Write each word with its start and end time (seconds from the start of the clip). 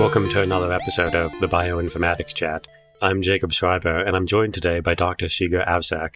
Welcome 0.00 0.30
to 0.30 0.40
another 0.40 0.72
episode 0.72 1.14
of 1.14 1.38
the 1.40 1.46
Bioinformatics 1.46 2.32
Chat. 2.32 2.66
I'm 3.02 3.20
Jacob 3.20 3.52
Schreiber, 3.52 3.98
and 3.98 4.16
I'm 4.16 4.26
joined 4.26 4.54
today 4.54 4.80
by 4.80 4.94
Dr. 4.94 5.26
Žiga 5.26 5.68
Avsec. 5.68 6.14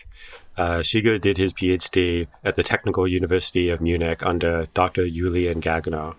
Uh, 0.57 0.79
Žiga 0.79 1.21
did 1.21 1.37
his 1.37 1.53
PhD 1.53 2.27
at 2.43 2.57
the 2.57 2.63
Technical 2.63 3.07
University 3.07 3.69
of 3.69 3.83
Munich 3.83 4.25
under 4.25 4.69
Dr. 4.73 5.07
Julien 5.11 5.61
Gagneur. 5.61 6.15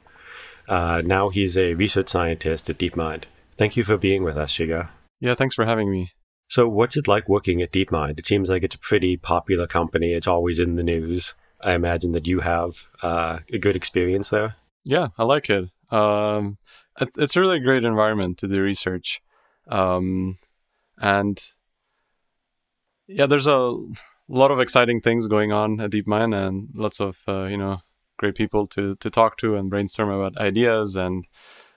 Uh, 0.69 1.01
now 1.03 1.29
he's 1.29 1.57
a 1.57 1.73
research 1.73 2.07
scientist 2.07 2.69
at 2.69 2.77
DeepMind. 2.77 3.23
Thank 3.57 3.75
you 3.75 3.83
for 3.83 3.97
being 3.97 4.23
with 4.23 4.37
us, 4.37 4.55
Žiga. 4.55 4.89
Yeah, 5.19 5.33
thanks 5.33 5.55
for 5.55 5.65
having 5.65 5.89
me. 5.89 6.11
So, 6.47 6.69
what's 6.69 6.95
it 6.95 7.07
like 7.07 7.27
working 7.27 7.63
at 7.63 7.71
DeepMind? 7.71 8.19
It 8.19 8.27
seems 8.27 8.47
like 8.47 8.61
it's 8.61 8.75
a 8.75 8.79
pretty 8.79 9.17
popular 9.17 9.65
company. 9.65 10.13
It's 10.13 10.27
always 10.27 10.59
in 10.59 10.75
the 10.75 10.83
news. 10.83 11.33
I 11.61 11.73
imagine 11.73 12.11
that 12.11 12.27
you 12.27 12.41
have 12.41 12.85
uh, 13.01 13.39
a 13.51 13.57
good 13.57 13.75
experience 13.75 14.29
there. 14.29 14.55
Yeah, 14.83 15.07
I 15.17 15.23
like 15.23 15.49
it. 15.49 15.71
Um, 15.91 16.57
it's 16.99 17.37
really 17.37 17.57
a 17.57 17.63
great 17.63 17.83
environment 17.83 18.37
to 18.39 18.47
do 18.47 18.61
research, 18.61 19.21
um, 19.67 20.37
and 20.97 21.41
yeah, 23.07 23.25
there's 23.25 23.47
a 23.47 23.75
lot 24.27 24.51
of 24.51 24.59
exciting 24.59 25.01
things 25.01 25.27
going 25.27 25.51
on 25.51 25.79
at 25.79 25.91
DeepMind, 25.91 26.35
and 26.35 26.69
lots 26.73 26.99
of 26.99 27.17
uh, 27.27 27.45
you 27.45 27.57
know 27.57 27.81
great 28.17 28.35
people 28.35 28.65
to 28.67 28.95
to 28.95 29.09
talk 29.09 29.37
to 29.37 29.55
and 29.55 29.69
brainstorm 29.69 30.09
about 30.09 30.37
ideas, 30.37 30.95
and 30.95 31.25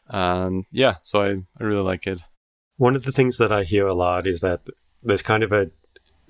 and 0.09 0.65
yeah, 0.71 0.95
so 1.03 1.23
I, 1.23 1.31
I 1.61 1.65
really 1.65 1.83
like 1.83 2.07
it. 2.07 2.21
One 2.77 2.97
of 2.97 3.05
the 3.05 3.13
things 3.13 3.39
that 3.39 3.53
I 3.53 3.65
hear 3.65 3.87
a 3.87 3.95
lot 3.95 4.27
is 4.27 4.41
that 4.41 4.61
there's 5.03 5.23
kind 5.23 5.43
of 5.43 5.53
a 5.53 5.71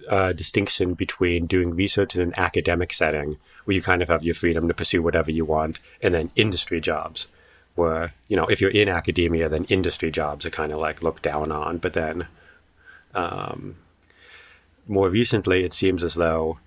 uh, 0.09 0.33
distinction 0.33 0.95
between 0.95 1.47
doing 1.47 1.75
research 1.75 2.15
in 2.15 2.23
an 2.23 2.35
academic 2.37 2.93
setting, 2.93 3.37
where 3.65 3.75
you 3.75 3.83
kind 3.83 4.03
of 4.03 4.09
have 4.09 4.23
your 4.23 4.35
freedom 4.35 4.69
to 4.69 4.75
pursue 4.75 5.03
whatever 5.03 5.31
you 5.31 5.45
want, 5.45 5.81
and 6.01 6.15
then 6.15 6.31
industry 6.37 6.81
jobs, 6.81 7.29
where 7.79 8.13
you 8.29 8.37
know 8.37 8.47
if 8.47 8.61
you're 8.61 8.71
in 8.71 8.89
academia, 8.89 9.49
then 9.49 9.65
industry 9.65 10.11
jobs 10.11 10.45
are 10.45 10.51
kind 10.51 10.73
of 10.73 10.79
like 10.79 11.03
looked 11.03 11.23
down 11.23 11.51
on. 11.53 11.79
But 11.79 11.95
then, 11.95 12.27
um, 13.15 13.77
more 14.87 15.09
recently, 15.09 15.65
it 15.65 15.73
seems 15.73 16.03
as 16.03 16.15
though 16.15 16.59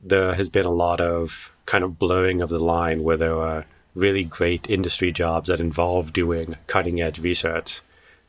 there 0.00 0.34
has 0.34 0.48
been 0.48 0.66
a 0.66 0.70
lot 0.70 1.00
of 1.00 1.52
kind 1.66 1.84
of 1.84 1.98
blurring 1.98 2.42
of 2.42 2.50
the 2.50 2.58
line, 2.58 3.02
where 3.02 3.16
there 3.16 3.36
are 3.36 3.64
really 3.94 4.24
great 4.24 4.68
industry 4.68 5.12
jobs 5.12 5.48
that 5.48 5.60
involve 5.60 6.12
doing 6.12 6.56
cutting 6.66 7.00
edge 7.00 7.18
research 7.18 7.80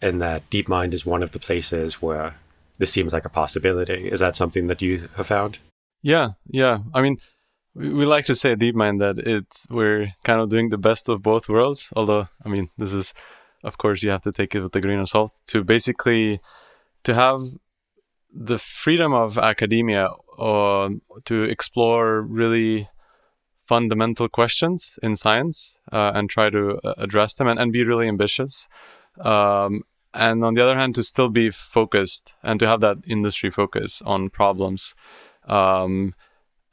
and 0.02 0.22
that 0.22 0.50
DeepMind 0.50 0.94
is 0.94 1.06
one 1.06 1.22
of 1.22 1.31
the 1.31 1.39
places 1.39 2.02
where 2.02 2.35
this 2.80 2.91
seems 2.91 3.13
like 3.13 3.25
a 3.25 3.30
possibility. 3.30 4.09
Is 4.09 4.19
that 4.19 4.35
something 4.35 4.67
that 4.67 4.81
you 4.81 5.08
have 5.16 5.28
found? 5.28 5.59
Yeah, 6.02 6.30
yeah. 6.50 6.80
I 6.94 7.02
mean, 7.02 7.17
we, 7.73 8.05
like 8.05 8.25
to 8.25 8.36
say 8.36 8.52
at 8.53 8.59
DeepMind 8.59 9.00
that 9.00 9.19
it's 9.19 9.66
we're 9.69 10.14
kind 10.23 10.41
of 10.41 10.50
doing 10.50 10.69
the 10.69 10.77
best 10.77 11.09
of 11.09 11.22
both 11.22 11.50
worlds. 11.50 11.91
Although, 11.95 12.28
I 12.45 12.50
mean, 12.50 12.69
this 12.78 12.94
is, 12.94 13.13
of 13.63 13.78
course, 13.78 14.03
you 14.03 14.09
have 14.09 14.22
to 14.23 14.31
take 14.31 14.55
it 14.55 14.61
with 14.61 14.75
a 14.75 14.81
grain 14.81 15.00
of 15.00 15.09
salt. 15.09 15.31
To 15.47 15.63
basically 15.63 16.41
to 17.03 17.13
have 17.13 17.39
the 18.33 18.58
freedom 18.58 19.13
of 19.13 19.38
academia 19.38 20.09
uh, 20.39 20.89
to 21.25 21.44
explore 21.44 22.22
really 22.22 22.88
fundamental 23.66 24.28
questions 24.28 24.97
in 25.03 25.16
science 25.16 25.78
uh, 25.91 26.11
and 26.13 26.30
try 26.30 26.50
to 26.50 26.80
uh, 26.83 26.94
address 26.97 27.35
them 27.35 27.47
and, 27.47 27.59
and 27.59 27.72
be 27.72 27.83
really 27.83 28.08
ambitious 28.08 28.67
um, 29.19 29.83
and 30.13 30.44
on 30.44 30.53
the 30.56 30.61
other 30.61 30.75
hand 30.75 30.95
to 30.95 31.03
still 31.03 31.30
be 31.30 31.50
focused 31.50 32.33
and 32.44 32.59
to 32.59 32.67
have 32.67 32.81
that 32.81 32.97
industry 33.08 33.50
focus 33.50 34.02
on 34.06 34.30
problems 34.30 34.94
um, 35.47 36.13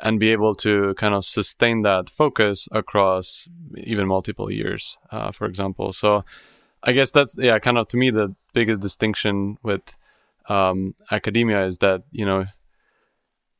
and 0.00 0.20
be 0.20 0.30
able 0.30 0.54
to 0.54 0.94
kind 0.94 1.14
of 1.14 1.24
sustain 1.24 1.82
that 1.82 2.08
focus 2.08 2.68
across 2.72 3.48
even 3.77 4.06
multiple 4.06 4.50
years 4.50 4.98
uh, 5.10 5.30
for 5.30 5.46
example. 5.46 5.92
So 5.92 6.24
i 6.84 6.92
guess 6.92 7.10
that's 7.10 7.34
yeah 7.38 7.58
kind 7.58 7.77
of 7.77 7.88
to 7.88 7.96
me 7.96 8.08
the 8.10 8.34
biggest 8.55 8.80
distinction 8.80 9.58
with 9.62 9.96
um, 10.48 10.95
academia 11.11 11.64
is 11.64 11.78
that 11.78 12.05
you 12.11 12.24
know 12.24 12.46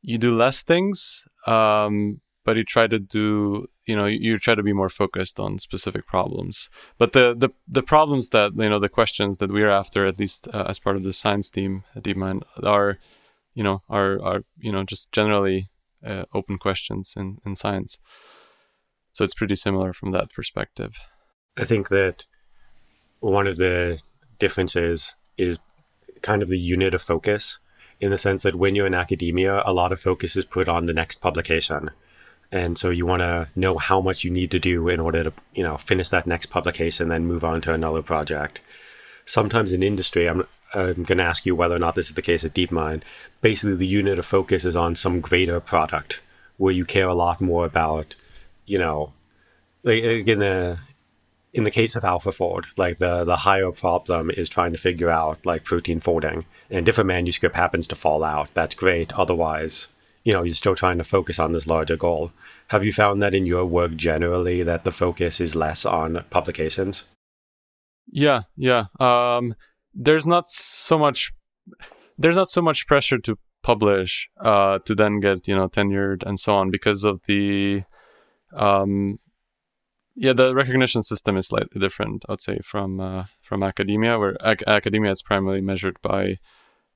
you 0.01 0.17
do 0.17 0.35
less 0.35 0.63
things 0.63 1.25
um, 1.45 2.21
but 2.45 2.57
you 2.57 2.63
try 2.63 2.87
to 2.87 2.97
do 2.97 3.67
you 3.85 3.95
know 3.95 4.05
you 4.05 4.37
try 4.37 4.55
to 4.55 4.63
be 4.63 4.73
more 4.73 4.89
focused 4.89 5.39
on 5.39 5.59
specific 5.59 6.07
problems. 6.07 6.69
But 6.97 7.13
the 7.13 7.35
the, 7.37 7.49
the 7.67 7.83
problems 7.83 8.29
that 8.29 8.53
you 8.55 8.69
know 8.69 8.79
the 8.79 8.89
questions 8.89 9.37
that 9.37 9.51
we're 9.51 9.69
after 9.69 10.07
at 10.07 10.19
least 10.19 10.47
uh, 10.53 10.65
as 10.67 10.79
part 10.79 10.95
of 10.95 11.03
the 11.03 11.13
science 11.13 11.51
team 11.51 11.83
at 11.95 12.03
DeepMind 12.03 12.41
are 12.63 12.97
you 13.53 13.63
know 13.63 13.83
are 13.89 14.19
are 14.23 14.43
you 14.57 14.71
know 14.71 14.83
just 14.83 15.11
generally 15.11 15.69
uh, 16.05 16.23
open 16.33 16.57
questions 16.57 17.13
in 17.17 17.39
in 17.45 17.55
science. 17.55 17.99
So 19.13 19.23
it's 19.23 19.33
pretty 19.33 19.55
similar 19.55 19.93
from 19.93 20.11
that 20.11 20.31
perspective. 20.33 20.99
I 21.57 21.65
think 21.65 21.89
that 21.89 22.25
one 23.19 23.47
of 23.47 23.57
the 23.57 24.01
differences 24.37 25.15
is 25.37 25.59
kind 26.21 26.41
of 26.41 26.49
the 26.49 26.59
unit 26.59 26.93
of 26.93 27.01
focus 27.01 27.59
in 27.99 28.11
the 28.11 28.17
sense 28.17 28.43
that 28.43 28.55
when 28.55 28.75
you're 28.75 28.87
in 28.87 28.93
academia 28.93 29.61
a 29.65 29.73
lot 29.73 29.91
of 29.91 29.99
focus 29.99 30.35
is 30.35 30.45
put 30.45 30.69
on 30.69 30.85
the 30.85 30.93
next 30.93 31.21
publication. 31.21 31.91
And 32.51 32.77
so 32.77 32.89
you 32.89 33.05
want 33.05 33.21
to 33.21 33.49
know 33.55 33.77
how 33.77 34.01
much 34.01 34.23
you 34.23 34.31
need 34.31 34.51
to 34.51 34.59
do 34.59 34.87
in 34.87 34.99
order 34.99 35.23
to 35.25 35.33
you 35.53 35.63
know 35.63 35.77
finish 35.77 36.09
that 36.09 36.27
next 36.27 36.47
publication 36.47 37.09
then 37.09 37.25
move 37.25 37.43
on 37.43 37.61
to 37.61 37.73
another 37.73 38.01
project. 38.01 38.61
Sometimes 39.25 39.73
in 39.73 39.83
industry 39.83 40.27
i'm, 40.29 40.47
I'm 40.73 41.03
going 41.03 41.17
to 41.17 41.23
ask 41.23 41.45
you 41.45 41.55
whether 41.55 41.75
or 41.75 41.79
not 41.79 41.95
this 41.95 42.09
is 42.09 42.15
the 42.15 42.21
case 42.21 42.43
at 42.43 42.53
deepmind 42.53 43.01
basically 43.41 43.75
the 43.75 43.87
unit 43.87 44.19
of 44.19 44.25
focus 44.25 44.65
is 44.65 44.75
on 44.75 44.95
some 44.95 45.21
greater 45.21 45.59
product 45.59 46.21
where 46.57 46.73
you 46.73 46.85
care 46.85 47.07
a 47.07 47.13
lot 47.13 47.41
more 47.41 47.65
about 47.65 48.15
you 48.65 48.77
know 48.77 49.13
like 49.83 50.03
in 50.03 50.39
the 50.39 50.79
in 51.53 51.63
the 51.63 51.71
case 51.71 51.95
of 51.95 52.03
AlphaFold, 52.03 52.65
like 52.77 52.99
the 52.99 53.23
the 53.23 53.37
higher 53.37 53.71
problem 53.71 54.29
is 54.29 54.49
trying 54.49 54.71
to 54.71 54.77
figure 54.77 55.09
out 55.09 55.45
like 55.45 55.63
protein 55.63 55.99
folding, 55.99 56.45
and 56.69 56.87
if 56.87 56.97
a 56.97 57.03
manuscript 57.03 57.55
happens 57.55 57.87
to 57.87 57.95
fall 57.95 58.23
out, 58.23 58.49
that's 58.53 58.75
great. 58.75 59.11
Otherwise, 59.13 59.87
you 60.23 60.33
know, 60.33 60.43
you're 60.43 60.55
still 60.55 60.75
trying 60.75 60.97
to 60.97 61.03
focus 61.03 61.39
on 61.39 61.53
this 61.53 61.67
larger 61.67 61.97
goal. 61.97 62.31
Have 62.67 62.85
you 62.85 62.93
found 62.93 63.21
that 63.21 63.33
in 63.33 63.47
your 63.47 63.65
work 63.65 63.95
generally 63.95 64.61
that 64.61 64.83
the 64.83 64.91
focus 64.91 65.41
is 65.41 65.55
less 65.55 65.85
on 65.85 66.23
publications? 66.29 67.03
Yeah, 68.11 68.41
yeah. 68.55 68.85
Um, 68.99 69.55
there's 69.93 70.27
not 70.27 70.49
so 70.49 70.97
much 70.97 71.31
there's 72.17 72.35
not 72.35 72.47
so 72.47 72.61
much 72.61 72.87
pressure 72.87 73.17
to 73.17 73.37
publish 73.61 74.29
uh, 74.41 74.79
to 74.79 74.95
then 74.95 75.19
get 75.19 75.47
you 75.47 75.55
know 75.55 75.67
tenured 75.67 76.23
and 76.25 76.39
so 76.39 76.53
on 76.53 76.71
because 76.71 77.03
of 77.03 77.21
the 77.27 77.83
um, 78.53 79.19
yeah 80.15 80.33
the 80.33 80.55
recognition 80.55 81.01
system 81.03 81.37
is 81.37 81.47
slightly 81.47 81.79
different 81.79 82.25
I'd 82.29 82.41
say 82.41 82.59
from 82.63 82.99
uh, 82.99 83.25
from 83.41 83.63
academia 83.63 84.17
where 84.17 84.37
ac- 84.43 84.65
academia 84.67 85.11
is 85.11 85.21
primarily 85.21 85.61
measured 85.61 86.01
by 86.01 86.37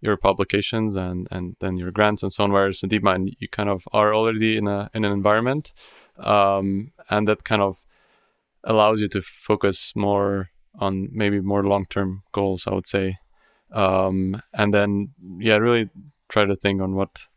your 0.03 0.17
publications 0.17 0.97
and 0.97 1.27
and 1.31 1.55
then 1.59 1.77
your 1.77 1.91
grants 1.91 2.23
and 2.23 2.31
so 2.31 2.43
on. 2.43 2.51
Whereas 2.51 2.83
in 2.83 2.89
DeepMind, 2.89 3.35
you 3.39 3.47
kind 3.47 3.69
of 3.69 3.87
are 3.93 4.13
already 4.13 4.57
in 4.57 4.67
a 4.67 4.89
in 4.93 5.05
an 5.05 5.11
environment, 5.11 5.73
um, 6.17 6.91
and 7.09 7.27
that 7.27 7.43
kind 7.45 7.61
of 7.61 7.85
allows 8.63 9.01
you 9.01 9.07
to 9.09 9.21
focus 9.21 9.93
more 9.95 10.49
on 10.79 11.09
maybe 11.11 11.39
more 11.39 11.63
long 11.63 11.85
term 11.89 12.23
goals. 12.31 12.67
I 12.67 12.73
would 12.73 12.87
say, 12.87 13.17
um, 13.71 14.41
and 14.53 14.73
then 14.73 15.13
yeah, 15.39 15.57
really 15.57 15.89
try 16.29 16.45
to 16.45 16.55
think 16.55 16.81
on 16.81 16.95
what 16.95 17.27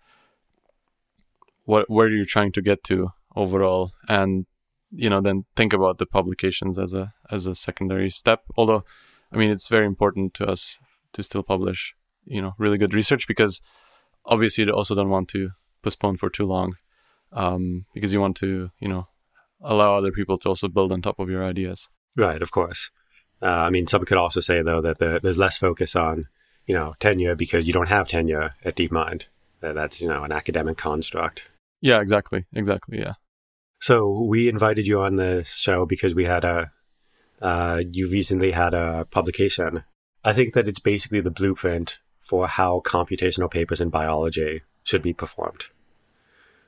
what 1.65 1.89
where 1.91 2.09
you're 2.09 2.25
trying 2.25 2.53
to 2.53 2.63
get 2.63 2.85
to 2.85 3.11
overall, 3.35 3.93
and 4.09 4.47
you 4.91 5.11
know 5.11 5.21
then 5.21 5.45
think 5.57 5.73
about 5.73 5.99
the 5.99 6.07
publications 6.07 6.79
as 6.79 6.95
a 6.95 7.15
as 7.31 7.47
a 7.47 7.55
secondary 7.55 8.11
step. 8.11 8.43
Although, 8.57 8.85
I 9.33 9.37
mean, 9.37 9.51
it's 9.51 9.69
very 9.69 9.87
important 9.87 10.35
to 10.35 10.47
us 10.47 10.79
to 11.13 11.23
still 11.23 11.43
publish 11.43 11.95
you 12.27 12.43
know 12.43 12.55
really 12.59 12.79
good 12.79 12.95
research 12.95 13.27
because 13.27 13.63
obviously 14.27 14.65
you 14.65 14.71
also 14.71 14.95
don't 14.95 15.11
want 15.11 15.29
to 15.29 15.51
postpone 15.83 16.17
for 16.17 16.29
too 16.29 16.45
long 16.45 16.75
um, 17.33 17.87
because 17.95 18.13
you 18.13 18.21
want 18.21 18.37
to 18.37 18.71
you 18.81 18.89
know 18.89 19.09
allow 19.63 19.95
other 19.95 20.13
people 20.13 20.37
to 20.37 20.49
also 20.49 20.69
build 20.69 20.93
on 20.93 21.01
top 21.01 21.19
of 21.19 21.31
your 21.31 21.45
ideas 21.45 21.89
right 22.17 22.43
of 22.43 22.51
course 22.51 22.91
uh, 23.43 23.47
i 23.47 23.71
mean 23.71 23.87
some 23.87 24.05
could 24.05 24.19
also 24.19 24.41
say 24.41 24.63
though 24.63 24.81
that 24.81 24.99
the, 24.99 25.21
there's 25.23 25.39
less 25.39 25.57
focus 25.57 25.95
on 25.95 26.27
you 26.67 26.75
know 26.75 26.95
tenure 26.99 27.35
because 27.35 27.67
you 27.67 27.73
don't 27.73 27.89
have 27.89 28.09
tenure 28.09 28.55
at 28.65 28.77
deepmind. 28.77 29.27
That 29.61 29.75
that's 29.75 30.01
you 30.01 30.09
know 30.09 30.25
an 30.25 30.33
academic 30.33 30.77
construct. 30.77 31.51
Yeah 31.81 32.01
exactly. 32.01 32.45
Exactly 32.53 32.99
yeah. 32.99 33.15
So 33.81 34.23
we 34.23 34.49
invited 34.49 34.87
you 34.87 35.01
on 35.01 35.17
the 35.17 35.45
show 35.47 35.87
because 35.87 36.15
we 36.15 36.25
had 36.25 36.45
a 36.45 36.73
uh, 37.41 37.83
you 37.93 38.09
recently 38.09 38.53
had 38.53 38.75
a 38.75 39.07
publication. 39.11 39.85
I 40.25 40.33
think 40.33 40.55
that 40.55 40.69
it's 40.69 40.81
basically 40.81 41.21
the 41.21 41.31
blueprint 41.31 41.99
for 42.21 42.49
how 42.49 42.81
computational 42.85 43.51
papers 43.51 43.81
in 43.81 43.91
biology 43.91 44.63
should 44.83 45.03
be 45.03 45.13
performed. 45.13 45.67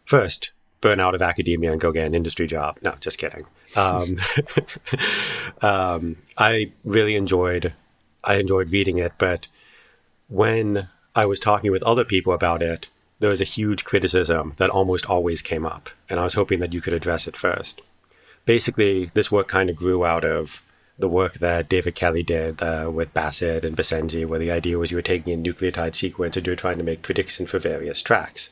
First, 0.05 0.53
burn 0.81 1.01
out 1.01 1.15
of 1.15 1.23
academia 1.23 1.73
and 1.73 1.81
go 1.81 1.93
get 1.93 2.07
an 2.07 2.15
industry 2.15 2.47
job. 2.47 2.79
No, 2.83 2.95
just 3.01 3.19
kidding. 3.19 3.47
Um, 3.77 4.19
um, 5.63 6.17
I 6.37 6.73
really 6.85 7.17
enjoyed 7.17 7.75
I 8.25 8.35
enjoyed 8.37 8.73
reading 8.73 8.99
it, 8.99 9.13
but 9.19 9.49
when 10.29 10.89
I 11.15 11.25
was 11.25 11.41
talking 11.41 11.71
with 11.71 11.83
other 11.83 12.05
people 12.05 12.33
about 12.33 12.63
it, 12.63 12.91
there 13.21 13.31
was 13.31 13.41
a 13.41 13.45
huge 13.45 13.85
criticism 13.85 14.55
that 14.59 14.71
almost 14.71 15.07
always 15.07 15.43
came 15.43 15.65
up, 15.65 15.91
and 16.09 16.21
I 16.21 16.25
was 16.25 16.35
hoping 16.35 16.61
that 16.61 16.73
you 16.73 16.81
could 16.81 16.93
address 16.93 17.27
it 17.27 17.37
first. 17.37 17.81
Basically, 18.45 19.07
this 19.15 19.33
work 19.33 19.49
kind 19.49 19.71
of 19.71 19.77
grew 19.77 20.05
out 20.05 20.25
of 20.25 20.63
the 20.99 21.09
work 21.09 21.35
that 21.35 21.69
David 21.69 21.95
Kelley 21.95 22.23
did 22.23 22.63
uh, 22.63 22.91
with 22.93 23.15
Basset 23.15 23.65
and 23.65 23.77
Basenji, 23.77 24.27
where 24.27 24.39
the 24.39 24.51
idea 24.51 24.79
was 24.79 24.91
you 24.91 24.97
were 24.97 25.03
taking 25.03 25.33
a 25.33 25.37
nucleotide 25.37 25.95
sequence 25.95 26.37
and 26.37 26.47
you 26.47 26.53
were 26.53 26.57
trying 26.57 26.79
to 26.79 26.85
make 26.85 27.03
predictions 27.03 27.51
for 27.51 27.59
various 27.59 28.03
tracks. 28.03 28.51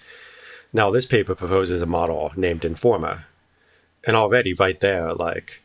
Now, 0.76 0.90
this 0.90 1.06
paper 1.06 1.34
proposes 1.34 1.80
a 1.80 1.86
model 1.86 2.32
named 2.36 2.60
Enformer. 2.60 3.20
And 4.06 4.14
already, 4.14 4.52
right 4.52 4.78
there, 4.78 5.14
like, 5.14 5.62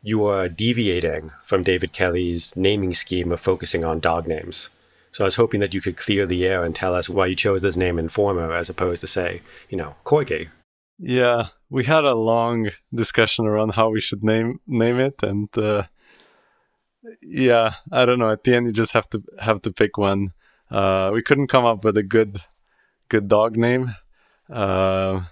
you 0.00 0.24
are 0.24 0.48
deviating 0.48 1.32
from 1.42 1.62
David 1.62 1.92
Kelley's 1.92 2.56
naming 2.56 2.94
scheme 2.94 3.30
of 3.30 3.42
focusing 3.42 3.84
on 3.84 4.00
dog 4.00 4.26
names. 4.26 4.70
So 5.12 5.22
I 5.22 5.26
was 5.26 5.34
hoping 5.34 5.60
that 5.60 5.74
you 5.74 5.82
could 5.82 5.98
clear 5.98 6.24
the 6.24 6.46
air 6.46 6.64
and 6.64 6.74
tell 6.74 6.94
us 6.94 7.10
why 7.10 7.26
you 7.26 7.36
chose 7.36 7.60
this 7.60 7.76
name 7.76 7.96
Enformer 7.98 8.58
as 8.58 8.70
opposed 8.70 9.02
to, 9.02 9.06
say, 9.06 9.42
you 9.68 9.76
know, 9.76 9.96
Corgi. 10.02 10.48
Yeah, 10.98 11.48
we 11.68 11.84
had 11.84 12.04
a 12.04 12.14
long 12.14 12.70
discussion 12.94 13.44
around 13.44 13.74
how 13.74 13.90
we 13.90 14.00
should 14.00 14.24
name 14.24 14.60
name 14.66 14.98
it, 14.98 15.22
and 15.22 15.48
uh, 15.58 15.82
yeah, 17.20 17.72
I 17.92 18.06
don't 18.06 18.18
know. 18.18 18.30
At 18.30 18.44
the 18.44 18.56
end, 18.56 18.66
you 18.66 18.72
just 18.72 18.94
have 18.94 19.10
to 19.10 19.22
have 19.40 19.60
to 19.62 19.72
pick 19.72 19.98
one. 19.98 20.32
Uh, 20.70 21.10
we 21.12 21.20
couldn't 21.20 21.48
come 21.48 21.66
up 21.66 21.84
with 21.84 21.98
a 21.98 22.02
good 22.02 22.38
good 23.10 23.28
dog 23.28 23.56
name. 23.56 23.96
Uh, 24.50 25.22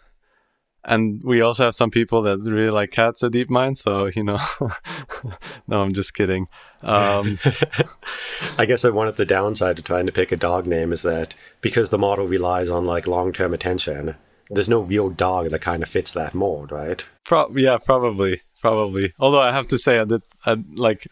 and 0.85 1.23
we 1.25 1.41
also 1.41 1.65
have 1.67 1.75
some 1.75 1.91
people 1.91 2.23
that 2.23 2.39
really 2.39 2.71
like 2.71 2.91
cats 2.91 3.23
at 3.23 3.33
DeepMind. 3.33 3.77
So 3.77 4.07
you 4.07 4.25
know, 4.25 4.39
no, 5.69 5.83
I'm 5.83 5.93
just 5.93 6.15
kidding. 6.15 6.49
Um, 6.83 7.39
I 8.59 8.67
guess 8.67 8.83
that 8.83 8.95
one 8.95 9.09
of 9.09 9.17
the 9.17 9.25
downside 9.25 9.77
to 9.77 9.83
trying 9.83 10.07
to 10.07 10.13
pick 10.13 10.33
a 10.33 10.37
dog 10.37 10.67
name 10.67 10.93
is 10.93 11.03
that 11.03 11.35
because 11.61 11.91
the 11.91 11.99
model 11.99 12.27
relies 12.27 12.69
on 12.69 12.85
like 12.85 13.07
long 13.07 13.33
term 13.33 13.55
attention, 13.55 14.17
there's 14.51 14.69
no 14.69 14.81
real 14.81 15.09
dog 15.09 15.51
that 15.51 15.61
kind 15.61 15.83
of 15.83 15.89
fits 15.89 16.13
that 16.13 16.35
mold, 16.35 16.73
right? 16.73 17.05
Pro- 17.25 17.55
yeah, 17.57 17.79
probably, 17.79 18.43
probably. 18.61 19.13
Although 19.21 19.41
I 19.41 19.53
have 19.53 19.69
to 19.69 19.79
say, 19.79 19.99
I 19.99 20.05
did, 20.05 20.23
I, 20.45 20.57
like, 20.75 21.07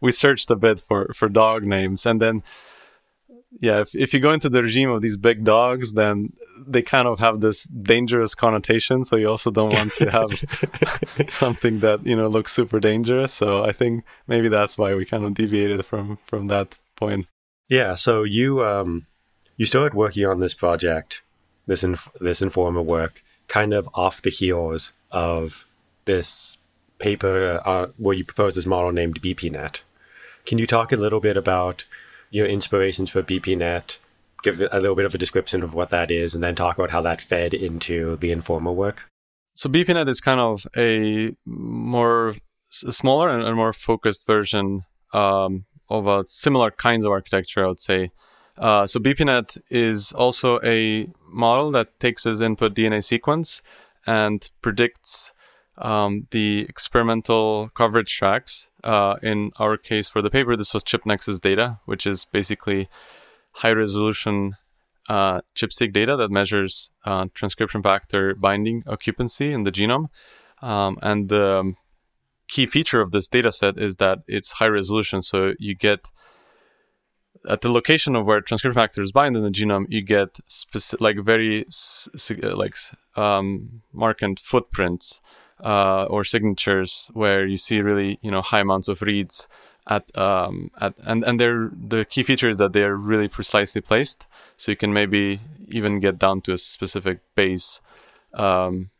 we 0.00 0.10
searched 0.12 0.50
a 0.50 0.56
bit 0.56 0.80
for 0.80 1.12
for 1.14 1.28
dog 1.28 1.64
names, 1.64 2.06
and 2.06 2.20
then 2.20 2.42
yeah, 3.60 3.80
if, 3.80 3.94
if 3.94 4.12
you 4.12 4.20
go 4.20 4.32
into 4.32 4.48
the 4.48 4.62
regime 4.62 4.90
of 4.90 5.02
these 5.02 5.16
big 5.16 5.44
dogs, 5.44 5.92
then 5.92 6.32
they 6.66 6.82
kind 6.82 7.08
of 7.08 7.18
have 7.20 7.40
this 7.40 7.64
dangerous 7.64 8.34
connotation. 8.34 9.04
So 9.04 9.16
you 9.16 9.28
also 9.28 9.50
don't 9.50 9.72
want 9.72 9.92
to 9.94 10.10
have 10.10 11.28
something 11.30 11.80
that 11.80 12.04
you 12.06 12.16
know 12.16 12.28
looks 12.28 12.52
super 12.52 12.80
dangerous. 12.80 13.32
So 13.32 13.64
I 13.64 13.72
think 13.72 14.04
maybe 14.26 14.48
that's 14.48 14.76
why 14.76 14.94
we 14.94 15.04
kind 15.04 15.24
of 15.24 15.34
deviated 15.34 15.84
from 15.86 16.18
from 16.26 16.48
that 16.48 16.76
point. 16.96 17.26
Yeah. 17.68 17.94
So 17.94 18.24
you 18.24 18.64
um 18.64 19.06
you 19.56 19.64
started 19.64 19.94
working 19.94 20.26
on 20.26 20.40
this 20.40 20.54
project, 20.54 21.22
this 21.66 21.82
inf- 21.82 22.08
this 22.20 22.40
Enformer 22.40 22.84
work, 22.84 23.22
kind 23.48 23.72
of 23.72 23.88
off 23.94 24.20
the 24.20 24.30
heels 24.30 24.92
of 25.10 25.64
this 26.04 26.58
paper 26.98 27.60
uh, 27.64 27.86
where 27.96 28.14
you 28.16 28.24
proposed 28.24 28.56
this 28.56 28.66
model 28.66 28.92
named 28.92 29.20
BPNet. 29.22 29.80
Can 30.44 30.58
you 30.58 30.66
talk 30.66 30.92
a 30.92 30.96
little 30.96 31.20
bit 31.20 31.36
about 31.36 31.84
your 32.36 32.46
inspirations 32.46 33.10
for 33.10 33.22
BPNet, 33.22 33.96
give 34.42 34.60
a 34.60 34.78
little 34.78 34.94
bit 34.94 35.06
of 35.06 35.14
a 35.14 35.18
description 35.18 35.62
of 35.62 35.72
what 35.72 35.88
that 35.88 36.10
is, 36.10 36.34
and 36.34 36.44
then 36.44 36.54
talk 36.54 36.76
about 36.76 36.90
how 36.90 37.00
that 37.00 37.22
fed 37.22 37.54
into 37.54 38.16
the 38.16 38.30
Enformer 38.30 38.74
work. 38.74 39.08
So 39.54 39.70
BPNet 39.70 40.06
is 40.08 40.20
kind 40.20 40.38
of 40.38 40.66
a 40.76 41.34
more 41.46 42.34
a 42.84 42.92
smaller 42.92 43.30
and 43.30 43.56
more 43.56 43.72
focused 43.72 44.26
version 44.26 44.84
um, 45.14 45.64
of 45.88 46.06
a 46.06 46.24
similar 46.24 46.70
kinds 46.70 47.06
of 47.06 47.12
architecture, 47.12 47.64
I 47.64 47.68
would 47.68 47.80
say. 47.80 48.10
Uh, 48.58 48.86
so 48.86 49.00
BPNet 49.00 49.58
is 49.70 50.12
also 50.12 50.60
a 50.62 51.08
model 51.28 51.70
that 51.70 51.98
takes 52.00 52.26
as 52.26 52.42
input 52.42 52.74
DNA 52.74 53.02
sequence 53.02 53.62
and 54.06 54.50
predicts 54.60 55.32
um, 55.78 56.26
the 56.30 56.66
experimental 56.68 57.70
coverage 57.74 58.16
tracks. 58.16 58.68
Uh, 58.82 59.16
in 59.22 59.50
our 59.58 59.76
case, 59.76 60.08
for 60.08 60.22
the 60.22 60.30
paper, 60.30 60.56
this 60.56 60.72
was 60.72 60.84
ChIP-nexus 60.84 61.40
data, 61.40 61.80
which 61.86 62.06
is 62.06 62.24
basically 62.24 62.88
high 63.52 63.72
resolution 63.72 64.56
uh, 65.08 65.40
ChIP-seq 65.54 65.92
data 65.92 66.16
that 66.16 66.30
measures 66.30 66.90
uh, 67.04 67.26
transcription 67.34 67.82
factor 67.82 68.34
binding 68.34 68.82
occupancy 68.86 69.52
in 69.52 69.64
the 69.64 69.72
genome. 69.72 70.08
Um, 70.62 70.98
and 71.02 71.28
the 71.28 71.74
key 72.48 72.66
feature 72.66 73.00
of 73.00 73.12
this 73.12 73.28
data 73.28 73.52
set 73.52 73.78
is 73.78 73.96
that 73.96 74.20
it's 74.26 74.52
high 74.52 74.66
resolution. 74.66 75.22
So 75.22 75.52
you 75.58 75.74
get 75.74 76.10
at 77.48 77.60
the 77.60 77.70
location 77.70 78.16
of 78.16 78.26
where 78.26 78.40
transcription 78.40 78.80
factors 78.80 79.12
bind 79.12 79.36
in 79.36 79.42
the 79.42 79.50
genome, 79.50 79.86
you 79.88 80.02
get 80.02 80.38
specific, 80.46 81.00
like 81.00 81.18
very 81.20 81.64
like 82.42 82.76
um, 83.16 83.82
marked 83.92 84.40
footprints 84.40 85.20
uh, 85.62 86.04
or 86.04 86.24
signatures 86.24 87.10
where 87.14 87.46
you 87.46 87.56
see 87.56 87.80
really 87.80 88.18
you 88.22 88.30
know 88.30 88.42
high 88.42 88.60
amounts 88.60 88.88
of 88.88 89.02
reads 89.02 89.48
at 89.86 90.16
um, 90.18 90.70
at 90.80 90.94
and 91.04 91.24
and 91.24 91.38
they're 91.40 91.70
the 91.72 92.04
key 92.04 92.22
feature 92.22 92.48
is 92.48 92.58
that 92.58 92.72
they 92.72 92.82
are 92.82 92.96
really 92.96 93.28
precisely 93.28 93.80
placed, 93.80 94.26
so 94.56 94.72
you 94.72 94.76
can 94.76 94.92
maybe 94.92 95.40
even 95.68 96.00
get 96.00 96.18
down 96.18 96.40
to 96.42 96.52
a 96.52 96.58
specific 96.58 97.20
base 97.34 97.80
um, 98.34 98.90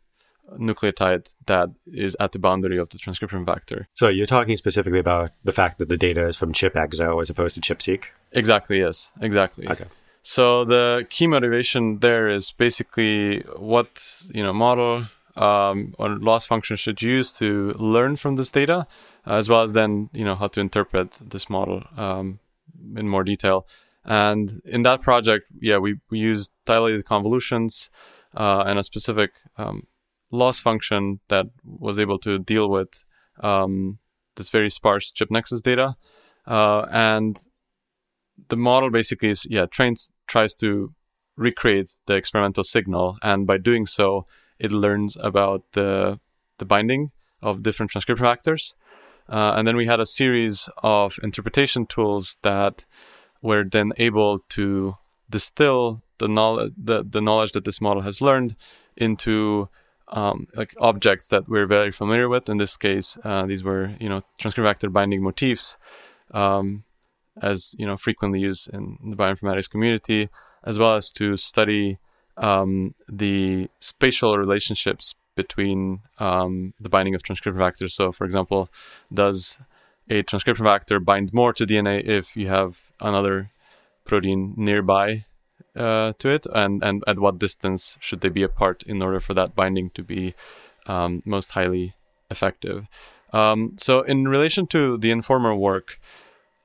nucleotide 0.57 1.33
that 1.45 1.69
is 1.87 2.15
at 2.19 2.31
the 2.31 2.39
boundary 2.39 2.77
of 2.77 2.89
the 2.89 2.97
transcription 2.97 3.45
factor. 3.45 3.87
So 3.93 4.07
you're 4.07 4.27
talking 4.27 4.57
specifically 4.57 4.99
about 4.99 5.31
the 5.43 5.51
fact 5.51 5.77
that 5.79 5.89
the 5.89 5.97
data 5.97 6.25
is 6.27 6.35
from 6.35 6.53
ChIP-exo 6.53 7.21
as 7.21 7.29
opposed 7.29 7.55
to 7.55 7.61
ChIP-seq. 7.61 8.11
Exactly. 8.31 8.79
Yes. 8.79 9.11
Exactly. 9.21 9.67
Okay. 9.67 9.85
So 10.21 10.65
the 10.65 11.05
key 11.09 11.27
motivation 11.27 11.99
there 11.99 12.27
is 12.27 12.51
basically 12.51 13.39
what 13.55 14.23
you 14.33 14.43
know 14.43 14.53
model 14.53 15.05
um, 15.37 15.93
or 15.97 16.09
loss 16.09 16.45
function 16.45 16.77
should 16.77 17.01
use 17.01 17.33
to 17.37 17.73
learn 17.77 18.15
from 18.15 18.35
this 18.35 18.51
data, 18.51 18.87
as 19.25 19.49
well 19.49 19.63
as 19.63 19.73
then 19.73 20.09
you 20.13 20.25
know 20.25 20.35
how 20.35 20.47
to 20.47 20.59
interpret 20.59 21.11
this 21.21 21.49
model 21.49 21.83
um, 21.95 22.39
in 22.95 23.07
more 23.07 23.23
detail. 23.23 23.65
And 24.03 24.61
in 24.63 24.83
that 24.83 25.01
project, 25.01 25.49
yeah, 25.59 25.77
we, 25.77 25.95
we 26.09 26.19
used 26.19 26.51
dilated 26.65 27.05
convolutions 27.05 27.89
uh, 28.33 28.63
and 28.65 28.79
a 28.79 28.83
specific 28.83 29.31
um, 29.57 29.85
loss 30.31 30.59
function 30.59 31.19
that 31.27 31.47
was 31.63 31.99
able 31.99 32.17
to 32.19 32.39
deal 32.39 32.69
with 32.69 33.03
um, 33.41 33.99
this 34.37 34.49
very 34.49 34.69
sparse 34.69 35.11
ChIP-nexus 35.11 35.61
data. 35.61 35.97
Uh, 36.45 36.85
and 36.89 37.47
the 38.47 38.55
model 38.55 38.89
basically 38.89 39.29
is, 39.29 39.45
yeah, 39.49 39.65
trains, 39.65 40.11
tries 40.25 40.55
to 40.55 40.93
recreate 41.35 41.89
the 42.05 42.15
experimental 42.15 42.63
signal. 42.63 43.17
And 43.21 43.45
by 43.45 43.57
doing 43.57 43.85
so, 43.85 44.25
it 44.59 44.71
learns 44.71 45.17
about 45.19 45.63
the 45.73 46.19
the 46.57 46.65
binding 46.65 47.11
of 47.41 47.63
different 47.63 47.91
transcription 47.91 48.25
factors. 48.25 48.75
Uh, 49.29 49.53
and 49.57 49.67
then 49.67 49.75
we 49.75 49.85
had 49.85 49.99
a 49.99 50.05
series 50.05 50.69
of 50.81 51.19
interpretation 51.21 51.85
tools 51.85 52.37
that 52.43 52.85
were 53.41 53.63
then 53.63 53.91
able 53.97 54.39
to 54.39 54.95
distill 55.29 56.01
the 56.19 56.27
knowledge 56.27 56.73
the, 56.77 57.03
the 57.03 57.21
knowledge 57.21 57.51
that 57.51 57.65
this 57.65 57.81
model 57.81 58.01
has 58.03 58.21
learned 58.21 58.55
into 58.95 59.69
um, 60.09 60.47
like 60.55 60.73
objects 60.79 61.27
that 61.29 61.49
we're 61.49 61.65
very 61.67 61.91
familiar 61.91 62.29
with. 62.29 62.49
In 62.49 62.57
this 62.57 62.77
case, 62.77 63.17
uh, 63.23 63.45
these 63.45 63.63
were 63.63 63.95
you 63.99 64.09
know 64.09 64.23
transcription 64.39 64.69
factor 64.69 64.89
binding 64.89 65.21
motifs, 65.21 65.77
um, 66.31 66.83
as 67.41 67.75
you 67.77 67.85
know 67.85 67.97
frequently 67.97 68.39
used 68.39 68.69
in 68.73 68.97
the 69.03 69.15
bioinformatics 69.15 69.69
community, 69.69 70.29
as 70.63 70.79
well 70.79 70.95
as 70.95 71.11
to 71.13 71.37
study 71.37 71.99
um, 72.37 72.93
the 73.09 73.69
spatial 73.79 74.37
relationships 74.37 75.15
between 75.35 76.01
um, 76.19 76.73
the 76.79 76.89
binding 76.89 77.15
of 77.15 77.23
transcription 77.23 77.59
factors. 77.59 77.93
So, 77.93 78.11
for 78.11 78.25
example, 78.25 78.69
does 79.13 79.57
a 80.09 80.23
transcription 80.23 80.65
factor 80.65 80.99
bind 80.99 81.33
more 81.33 81.53
to 81.53 81.65
DNA 81.65 82.03
if 82.03 82.35
you 82.35 82.47
have 82.47 82.91
another 82.99 83.51
protein 84.05 84.53
nearby 84.57 85.25
uh, 85.75 86.13
to 86.19 86.29
it, 86.29 86.45
and 86.53 86.83
and 86.83 87.03
at 87.07 87.19
what 87.19 87.37
distance 87.37 87.97
should 87.99 88.21
they 88.21 88.29
be 88.29 88.43
apart 88.43 88.83
in 88.83 89.01
order 89.01 89.19
for 89.19 89.33
that 89.33 89.55
binding 89.55 89.89
to 89.91 90.03
be 90.03 90.33
um, 90.87 91.21
most 91.25 91.51
highly 91.51 91.93
effective? 92.31 92.87
Um, 93.33 93.75
so, 93.77 94.01
in 94.01 94.27
relation 94.27 94.67
to 94.67 94.97
the 94.97 95.11
Enformer 95.11 95.57
work, 95.57 95.99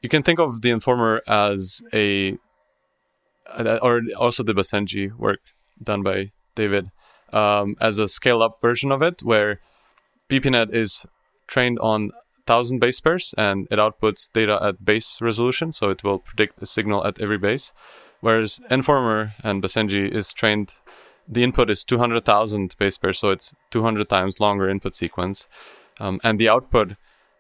you 0.01 0.09
can 0.09 0.23
think 0.23 0.39
of 0.39 0.63
the 0.63 0.71
Enformer 0.71 1.21
as 1.27 1.83
a 1.93 2.39
or 3.83 4.03
also 4.19 4.43
the 4.43 4.55
Basenji 4.55 5.15
work 5.17 5.41
done 5.81 6.03
by 6.03 6.33
David 6.55 6.91
um, 7.33 7.77
as 7.81 7.99
a 7.99 8.09
scale 8.09 8.43
up 8.43 8.61
version 8.61 8.93
of 8.93 9.03
it, 9.03 9.23
where 9.23 9.61
BPNet 10.29 10.75
is 10.75 11.05
trained 11.47 11.79
on 11.81 12.11
1000 12.47 12.79
base 12.79 13.01
pairs 13.01 13.35
and 13.39 13.69
it 13.71 13.79
outputs 13.79 14.33
data 14.33 14.59
at 14.63 14.85
base 14.85 15.21
resolution, 15.21 15.73
so 15.73 15.91
it 15.91 16.03
will 16.03 16.19
predict 16.19 16.59
the 16.59 16.67
signal 16.67 17.07
at 17.07 17.21
every 17.21 17.39
base. 17.39 17.73
Whereas 18.21 18.61
Enformer 18.71 19.33
and 19.43 19.63
Basenji 19.63 20.13
is 20.13 20.33
trained, 20.33 20.75
the 21.29 21.43
input 21.43 21.71
is 21.71 21.85
200,000 21.85 22.77
base 22.79 22.99
pairs, 22.99 23.19
so 23.19 23.31
it's 23.31 23.55
200 23.71 24.09
times 24.09 24.41
longer 24.41 24.69
input 24.69 24.95
sequence. 24.95 25.49
Um, 25.99 26.21
and 26.25 26.39
the 26.39 26.49
output 26.49 26.97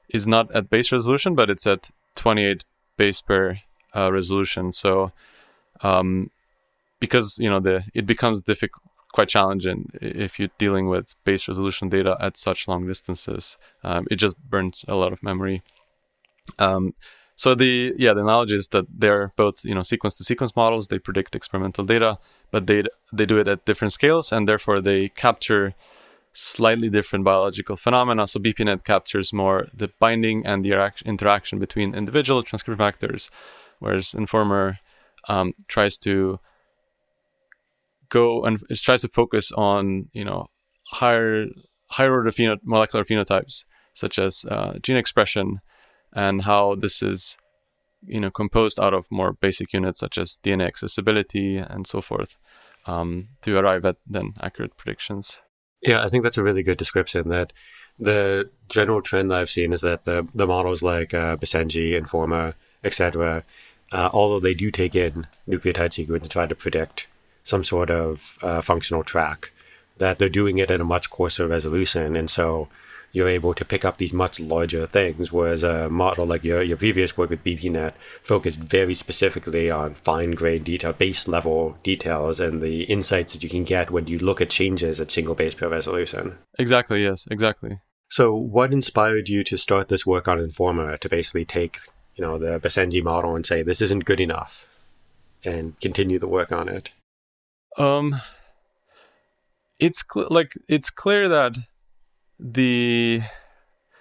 is 0.09 0.29
not 0.29 0.51
at 0.55 0.71
base 0.71 0.93
resolution, 0.93 1.35
but 1.35 1.51
it's 1.51 1.67
at 1.67 1.91
28 2.17 2.65
base 2.97 3.21
pair 3.21 3.63
uh, 3.95 4.13
resolution. 4.13 4.73
So 4.73 5.13
um, 5.83 6.31
because 7.03 7.37
you 7.45 7.51
know 7.51 7.61
the 7.69 7.77
it 8.01 8.07
becomes 8.07 8.39
difficult 8.43 8.83
quite 9.17 9.29
challenging 9.29 9.91
if 10.01 10.39
you're 10.39 10.57
dealing 10.57 10.87
with 10.89 11.07
base 11.25 11.47
resolution 11.49 11.91
data 11.91 12.17
at 12.19 12.35
such 12.37 12.67
long 12.67 12.87
distances. 12.87 13.59
Um, 13.85 14.07
it 14.11 14.17
just 14.17 14.37
burns 14.53 14.87
a 14.89 14.95
lot 14.95 15.13
of 15.13 15.23
memory. 15.23 15.63
Um, 16.59 16.95
so 17.37 17.55
the 17.55 17.93
yeah 18.05 18.15
the 18.15 18.23
knowledge 18.23 18.53
is 18.53 18.69
that 18.69 18.87
they're 19.03 19.33
both 19.37 19.65
you 19.65 19.75
know 19.75 19.83
sequence 19.83 20.15
to 20.19 20.25
sequence 20.25 20.53
models. 20.55 20.89
They 20.89 21.01
predict 21.01 21.35
experimental 21.35 21.85
data, 21.85 22.19
but 22.53 22.69
they 22.69 22.85
they 23.13 23.27
do 23.27 23.39
it 23.43 23.49
at 23.49 23.65
different 23.65 23.93
scales, 23.93 24.33
and 24.33 24.47
therefore 24.47 24.81
they 24.81 25.09
capture 25.09 25.75
slightly 26.33 26.89
different 26.89 27.25
biological 27.25 27.77
phenomena. 27.77 28.27
So 28.27 28.39
BPNet 28.41 28.85
captures 28.85 29.33
more 29.33 29.67
the 29.75 29.89
binding 29.99 30.47
and 30.47 30.65
the 30.65 30.73
interaction 31.05 31.59
between 31.59 31.95
individual 31.95 32.43
transcription 32.45 32.79
factors, 32.87 33.31
whereas 33.81 34.15
Enformer 34.15 34.79
um, 35.29 35.53
tries 35.67 35.99
to 36.07 36.39
go 38.13 38.45
and 38.45 38.63
it 38.69 38.79
tries 38.79 39.03
to 39.03 39.09
focus 39.09 39.51
on 39.53 40.09
you 40.13 40.25
know 40.25 40.47
higher 40.89 41.47
higher 41.89 42.13
order 42.13 42.31
pheno- 42.31 42.61
molecular 42.63 43.05
phenotypes 43.05 43.65
such 43.95 44.19
as 44.19 44.45
uh, 44.51 44.75
gene 44.83 44.97
expression 44.97 45.61
and 46.13 46.43
how 46.43 46.75
this 46.75 47.03
is 47.03 47.37
you 48.07 48.21
know 48.21 48.31
composed 48.31 48.79
out 48.79 48.95
of 48.95 49.07
more 49.11 49.33
basic 49.33 49.73
units 49.73 50.01
such 50.01 50.19
as 50.19 50.39
DNA 50.45 50.67
accessibility 50.67 51.57
and 51.57 51.87
so 51.87 52.01
forth 52.01 52.37
um, 52.87 53.29
to 53.43 53.57
arrive 53.57 53.85
at 53.85 53.97
then 54.07 54.35
accurate 54.41 54.77
predictions. 54.77 55.39
Yeah, 55.81 56.05
I 56.05 56.09
think 56.09 56.23
that's 56.23 56.39
a 56.39 56.43
really 56.43 56.63
good 56.63 56.79
description. 56.79 57.29
That 57.29 57.53
the 57.99 58.51
general 58.69 59.03
trend 59.03 59.31
that 59.31 59.39
I've 59.39 59.51
seen 59.51 59.73
is 59.73 59.81
that 59.81 60.05
the 60.05 60.27
the 60.35 60.47
models 60.47 60.83
like 60.83 61.15
uh, 61.15 61.37
Basenji, 61.37 61.93
Enformer, 62.01 62.55
etc., 62.85 63.45
uh, 63.93 64.11
although 64.13 64.41
they 64.41 64.55
do 64.55 64.71
take 64.71 64.95
in 64.95 65.27
nucleotide 65.49 65.93
sequence 65.93 66.25
to 66.25 66.29
try 66.29 66.47
to 66.47 66.55
predict 66.55 67.07
some 67.43 67.65
sort 67.65 67.91
of 67.91 68.39
uh, 68.43 68.61
functional 68.61 69.05
track, 69.05 69.53
that 69.99 70.19
they're 70.19 70.29
doing 70.29 70.59
it 70.59 70.71
at 70.71 70.81
a 70.81 70.85
much 70.85 71.11
coarser 71.11 71.47
resolution, 71.47 72.17
and 72.17 72.31
so 72.31 72.69
you're 73.13 73.29
able 73.29 73.53
to 73.55 73.65
pick 73.65 73.85
up 73.85 73.99
these 73.99 74.13
much 74.13 74.41
larger 74.41 74.87
things. 74.87 75.31
Whereas 75.31 75.63
a 75.63 75.89
model 75.89 76.27
like 76.27 76.45
your, 76.45 76.63
your 76.63 76.79
previous 76.79 77.17
work 77.17 77.31
with 77.31 77.45
BPNet 77.45 77.93
focused 78.23 78.59
very 78.59 78.95
specifically 78.95 79.71
on 79.71 79.95
fine 79.95 80.33
grained 80.33 80.65
detail, 80.65 80.93
base 80.95 81.29
level 81.29 81.77
details, 81.83 82.41
and 82.41 82.63
the 82.63 82.85
insights 82.85 83.35
that 83.35 83.43
you 83.43 83.51
can 83.51 83.65
get 83.65 83.91
when 83.91 84.07
you 84.07 84.19
look 84.19 84.41
at 84.41 84.51
changes 84.51 85.01
at 85.01 85.11
single 85.11 85.35
base 85.35 85.55
pair 85.55 85.69
resolution. 85.69 86.39
Exactly, 86.59 87.03
yes, 87.03 87.29
exactly. 87.31 87.81
So, 88.09 88.35
what 88.35 88.73
inspired 88.73 89.29
you 89.29 89.45
to 89.45 89.57
start 89.57 89.89
this 89.89 90.05
work 90.07 90.29
on 90.29 90.39
Enformer 90.39 90.99
to 90.99 91.09
basically 91.09 91.45
take, 91.45 91.79
you 92.15 92.23
know, 92.23 92.39
the 92.39 92.61
Basenji 92.61 93.03
model 93.03 93.37
and 93.37 93.47
say 93.47 93.63
this 93.63 93.81
isn't 93.81 94.05
good 94.05 94.21
enough, 94.21 94.79
and 95.45 95.79
continue 95.81 96.19
the 96.19 96.29
work 96.29 96.53
on 96.53 96.69
it? 96.69 96.91
Um, 97.79 98.21
it's 99.79 100.05
cl- 100.11 100.29
like 100.31 100.53
it's 100.69 100.91
clear 100.91 101.29
that 101.29 101.57
the 102.39 103.21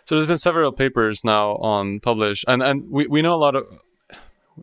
so 0.06 0.16
there's 0.16 0.28
been 0.28 0.38
several 0.38 0.72
papers 0.72 1.24
now 1.24 1.56
on 1.58 2.00
published 2.00 2.46
and 2.48 2.62
and 2.62 2.90
we, 2.90 3.08
we 3.08 3.22
know 3.22 3.34
a 3.34 3.42
lot 3.46 3.56
of 3.56 3.66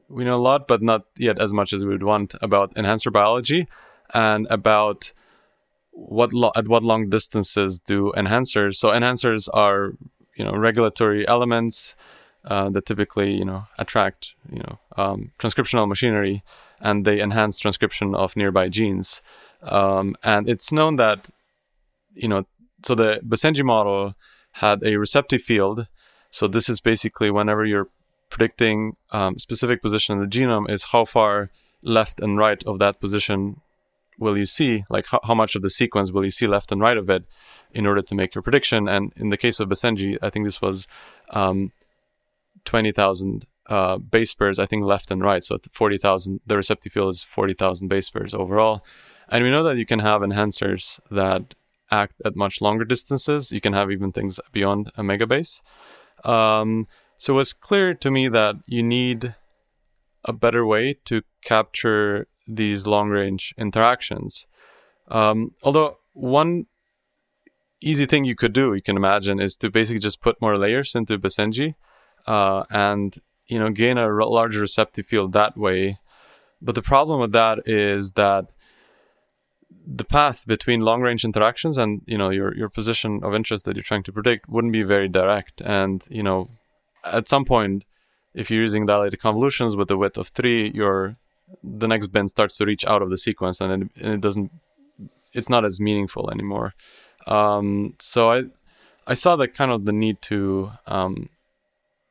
we 0.09 0.25
know 0.25 0.37
a 0.37 0.47
lot 0.51 0.69
but 0.69 0.83
not 0.83 1.07
yet 1.19 1.41
as 1.41 1.53
much 1.53 1.73
as 1.73 1.85
we 1.85 1.91
would 1.91 2.03
want 2.03 2.35
about 2.41 2.77
enhancer 2.77 3.11
biology 3.11 3.67
and 4.15 4.47
about 4.51 5.13
what 5.93 6.33
lo- 6.33 6.53
at 6.55 6.69
what 6.69 6.83
long 6.83 7.09
distances 7.09 7.81
do 7.81 8.13
enhancers 8.17 8.77
so 8.77 8.89
enhancers 8.89 9.49
are 9.53 9.93
you 10.37 10.45
know 10.45 10.53
regulatory 10.53 11.27
elements 11.27 11.95
uh, 12.45 12.71
that 12.71 12.87
typically 12.87 13.33
you 13.33 13.45
know 13.45 13.65
attract 13.79 14.35
you 14.51 14.61
know 14.61 14.79
um, 14.97 15.33
transcriptional 15.39 15.89
machinery 15.89 16.43
and 16.81 17.05
they 17.05 17.21
enhance 17.21 17.59
transcription 17.59 18.15
of 18.15 18.37
nearby 18.37 18.69
genes 18.69 19.21
um, 19.63 20.17
and 20.23 20.49
it's 20.49 20.73
known 20.73 20.97
that 20.97 21.31
you 22.15 22.29
know 22.29 22.45
so 22.85 22.95
the 22.95 23.21
Basenji 23.27 23.65
model 23.65 24.15
had 24.53 24.83
a 24.83 24.97
receptive 24.97 25.43
field. 25.43 25.87
So 26.31 26.47
this 26.47 26.69
is 26.69 26.81
basically 26.81 27.31
whenever 27.31 27.65
you're 27.65 27.89
predicting 28.31 28.97
um, 29.11 29.39
specific 29.39 29.81
position 29.83 30.15
in 30.17 30.21
the 30.21 30.29
genome 30.29 30.71
is 30.71 30.85
how 30.85 31.05
far 31.05 31.51
left 31.83 32.21
and 32.21 32.37
right 32.37 32.63
of 32.65 32.79
that 32.79 33.01
position 33.01 33.61
will 34.19 34.37
you 34.37 34.47
see, 34.47 34.85
like 34.91 35.07
how, 35.07 35.21
how 35.25 35.35
much 35.35 35.55
of 35.55 35.63
the 35.63 35.71
sequence 35.71 36.11
will 36.11 36.25
you 36.25 36.31
see 36.31 36.47
left 36.47 36.73
and 36.73 36.81
right 36.81 36.97
of 36.97 37.09
it 37.09 37.25
in 37.73 37.87
order 37.87 38.03
to 38.03 38.15
make 38.15 38.35
your 38.35 38.43
prediction. 38.43 38.89
And 38.89 39.13
in 39.17 39.31
the 39.31 39.37
case 39.37 39.61
of 39.61 39.69
Basenji, 39.69 40.19
I 40.21 40.29
think 40.31 40.45
this 40.45 40.61
was 40.61 40.89
um, 41.31 41.73
20,000 42.65 43.47
uh, 43.69 43.99
base 43.99 44.35
pairs, 44.35 44.59
I 44.59 44.67
think 44.67 44.85
left 44.85 45.11
and 45.11 45.23
right. 45.23 45.43
So 45.43 45.59
40,000, 45.71 46.41
the 46.47 46.57
receptive 46.57 46.93
field 46.93 47.11
is 47.11 47.23
40,000 47.23 47.89
base 47.89 48.11
pairs 48.11 48.35
overall. 48.35 48.85
And 49.29 49.45
we 49.45 49.51
know 49.51 49.63
that 49.65 49.77
you 49.77 49.87
can 49.87 49.99
have 49.99 50.23
enhancers 50.23 51.01
that 51.11 51.55
act 51.91 52.21
at 52.25 52.37
much 52.37 52.61
longer 52.61 52.85
distances. 52.85 53.53
You 53.53 53.61
can 53.61 53.73
have 53.73 53.91
even 53.91 54.13
things 54.13 54.41
beyond 54.53 54.91
a 54.97 55.03
megabase. 55.03 55.61
Um, 56.25 56.87
so 57.17 57.39
it's 57.39 57.53
clear 57.53 57.95
to 57.95 58.11
me 58.11 58.29
that 58.29 58.57
you 58.67 58.83
need 58.83 59.35
a 60.25 60.33
better 60.33 60.65
way 60.65 60.95
to 61.05 61.23
capture 61.43 62.27
these 62.47 62.87
long 62.87 63.11
range 63.11 63.55
interactions. 63.59 64.47
Um, 65.09 65.53
although 65.63 65.99
one 66.13 66.67
easy 67.81 68.07
thing 68.07 68.25
you 68.25 68.35
could 68.35 68.53
do, 68.53 68.75
you 68.75 68.83
can 68.83 68.97
imagine, 68.97 69.41
is 69.41 69.57
to 69.59 69.71
basically 69.71 70.01
just 70.01 70.21
put 70.21 70.41
more 70.41 70.59
layers 70.59 70.95
into 70.95 71.19
Basenji 71.19 71.75
uh, 72.27 72.65
and 72.71 73.17
you 73.49 73.59
know 73.59 73.71
gain 73.71 73.99
a 73.99 74.09
larger 74.09 74.61
receptive 74.61 75.07
field 75.07 75.33
that 75.33 75.57
way. 75.57 75.99
But 76.61 76.75
the 76.75 76.83
problem 76.83 77.21
with 77.21 77.33
that 77.33 77.67
is 77.67 78.13
that 78.13 78.47
the 79.91 80.05
path 80.05 80.47
between 80.47 80.81
long 80.81 81.01
range 81.01 81.25
interactions 81.25 81.79
and 81.79 82.03
you 82.07 82.19
know 82.19 82.29
your 82.29 82.55
your 82.55 82.69
position 82.69 83.21
of 83.23 83.35
interest 83.35 83.65
that 83.65 83.75
you're 83.75 83.83
trying 83.83 84.03
to 84.03 84.13
predict 84.13 84.49
wouldn't 84.49 84.73
be 84.73 84.83
very 84.83 85.09
direct 85.09 85.63
and 85.63 86.07
you 86.11 86.23
know 86.23 86.51
at 87.05 87.27
some 87.27 87.45
point 87.45 87.85
if 88.35 88.51
you're 88.51 88.61
using 88.61 88.85
dilated 88.85 89.19
convolutions 89.19 89.77
with 89.77 89.91
a 89.91 89.97
width 89.97 90.19
of 90.19 90.29
3 90.29 90.71
your 90.75 91.17
the 91.65 91.89
next 91.89 92.09
bin 92.09 92.29
starts 92.29 92.59
to 92.59 92.67
reach 92.67 92.85
out 92.85 93.01
of 93.01 93.09
the 93.09 93.17
sequence 93.17 93.61
and 93.63 93.73
it, 93.73 93.91
and 94.03 94.15
it 94.15 94.21
doesn't 94.21 94.51
it's 95.33 95.49
not 95.49 95.65
as 95.65 95.81
meaningful 95.81 96.31
anymore 96.31 96.75
um, 97.27 97.95
so 97.99 98.31
i 98.31 98.43
i 99.07 99.15
saw 99.15 99.37
that 99.37 99.55
kind 99.55 99.71
of 99.71 99.87
the 99.87 99.93
need 99.93 100.21
to 100.21 100.71
um, 100.87 101.31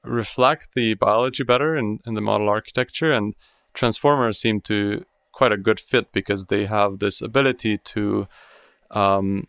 reflect 0.08 0.74
the 0.74 0.94
biology 0.96 1.44
better 1.44 1.76
in, 1.76 2.00
in 2.06 2.14
the 2.14 2.22
model 2.22 2.50
architecture 2.50 3.12
and 3.12 3.36
transformers 3.74 4.40
seem 4.40 4.62
to 4.62 5.06
quite 5.32 5.52
a 5.52 5.58
good 5.58 5.80
fit 5.80 6.12
because 6.12 6.48
they 6.48 6.66
have 6.66 7.00
this 7.00 7.22
ability 7.22 7.78
to 7.78 8.28
um, 8.92 9.48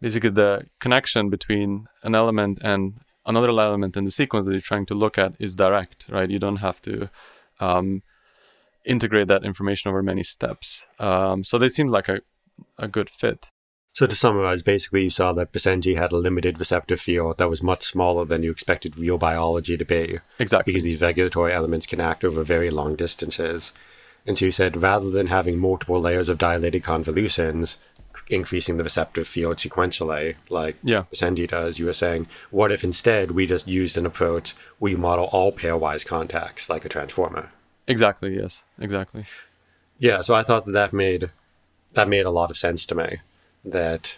basically 0.00 0.30
the 0.30 0.66
connection 0.78 1.30
between 1.30 1.88
an 2.02 2.14
element 2.14 2.58
and 2.62 3.00
another 3.24 3.48
element 3.48 3.96
in 3.96 4.04
the 4.04 4.10
sequence 4.10 4.46
that 4.46 4.52
you're 4.52 4.60
trying 4.60 4.86
to 4.86 4.94
look 4.94 5.18
at 5.18 5.34
is 5.40 5.56
direct, 5.56 6.06
right? 6.08 6.30
You 6.30 6.38
don't 6.38 6.56
have 6.56 6.80
to 6.82 7.10
um, 7.58 8.02
integrate 8.84 9.28
that 9.28 9.44
information 9.44 9.88
over 9.88 10.02
many 10.02 10.22
steps. 10.22 10.84
Um, 10.98 11.42
so 11.42 11.58
they 11.58 11.68
seem 11.68 11.88
like 11.88 12.08
a, 12.08 12.20
a 12.78 12.88
good 12.88 13.10
fit. 13.10 13.50
So 13.96 14.06
to 14.06 14.14
summarize, 14.14 14.62
basically 14.62 15.04
you 15.04 15.08
saw 15.08 15.32
that 15.32 15.52
Basenji 15.52 15.96
had 15.96 16.12
a 16.12 16.18
limited 16.18 16.58
receptive 16.58 17.00
field 17.00 17.38
that 17.38 17.48
was 17.48 17.62
much 17.62 17.82
smaller 17.82 18.26
than 18.26 18.42
you 18.42 18.50
expected 18.50 18.98
real 18.98 19.16
biology 19.16 19.78
to 19.78 19.86
be. 19.86 20.18
Exactly. 20.38 20.70
Because 20.70 20.84
these 20.84 21.00
regulatory 21.00 21.54
elements 21.54 21.86
can 21.86 21.98
act 21.98 22.22
over 22.22 22.42
very 22.42 22.68
long 22.68 22.94
distances. 22.94 23.72
And 24.26 24.36
so 24.36 24.44
you 24.44 24.52
said 24.52 24.82
rather 24.82 25.08
than 25.08 25.28
having 25.28 25.56
multiple 25.56 25.98
layers 25.98 26.28
of 26.28 26.36
dilated 26.36 26.82
convolutions, 26.82 27.78
increasing 28.28 28.76
the 28.76 28.84
receptive 28.84 29.26
field 29.26 29.56
sequentially, 29.56 30.34
like 30.50 30.76
yeah. 30.82 31.04
Does, 31.10 31.78
you 31.78 31.86
were 31.86 31.94
saying, 31.94 32.26
what 32.50 32.70
if 32.70 32.84
instead 32.84 33.30
we 33.30 33.46
just 33.46 33.66
used 33.66 33.96
an 33.96 34.04
approach 34.04 34.54
where 34.78 34.92
you 34.92 34.98
model 34.98 35.30
all 35.32 35.52
pairwise 35.52 36.04
contacts 36.04 36.68
like 36.68 36.84
a 36.84 36.90
transformer? 36.90 37.48
Exactly. 37.88 38.36
Yes. 38.36 38.62
Exactly. 38.78 39.24
Yeah. 39.98 40.20
So 40.20 40.34
I 40.34 40.42
thought 40.42 40.66
that 40.66 40.72
that 40.72 40.92
made 40.92 41.30
that 41.94 42.10
made 42.10 42.26
a 42.26 42.30
lot 42.30 42.50
of 42.50 42.58
sense 42.58 42.84
to 42.84 42.94
me. 42.94 43.20
That 43.66 44.16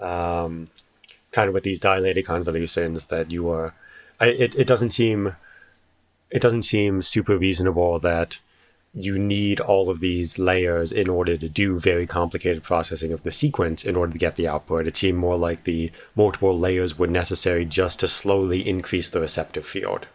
um, 0.00 0.70
kind 1.32 1.48
of 1.48 1.54
with 1.54 1.64
these 1.64 1.80
dilated 1.80 2.24
convolutions 2.24 3.06
that 3.06 3.30
you 3.30 3.50
are 3.50 3.74
I, 4.20 4.28
it 4.28 4.54
it 4.56 4.66
doesn't 4.66 4.90
seem 4.90 5.36
it 6.30 6.42
doesn't 6.42 6.64
seem 6.64 7.02
super 7.02 7.36
reasonable 7.36 7.98
that 8.00 8.38
you 8.94 9.18
need 9.18 9.60
all 9.60 9.90
of 9.90 10.00
these 10.00 10.38
layers 10.38 10.92
in 10.92 11.08
order 11.08 11.36
to 11.36 11.48
do 11.48 11.78
very 11.78 12.06
complicated 12.06 12.62
processing 12.62 13.12
of 13.12 13.22
the 13.22 13.30
sequence 13.30 13.84
in 13.84 13.96
order 13.96 14.12
to 14.12 14.18
get 14.18 14.36
the 14.36 14.48
output. 14.48 14.86
It 14.86 14.96
seemed 14.96 15.18
more 15.18 15.36
like 15.36 15.64
the 15.64 15.92
multiple 16.16 16.58
layers 16.58 16.98
were 16.98 17.06
necessary 17.06 17.64
just 17.64 18.00
to 18.00 18.08
slowly 18.08 18.66
increase 18.66 19.10
the 19.10 19.20
receptive 19.20 19.66
field. 19.66 20.06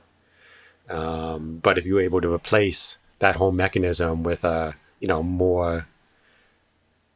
Um, 0.89 1.59
but 1.63 1.77
if 1.77 1.85
you 1.85 1.95
were 1.95 2.01
able 2.01 2.21
to 2.21 2.33
replace 2.33 2.97
that 3.19 3.37
whole 3.37 3.51
mechanism 3.51 4.23
with 4.23 4.43
a 4.43 4.75
you 4.99 5.07
know 5.07 5.23
more 5.23 5.87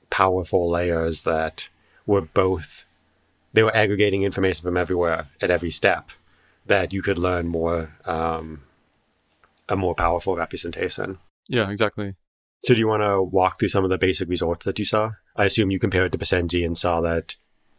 powerful 0.09 0.69
layers 0.69 1.23
that 1.23 1.69
were 2.05 2.21
both 2.21 2.85
they 3.53 3.63
were 3.63 3.75
aggregating 3.75 4.23
information 4.23 4.61
from 4.61 4.77
everywhere 4.77 5.27
at 5.41 5.49
every 5.49 5.71
step, 5.71 6.11
that 6.67 6.93
you 6.93 7.01
could 7.01 7.17
learn 7.17 7.47
more 7.47 7.95
um, 8.05 8.61
a 9.69 9.75
more 9.75 9.95
powerful 9.95 10.35
representation. 10.35 11.17
Yeah, 11.47 11.69
exactly. 11.69 12.15
So 12.63 12.73
do 12.73 12.79
you 12.79 12.87
want 12.87 13.03
to 13.03 13.21
walk 13.21 13.59
through 13.59 13.69
some 13.69 13.83
of 13.83 13.89
the 13.89 13.97
basic 13.97 14.29
results 14.29 14.65
that 14.65 14.79
you 14.79 14.85
saw? 14.85 15.13
I 15.35 15.45
assume 15.45 15.71
you 15.71 15.79
compared 15.79 16.11
to 16.11 16.17
Basenji 16.17 16.65
and 16.65 16.77
saw 16.77 17.01
that 17.01 17.35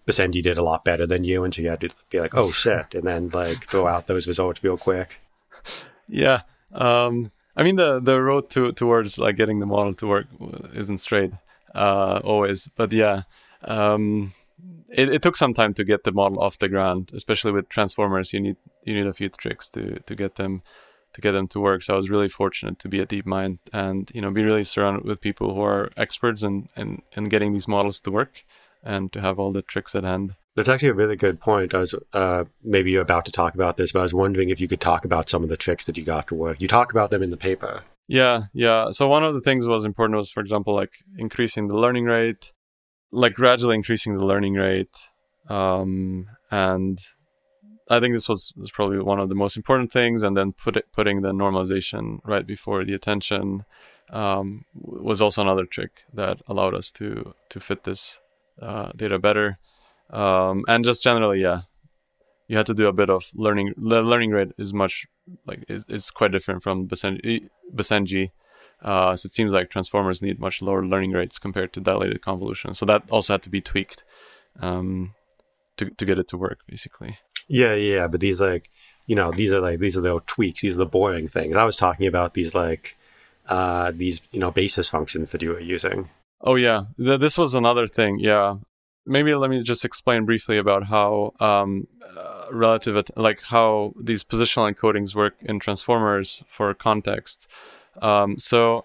Basenji 0.07 0.43
did 0.43 0.59
a 0.59 0.63
lot 0.63 0.85
better 0.85 1.07
than 1.07 1.25
you, 1.25 1.45
and 1.45 1.55
so 1.55 1.63
you 1.63 1.69
had 1.69 1.81
to 1.81 1.91
be 2.11 2.21
like, 2.21 2.35
"Oh 2.37 2.51
shit!" 2.51 2.95
and 2.95 3.05
then 3.05 3.29
like 3.29 3.65
throw 3.65 3.87
out 3.87 4.07
those 4.07 4.27
results 4.27 4.65
real 4.65 4.79
quick. 4.79 5.21
Yeah. 6.09 6.43
Um, 6.73 7.31
I 7.57 7.63
mean, 7.63 7.77
the 7.77 8.01
the 8.01 8.21
road 8.21 8.51
to 8.51 8.73
towards 8.73 9.19
like 9.19 9.37
getting 9.37 9.59
the 9.59 9.67
model 9.67 9.95
to 9.95 10.07
work 10.07 10.27
isn't 10.75 10.99
straight 10.99 11.33
uh, 11.75 12.21
always, 12.25 12.69
but 12.77 12.93
yeah, 12.93 13.23
um, 13.65 14.33
it, 14.89 15.09
it 15.11 15.23
took 15.23 15.37
some 15.37 15.55
time 15.55 15.75
to 15.75 15.85
get 15.85 16.05
the 16.05 16.13
model 16.13 16.41
off 16.41 16.59
the 16.59 16.69
ground, 16.69 17.11
especially 17.15 17.53
with 17.53 17.69
transformers. 17.69 18.33
You 18.33 18.41
need 18.41 18.57
you 18.85 18.95
need 18.95 19.07
a 19.07 19.13
few 19.13 19.29
tricks 19.29 19.71
to 19.71 20.01
to 20.01 20.15
get 20.15 20.37
them 20.37 20.63
to 21.15 21.21
get 21.21 21.33
them 21.33 21.49
to 21.49 21.61
work. 21.61 21.83
So 21.83 21.95
I 21.95 21.97
was 21.97 22.11
really 22.11 22.29
fortunate 22.29 22.79
to 22.81 22.89
be 22.89 23.01
at 23.01 23.09
DeepMind 23.09 23.59
and 23.73 24.11
you 24.15 24.21
know 24.21 24.31
be 24.31 24.45
really 24.45 24.65
surrounded 24.65 25.05
with 25.05 25.21
people 25.21 25.55
who 25.55 25.63
are 25.63 25.91
experts 25.97 26.43
in 26.43 26.69
in, 26.77 27.03
in 27.13 27.25
getting 27.25 27.53
these 27.53 27.69
models 27.69 28.01
to 28.03 28.11
work 28.11 28.45
and 28.83 29.13
to 29.13 29.21
have 29.21 29.39
all 29.39 29.53
the 29.53 29.63
tricks 29.63 29.95
at 29.95 30.05
hand. 30.05 30.35
That's 30.55 30.69
actually 30.69 30.89
a 30.89 30.95
really 30.95 31.17
good 31.17 31.41
point. 31.41 31.75
I 31.75 31.79
was 31.79 31.95
uh, 32.13 32.45
maybe 32.65 32.91
you're 32.91 33.03
about 33.03 33.27
to 33.27 33.33
talk 33.33 33.55
about 33.55 33.77
this, 33.77 33.93
but 33.93 34.01
I 34.01 34.03
was 34.03 34.15
wondering 34.15 34.49
if 34.49 34.61
you 34.61 34.69
could 34.69 34.81
talk 34.81 35.05
about 35.05 35.29
some 35.29 35.43
of 35.43 35.49
the 35.49 35.57
tricks 35.57 35.87
that 35.87 35.97
you 35.97 36.05
got 36.05 36.27
to 36.29 36.35
work. 36.35 36.61
You 36.61 36.69
talk 36.69 36.91
about 36.93 37.11
them 37.11 37.23
in 37.23 37.31
the 37.31 37.37
paper. 37.37 37.83
Yeah, 38.09 38.45
yeah. 38.55 38.91
So 38.91 39.07
one 39.07 39.23
of 39.23 39.35
the 39.35 39.43
things 39.43 39.69
was 39.69 39.85
important 39.85 40.17
was, 40.17 40.31
for 40.31 40.41
example, 40.41 40.75
like 40.75 41.05
increasing 41.19 41.69
the 41.69 41.77
learning 41.77 42.07
rate, 42.07 42.53
like 43.13 43.35
gradually 43.35 43.75
increasing 43.75 44.17
the 44.17 44.25
learning 44.25 44.55
rate, 44.55 44.97
um, 45.49 46.27
and 46.51 46.99
I 47.91 48.01
think 48.01 48.15
this 48.15 48.29
was, 48.29 48.53
was 48.57 48.71
probably 48.71 48.99
one 48.99 49.21
of 49.21 49.29
the 49.29 49.35
most 49.35 49.57
important 49.57 49.93
things. 49.93 50.23
And 50.23 50.37
then 50.37 50.53
put 50.53 50.77
it, 50.77 50.87
putting 50.93 51.21
the 51.21 51.33
normalization 51.33 52.19
right 52.25 52.47
before 52.47 52.85
the 52.85 52.95
attention 52.95 53.65
um, 54.11 54.65
was 54.75 55.21
also 55.21 55.43
another 55.43 55.67
trick 55.67 56.05
that 56.15 56.41
allowed 56.49 56.75
us 56.75 56.91
to 56.93 57.35
to 57.51 57.61
fit 57.61 57.85
this 57.85 58.19
uh, 58.61 58.91
data 58.97 59.19
better. 59.19 59.59
Um, 60.11 60.65
and 60.67 60.83
just 60.85 61.03
generally, 61.03 61.43
yeah, 61.43 61.63
you 62.49 62.57
had 62.57 62.67
to 62.67 62.75
do 62.75 62.89
a 62.89 62.93
bit 62.93 63.11
of 63.11 63.31
learning. 63.35 63.75
The 63.77 64.03
learning 64.03 64.31
rate 64.31 64.53
is 64.59 64.73
much 64.75 65.07
like 65.47 65.65
it's 65.69 66.11
quite 66.11 66.33
different 66.33 66.63
from 66.63 66.89
Basenji. 66.89 68.31
Uh, 68.81 69.17
so 69.17 69.27
it 69.27 69.33
seems 69.33 69.53
like 69.53 69.71
transformers 69.71 70.23
need 70.23 70.39
much 70.39 70.63
lower 70.63 70.85
learning 70.85 71.13
rates 71.13 71.39
compared 71.39 71.73
to 71.73 71.81
dilated 71.81 72.23
convolution. 72.23 72.75
So 72.75 72.87
that 72.87 73.03
also 73.11 73.35
had 73.35 73.43
to 73.43 73.51
be 73.51 73.61
tweaked 73.61 74.05
um, 74.61 75.15
to 75.77 75.91
to 75.91 76.05
get 76.05 76.19
it 76.19 76.29
to 76.29 76.39
work, 76.39 76.61
basically. 76.67 77.19
Yeah, 77.49 77.75
yeah, 77.75 78.09
but 78.09 78.21
these 78.21 78.41
like 78.41 78.71
you 79.07 79.15
know 79.15 79.31
these 79.31 79.53
are 79.53 79.61
like 79.61 79.79
these 79.79 79.97
are 79.97 80.01
the 80.01 80.21
tweaks. 80.27 80.63
These 80.63 80.75
are 80.75 80.79
the 80.79 80.87
boring 80.87 81.29
things. 81.29 81.55
I 81.55 81.65
was 81.65 81.77
talking 81.77 82.07
about 82.07 82.35
these 82.35 82.55
like 82.55 82.97
uh, 83.49 83.93
these 83.95 84.23
you 84.31 84.41
know 84.41 84.51
basis 84.51 84.89
functions 84.89 85.33
that 85.33 85.43
you 85.43 85.51
were 85.51 85.61
using. 85.61 86.09
Oh 86.41 86.55
yeah, 86.55 86.85
this 86.97 87.37
was 87.37 87.55
another 87.55 87.87
thing. 87.87 88.21
Yeah, 88.21 88.57
maybe 89.05 89.35
let 89.35 89.51
me 89.51 89.63
just 89.63 89.85
explain 89.85 90.25
briefly 90.25 90.57
about 90.57 90.85
how 90.85 91.33
um, 91.41 91.89
uh, 92.17 92.38
relative, 92.53 93.05
like 93.17 93.43
how 93.43 93.93
these 94.01 94.25
positional 94.25 94.73
encodings 94.73 95.15
work 95.15 95.35
in 95.41 95.59
transformers 95.59 96.43
for 96.49 96.73
context. 96.75 97.49
Um, 98.01 98.39
so 98.39 98.85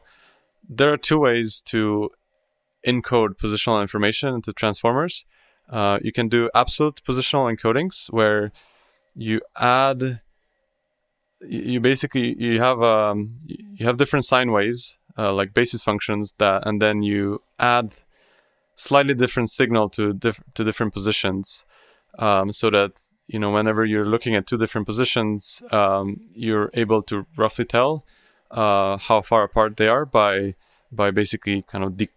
there 0.68 0.92
are 0.92 0.98
two 0.98 1.20
ways 1.20 1.62
to 1.68 2.12
encode 2.86 3.38
positional 3.38 3.82
information 3.82 4.34
into 4.34 4.54
transformers. 4.54 5.26
Uh, 5.70 6.00
you 6.02 6.12
can 6.12 6.28
do 6.28 6.50
absolute 6.54 7.02
positional 7.08 7.54
encodings 7.54 8.08
where 8.12 8.52
you 9.16 9.42
add 9.58 10.22
you 11.46 11.80
basically 11.80 12.36
you 12.42 12.60
have 12.60 12.82
um, 12.82 13.38
you 13.48 13.86
have 13.86 13.98
different 13.98 14.26
sine 14.26 14.52
waves 14.52 14.98
uh, 15.18 15.32
like 15.34 15.54
basis 15.54 15.84
functions 15.84 16.34
that 16.40 16.66
and 16.66 16.82
then 16.82 17.04
you 17.04 17.42
add 17.60 17.94
slightly 18.76 19.14
different 19.14 19.50
signal 19.50 19.90
to 19.90 20.14
diff- 20.14 20.44
to 20.54 20.64
different 20.64 20.94
positions, 20.94 21.64
um, 22.20 22.52
so 22.52 22.70
that 22.70 22.92
you 23.28 23.40
know 23.40 23.52
whenever 23.52 23.86
you're 23.86 24.06
looking 24.06 24.36
at 24.36 24.48
two 24.48 24.58
different 24.58 24.88
positions, 24.88 25.62
um, 25.72 26.22
you're 26.34 26.70
able 26.74 27.02
to 27.04 27.26
roughly 27.38 27.66
tell 27.66 28.06
uh, 28.52 28.98
how 28.98 29.22
far 29.22 29.44
apart 29.44 29.78
they 29.78 29.88
are 29.88 30.06
by 30.06 30.56
by 30.92 31.12
basically 31.12 31.64
kind 31.64 31.84
of 31.84 31.98
de- 31.98 32.10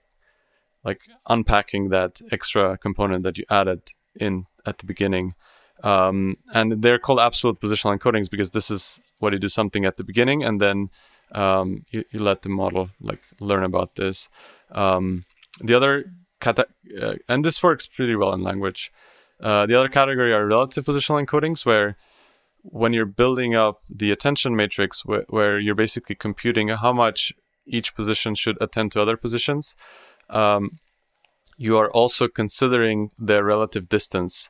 like 0.85 1.01
unpacking 1.29 1.89
that 1.89 2.21
extra 2.31 2.79
component 2.79 3.25
that 3.25 3.39
you 3.39 3.45
added 3.51 3.83
in 4.15 4.47
at 4.65 4.79
the 4.79 4.87
beginning. 4.87 5.35
Um, 5.83 6.39
and 6.55 6.83
they're 6.83 6.99
called 6.99 7.21
absolute 7.21 7.61
positional 7.61 7.99
encodings 7.99 8.31
because 8.31 8.53
this 8.53 8.71
is 8.71 8.99
what 9.19 9.33
you 9.33 9.39
do 9.39 9.49
something 9.49 9.85
at 9.85 9.97
the 9.97 10.05
beginning 10.05 10.43
and 10.43 10.61
then 10.61 10.91
um, 11.33 11.85
you, 11.91 12.05
you, 12.11 12.21
let 12.21 12.43
the 12.43 12.49
model 12.49 12.91
like 13.01 13.21
learn 13.41 13.65
about 13.65 13.97
this. 13.97 14.29
Um, 14.71 15.25
the 15.61 15.75
other 15.75 16.13
cata- 16.41 16.69
uh, 17.01 17.17
and 17.29 17.45
this 17.45 17.63
works 17.63 17.87
pretty 17.87 18.15
well 18.15 18.33
in 18.33 18.41
language. 18.43 18.93
Uh, 19.41 19.67
the 19.67 19.79
other 19.79 19.89
category 19.89 20.33
are 20.33 20.47
relative 20.47 20.85
positional 20.85 21.25
encodings, 21.25 21.67
where 21.67 21.97
when 22.63 22.93
you're 22.93 23.07
building 23.07 23.55
up 23.55 23.83
the 23.89 24.11
attention 24.11 24.57
matrix, 24.57 25.03
wh- 25.03 25.29
where 25.29 25.59
you're 25.59 25.75
basically 25.75 26.15
computing 26.15 26.69
how 26.69 26.93
much 26.93 27.33
each 27.67 27.95
position 27.95 28.35
should 28.35 28.57
attend 28.61 28.93
to 28.93 29.01
other 29.01 29.17
positions, 29.17 29.77
um, 30.31 30.79
you 31.57 31.77
are 31.79 31.91
also 31.91 32.29
considering 32.29 33.11
their 33.19 33.45
relative 33.45 33.89
distance. 33.89 34.49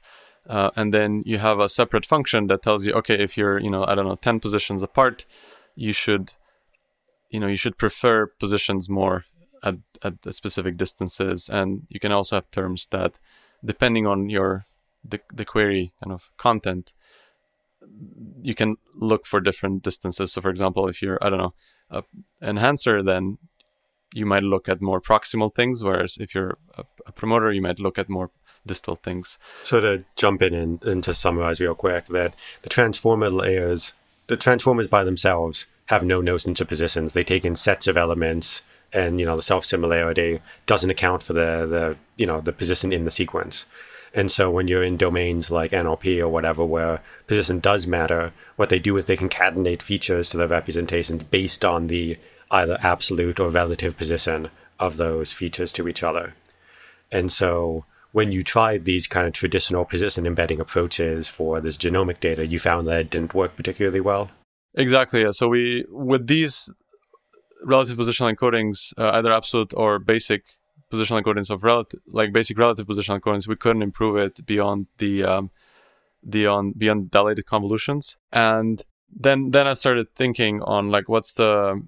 Uh, 0.49 0.71
and 0.77 0.95
then 0.95 1.23
you 1.27 1.39
have 1.39 1.59
a 1.59 1.69
separate 1.69 2.07
function 2.07 2.47
that 2.47 2.63
tells 2.63 2.87
you, 2.87 2.93
okay, 2.95 3.15
if 3.15 3.37
you're, 3.37 3.59
you 3.59 3.71
know, 3.71 3.85
I 3.85 3.95
don't 3.95 4.07
know, 4.07 4.17
10 4.17 4.41
positions 4.41 4.83
apart, 4.83 5.27
you 5.75 5.93
should, 5.93 6.35
you 7.31 7.41
know, 7.41 7.49
you 7.49 7.57
should 7.57 7.79
prefer 7.79 8.27
positions 8.27 8.89
more 8.89 9.25
at, 9.63 9.77
at 10.03 10.15
specific 10.33 10.77
distances. 10.77 11.49
And 11.49 11.87
you 11.89 11.99
can 11.99 12.13
also 12.13 12.37
have 12.37 12.51
terms 12.51 12.87
that, 12.93 13.19
depending 13.65 14.07
on 14.07 14.31
your 14.31 14.67
the, 15.09 15.21
the 15.33 15.45
query 15.45 15.93
kind 16.03 16.13
of 16.13 16.31
content, 16.37 16.95
you 18.43 18.55
can 18.55 18.77
look 18.95 19.27
for 19.27 19.41
different 19.41 19.83
distances. 19.83 20.33
So, 20.33 20.41
for 20.41 20.51
example, 20.51 20.89
if 20.89 21.03
you're 21.03 21.19
I 21.23 21.31
don't 21.31 21.39
know 21.39 21.55
a 21.91 22.03
enhancer, 22.43 23.03
then 23.03 23.39
you 24.15 24.27
might 24.27 24.43
look 24.43 24.69
at 24.69 24.81
more 24.81 25.01
proximal 25.01 25.55
things, 25.55 25.85
whereas 25.85 26.17
if 26.19 26.35
you're 26.35 26.59
a, 26.77 26.85
a 27.07 27.13
promoter, 27.13 27.53
you 27.53 27.63
might 27.63 27.79
look 27.79 27.99
at 27.99 28.09
more 28.09 28.31
distal 28.65 28.97
things. 28.97 29.39
So 29.63 29.81
to 29.81 30.05
jump 30.17 30.43
in 30.43 30.55
and, 30.55 30.83
and 30.85 31.05
to 31.05 31.15
summarize 31.15 31.61
real 31.61 31.75
quick, 31.75 32.07
that 32.09 32.35
the 32.63 32.69
transformer 32.69 33.31
layers, 33.31 33.93
the 34.27 34.37
transformers 34.37 34.89
by 34.89 35.05
themselves 35.05 35.67
have 35.87 36.05
no 36.05 36.21
notions 36.21 36.61
of 36.61 36.69
positions. 36.69 37.13
They 37.13 37.25
take 37.25 37.45
in 37.45 37.55
sets 37.55 37.87
of 37.87 37.97
elements 37.97 38.63
and 38.93 39.19
you 39.21 39.27
know 39.27 39.37
the 39.37 39.43
self 39.43 39.65
similarity 39.65 40.41
doesn't 40.67 40.91
account 40.91 41.23
for 41.23 41.33
the 41.33 41.67
the 41.67 41.97
you 42.17 42.27
know 42.27 42.41
the 42.41 42.53
position 42.53 42.93
in 42.93 43.05
the 43.05 43.11
sequence. 43.11 43.67
And 44.17 44.33
so 44.33 44.51
when 44.51 44.67
you're 44.67 44.83
in 44.83 44.97
domains 44.97 45.51
like 45.51 45.73
NLP 45.73 46.21
or 46.21 46.29
whatever 46.29 46.65
where 46.65 47.03
position 47.27 47.61
does 47.61 47.87
matter, 47.87 48.33
what 48.57 48.71
they 48.71 48.79
do 48.79 48.97
is 48.97 49.05
they 49.05 49.17
concatenate 49.17 49.83
features 49.83 50.31
to 50.31 50.39
the 50.39 50.49
representations 50.49 51.23
based 51.25 51.67
on 51.67 51.89
the 51.89 52.19
either 52.51 52.79
absolute 52.81 53.39
or 53.39 53.51
relative 53.51 53.99
position 53.99 54.49
of 54.81 54.97
those 54.97 55.35
features 55.35 55.71
to 55.75 55.87
each 55.87 56.03
other. 56.03 56.35
And 57.13 57.31
so 57.31 57.85
when 58.13 58.33
you 58.33 58.43
tried 58.43 58.87
these 58.87 59.07
kind 59.07 59.27
of 59.27 59.35
traditional 59.35 59.85
position 59.85 60.27
embedding 60.27 60.61
approaches 60.61 61.29
for 61.29 61.61
this 61.61 61.77
genomic 61.77 62.19
data, 62.19 62.47
you 62.47 62.59
found 62.59 62.89
that 62.89 63.01
it 63.01 63.11
didn't 63.11 63.35
work 63.35 63.55
particularly 63.55 64.01
well. 64.01 64.31
Exactly. 64.75 65.23
Yeah. 65.23 65.31
So 65.31 65.49
we 65.49 65.85
with 65.91 66.27
these 66.27 66.71
relative 67.63 67.99
positional 67.99 68.35
encodings, 68.35 68.95
uh, 68.97 69.11
either 69.19 69.31
absolute 69.31 69.75
or 69.77 69.99
basic 69.99 70.43
positional 70.91 71.23
coordinates 71.23 71.51
of 71.51 71.65
relative, 71.65 72.01
like 72.07 72.33
basic 72.33 72.59
relative 72.59 72.87
positional 72.87 73.21
coordinates, 73.21 73.49
we 73.49 73.57
couldn't 73.57 73.83
improve 73.83 74.17
it 74.17 74.45
beyond 74.47 74.87
the 74.99 75.25
um, 75.25 75.51
beyond 76.29 76.79
beyond 76.79 77.11
dilated 77.11 77.47
convolutions. 77.47 78.17
And 78.33 78.85
then 79.11 79.51
then 79.51 79.67
I 79.67 79.75
started 79.75 80.15
thinking 80.15 80.63
on 80.63 80.91
like 80.91 81.09
what's 81.09 81.35
the 81.35 81.83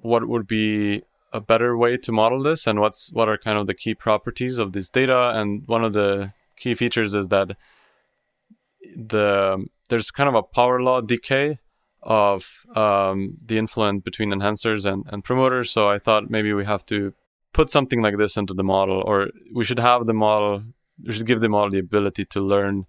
what 0.00 0.26
would 0.28 0.46
be 0.46 1.02
a 1.32 1.40
better 1.40 1.76
way 1.76 1.96
to 1.96 2.12
model 2.12 2.42
this, 2.42 2.66
and 2.66 2.80
what's 2.80 3.12
what 3.12 3.28
are 3.28 3.38
kind 3.38 3.58
of 3.58 3.66
the 3.66 3.74
key 3.74 3.94
properties 3.94 4.58
of 4.58 4.72
this 4.72 4.88
data. 4.88 5.32
And 5.34 5.66
one 5.66 5.84
of 5.84 5.92
the 5.92 6.32
key 6.56 6.74
features 6.74 7.14
is 7.14 7.28
that 7.28 7.56
the 8.96 9.66
there's 9.88 10.10
kind 10.10 10.28
of 10.28 10.34
a 10.34 10.42
power 10.42 10.80
law 10.80 11.00
decay 11.00 11.58
of 12.02 12.64
um, 12.76 13.38
the 13.44 13.58
influence 13.58 14.02
between 14.02 14.30
enhancers 14.30 14.84
and, 14.90 15.04
and 15.08 15.24
promoters. 15.24 15.70
So 15.70 15.88
I 15.88 15.98
thought 15.98 16.30
maybe 16.30 16.52
we 16.52 16.64
have 16.66 16.84
to 16.86 17.14
put 17.54 17.70
something 17.70 18.02
like 18.02 18.18
this 18.18 18.36
into 18.36 18.52
the 18.52 18.64
model, 18.64 19.02
or 19.06 19.28
we 19.54 19.64
should 19.64 19.78
have 19.78 20.04
the 20.06 20.12
model. 20.12 20.62
We 21.02 21.12
should 21.12 21.26
give 21.26 21.40
the 21.40 21.48
model 21.48 21.70
the 21.70 21.78
ability 21.78 22.26
to 22.26 22.40
learn 22.40 22.86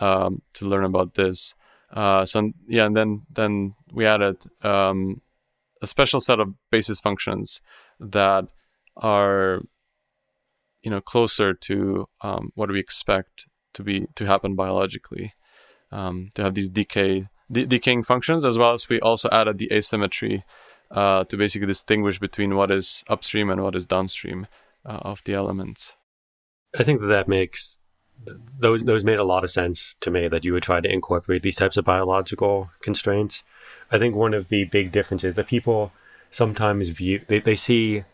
um, 0.00 0.40
to 0.54 0.66
learn 0.66 0.84
about 0.84 1.14
this. 1.14 1.54
Uh, 1.92 2.24
so 2.24 2.52
yeah, 2.66 2.86
and 2.86 2.96
then 2.96 3.26
then 3.30 3.74
we 3.92 4.06
added 4.06 4.38
um, 4.62 5.20
a 5.82 5.86
special 5.86 6.20
set 6.20 6.40
of 6.40 6.54
basis 6.70 7.00
functions 7.00 7.60
that 8.00 8.46
are 8.96 9.60
you 10.82 10.90
know 10.90 11.00
closer 11.00 11.52
to 11.52 12.08
um, 12.22 12.50
what 12.54 12.70
we 12.70 12.80
expect 12.80 13.46
to 13.74 13.82
be 13.82 14.06
to 14.14 14.24
happen 14.24 14.54
biologically. 14.54 15.34
Um, 15.92 16.30
to 16.34 16.42
have 16.42 16.54
these 16.54 16.70
decay 16.70 17.24
de- 17.52 17.66
decaying 17.66 18.02
functions, 18.02 18.44
as 18.44 18.58
well 18.58 18.72
as 18.72 18.88
we 18.88 18.98
also 19.00 19.28
added 19.30 19.58
the 19.58 19.72
asymmetry 19.72 20.44
uh, 20.94 21.24
to 21.24 21.36
basically 21.36 21.66
distinguish 21.66 22.18
between 22.18 22.54
what 22.54 22.70
is 22.70 23.04
upstream 23.08 23.50
and 23.50 23.62
what 23.62 23.74
is 23.74 23.86
downstream 23.86 24.46
uh, 24.86 25.00
of 25.02 25.22
the 25.24 25.34
elements. 25.34 25.92
I 26.78 26.84
think 26.84 27.00
that 27.02 27.08
that 27.08 27.28
makes 27.28 27.78
those 28.58 28.84
those 28.84 29.04
made 29.04 29.18
a 29.18 29.24
lot 29.24 29.44
of 29.44 29.50
sense 29.50 29.96
to 30.00 30.10
me 30.10 30.28
that 30.28 30.44
you 30.44 30.52
would 30.52 30.62
try 30.62 30.80
to 30.80 30.90
incorporate 30.90 31.42
these 31.42 31.56
types 31.56 31.76
of 31.76 31.84
biological 31.84 32.70
constraints. 32.80 33.42
I 33.90 33.98
think 33.98 34.14
one 34.14 34.34
of 34.34 34.48
the 34.48 34.64
big 34.64 34.92
differences 34.92 35.34
that 35.34 35.48
people 35.48 35.92
sometimes 36.30 36.88
view 36.88 37.22
they, 37.26 37.40
they 37.40 37.56
see 37.56 38.04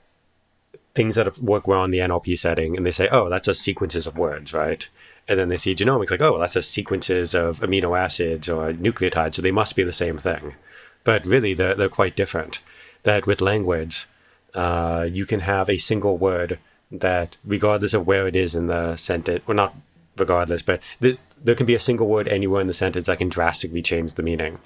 things 0.94 1.14
that 1.14 1.38
work 1.38 1.66
well 1.66 1.84
in 1.84 1.90
the 1.90 1.98
NLP 1.98 2.36
setting 2.38 2.76
and 2.76 2.84
they 2.84 2.90
say, 2.90 3.08
oh, 3.12 3.28
that's 3.28 3.46
just 3.46 3.62
sequences 3.62 4.06
of 4.06 4.18
words, 4.18 4.52
right? 4.52 4.88
And 5.28 5.38
then 5.38 5.48
they 5.48 5.56
see 5.56 5.74
genomics 5.74 6.10
like, 6.10 6.20
oh, 6.20 6.38
that's 6.38 6.54
just 6.54 6.72
sequences 6.72 7.34
of 7.34 7.60
amino 7.60 7.96
acids 7.96 8.48
or 8.48 8.72
nucleotides, 8.72 9.36
so 9.36 9.42
they 9.42 9.52
must 9.52 9.76
be 9.76 9.84
the 9.84 9.92
same 9.92 10.18
thing. 10.18 10.56
But 11.04 11.24
really, 11.24 11.54
they're, 11.54 11.74
they're 11.74 11.88
quite 11.88 12.16
different. 12.16 12.60
That 13.02 13.26
with 13.26 13.40
language, 13.40 14.06
uh, 14.54 15.06
you 15.10 15.24
can 15.26 15.40
have 15.40 15.70
a 15.70 15.78
single 15.78 16.18
word 16.18 16.58
that, 16.90 17.36
regardless 17.44 17.94
of 17.94 18.06
where 18.06 18.26
it 18.26 18.36
is 18.36 18.54
in 18.54 18.66
the 18.66 18.96
sentence, 18.96 19.46
well, 19.46 19.56
not 19.56 19.74
regardless, 20.16 20.62
but 20.62 20.80
th- 21.00 21.18
there 21.42 21.54
can 21.54 21.66
be 21.66 21.74
a 21.74 21.80
single 21.80 22.06
word 22.06 22.28
anywhere 22.28 22.60
in 22.60 22.66
the 22.66 22.74
sentence 22.74 23.06
that 23.06 23.18
can 23.18 23.28
drastically 23.28 23.82
change 23.82 24.14
the 24.14 24.22
meaning. 24.22 24.58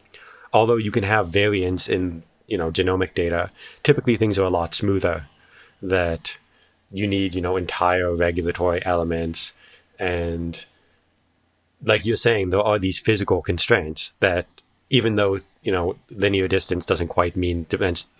Although 0.52 0.76
you 0.76 0.90
can 0.90 1.04
have 1.04 1.28
variance 1.28 1.88
in, 1.88 2.22
you 2.46 2.58
know, 2.58 2.70
genomic 2.70 3.14
data, 3.14 3.50
typically 3.82 4.16
things 4.16 4.38
are 4.38 4.44
a 4.44 4.50
lot 4.50 4.74
smoother. 4.74 5.26
That 5.82 6.38
you 6.90 7.06
need, 7.06 7.34
you 7.34 7.42
know, 7.42 7.56
entire 7.56 8.14
regulatory 8.14 8.84
elements, 8.86 9.52
and 9.98 10.64
like 11.84 12.06
you're 12.06 12.16
saying, 12.16 12.50
there 12.50 12.60
are 12.60 12.78
these 12.78 12.98
physical 12.98 13.42
constraints 13.42 14.14
that 14.20 14.46
even 14.88 15.16
though 15.16 15.40
you 15.64 15.72
know 15.72 15.96
linear 16.10 16.46
distance 16.46 16.86
doesn't 16.86 17.08
quite 17.08 17.34
mean 17.36 17.66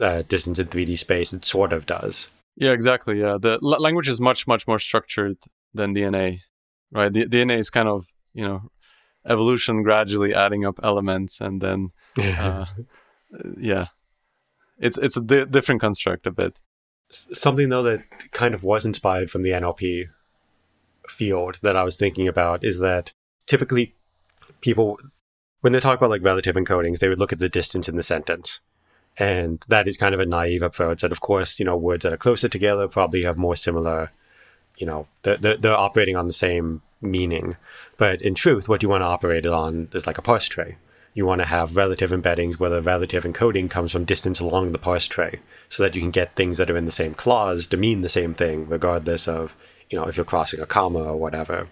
uh, 0.00 0.22
distance 0.22 0.58
in 0.58 0.66
3D 0.66 0.98
space, 0.98 1.32
it 1.32 1.44
sort 1.44 1.72
of 1.72 1.86
does. 1.86 2.28
Yeah, 2.56 2.72
exactly. 2.72 3.20
Yeah, 3.20 3.36
the 3.40 3.58
l- 3.62 3.80
language 3.80 4.08
is 4.08 4.20
much 4.20 4.46
much 4.46 4.66
more 4.66 4.78
structured 4.78 5.36
than 5.72 5.94
DNA, 5.94 6.40
right? 6.90 7.12
The 7.12 7.26
DNA 7.26 7.58
is 7.58 7.70
kind 7.70 7.88
of 7.88 8.06
you 8.32 8.44
know 8.44 8.70
evolution 9.26 9.82
gradually 9.82 10.34
adding 10.34 10.64
up 10.66 10.80
elements 10.82 11.40
and 11.40 11.60
then 11.60 11.90
uh, 12.18 12.66
yeah 13.58 13.86
it's 14.78 14.98
it's 14.98 15.16
a 15.16 15.22
di- 15.22 15.46
different 15.46 15.80
construct 15.80 16.26
a 16.26 16.30
bit 16.30 16.60
something 17.08 17.68
though 17.68 17.82
that 17.82 18.02
kind 18.32 18.54
of 18.54 18.62
was 18.62 18.84
inspired 18.84 19.30
from 19.30 19.42
the 19.42 19.50
nlp 19.50 20.08
field 21.08 21.58
that 21.62 21.76
i 21.76 21.82
was 21.82 21.96
thinking 21.96 22.28
about 22.28 22.62
is 22.64 22.80
that 22.80 23.12
typically 23.46 23.94
people 24.60 24.98
when 25.64 25.72
they 25.72 25.80
talk 25.80 25.98
about 25.98 26.10
like 26.10 26.22
relative 26.22 26.56
encodings 26.56 26.98
they 26.98 27.08
would 27.08 27.18
look 27.18 27.32
at 27.32 27.38
the 27.38 27.48
distance 27.48 27.88
in 27.88 27.96
the 27.96 28.02
sentence 28.02 28.60
and 29.16 29.64
that 29.68 29.88
is 29.88 29.96
kind 29.96 30.14
of 30.14 30.20
a 30.20 30.26
naive 30.26 30.62
approach 30.62 31.00
that 31.00 31.12
of 31.12 31.20
course 31.20 31.58
you 31.58 31.64
know 31.64 31.76
words 31.76 32.02
that 32.02 32.12
are 32.12 32.18
closer 32.18 32.48
together 32.48 32.86
probably 32.88 33.22
have 33.22 33.38
more 33.38 33.56
similar 33.56 34.10
you 34.76 34.86
know 34.86 35.06
they're, 35.22 35.36
they're, 35.36 35.56
they're 35.56 35.76
operating 35.76 36.16
on 36.16 36.26
the 36.26 36.32
same 36.32 36.82
meaning. 37.04 37.56
But 37.96 38.22
in 38.22 38.34
truth, 38.34 38.68
what 38.68 38.82
you 38.82 38.88
want 38.88 39.02
to 39.02 39.06
operate 39.06 39.46
it 39.46 39.52
on 39.52 39.88
is 39.92 40.06
like 40.06 40.18
a 40.18 40.22
parse 40.22 40.46
tree. 40.46 40.76
You 41.12 41.26
want 41.26 41.42
to 41.42 41.46
have 41.46 41.76
relative 41.76 42.10
embeddings 42.10 42.54
where 42.54 42.70
the 42.70 42.82
relative 42.82 43.22
encoding 43.22 43.70
comes 43.70 43.92
from 43.92 44.04
distance 44.04 44.40
along 44.40 44.72
the 44.72 44.78
parse 44.78 45.06
tree 45.06 45.38
so 45.68 45.82
that 45.82 45.94
you 45.94 46.00
can 46.00 46.10
get 46.10 46.34
things 46.34 46.58
that 46.58 46.70
are 46.70 46.76
in 46.76 46.86
the 46.86 46.90
same 46.90 47.14
clause 47.14 47.68
to 47.68 47.76
mean 47.76 48.00
the 48.00 48.08
same 48.08 48.34
thing, 48.34 48.68
regardless 48.68 49.28
of, 49.28 49.54
you 49.90 49.98
know, 49.98 50.06
if 50.06 50.16
you're 50.16 50.24
crossing 50.24 50.60
a 50.60 50.66
comma 50.66 51.04
or 51.04 51.16
whatever. 51.16 51.68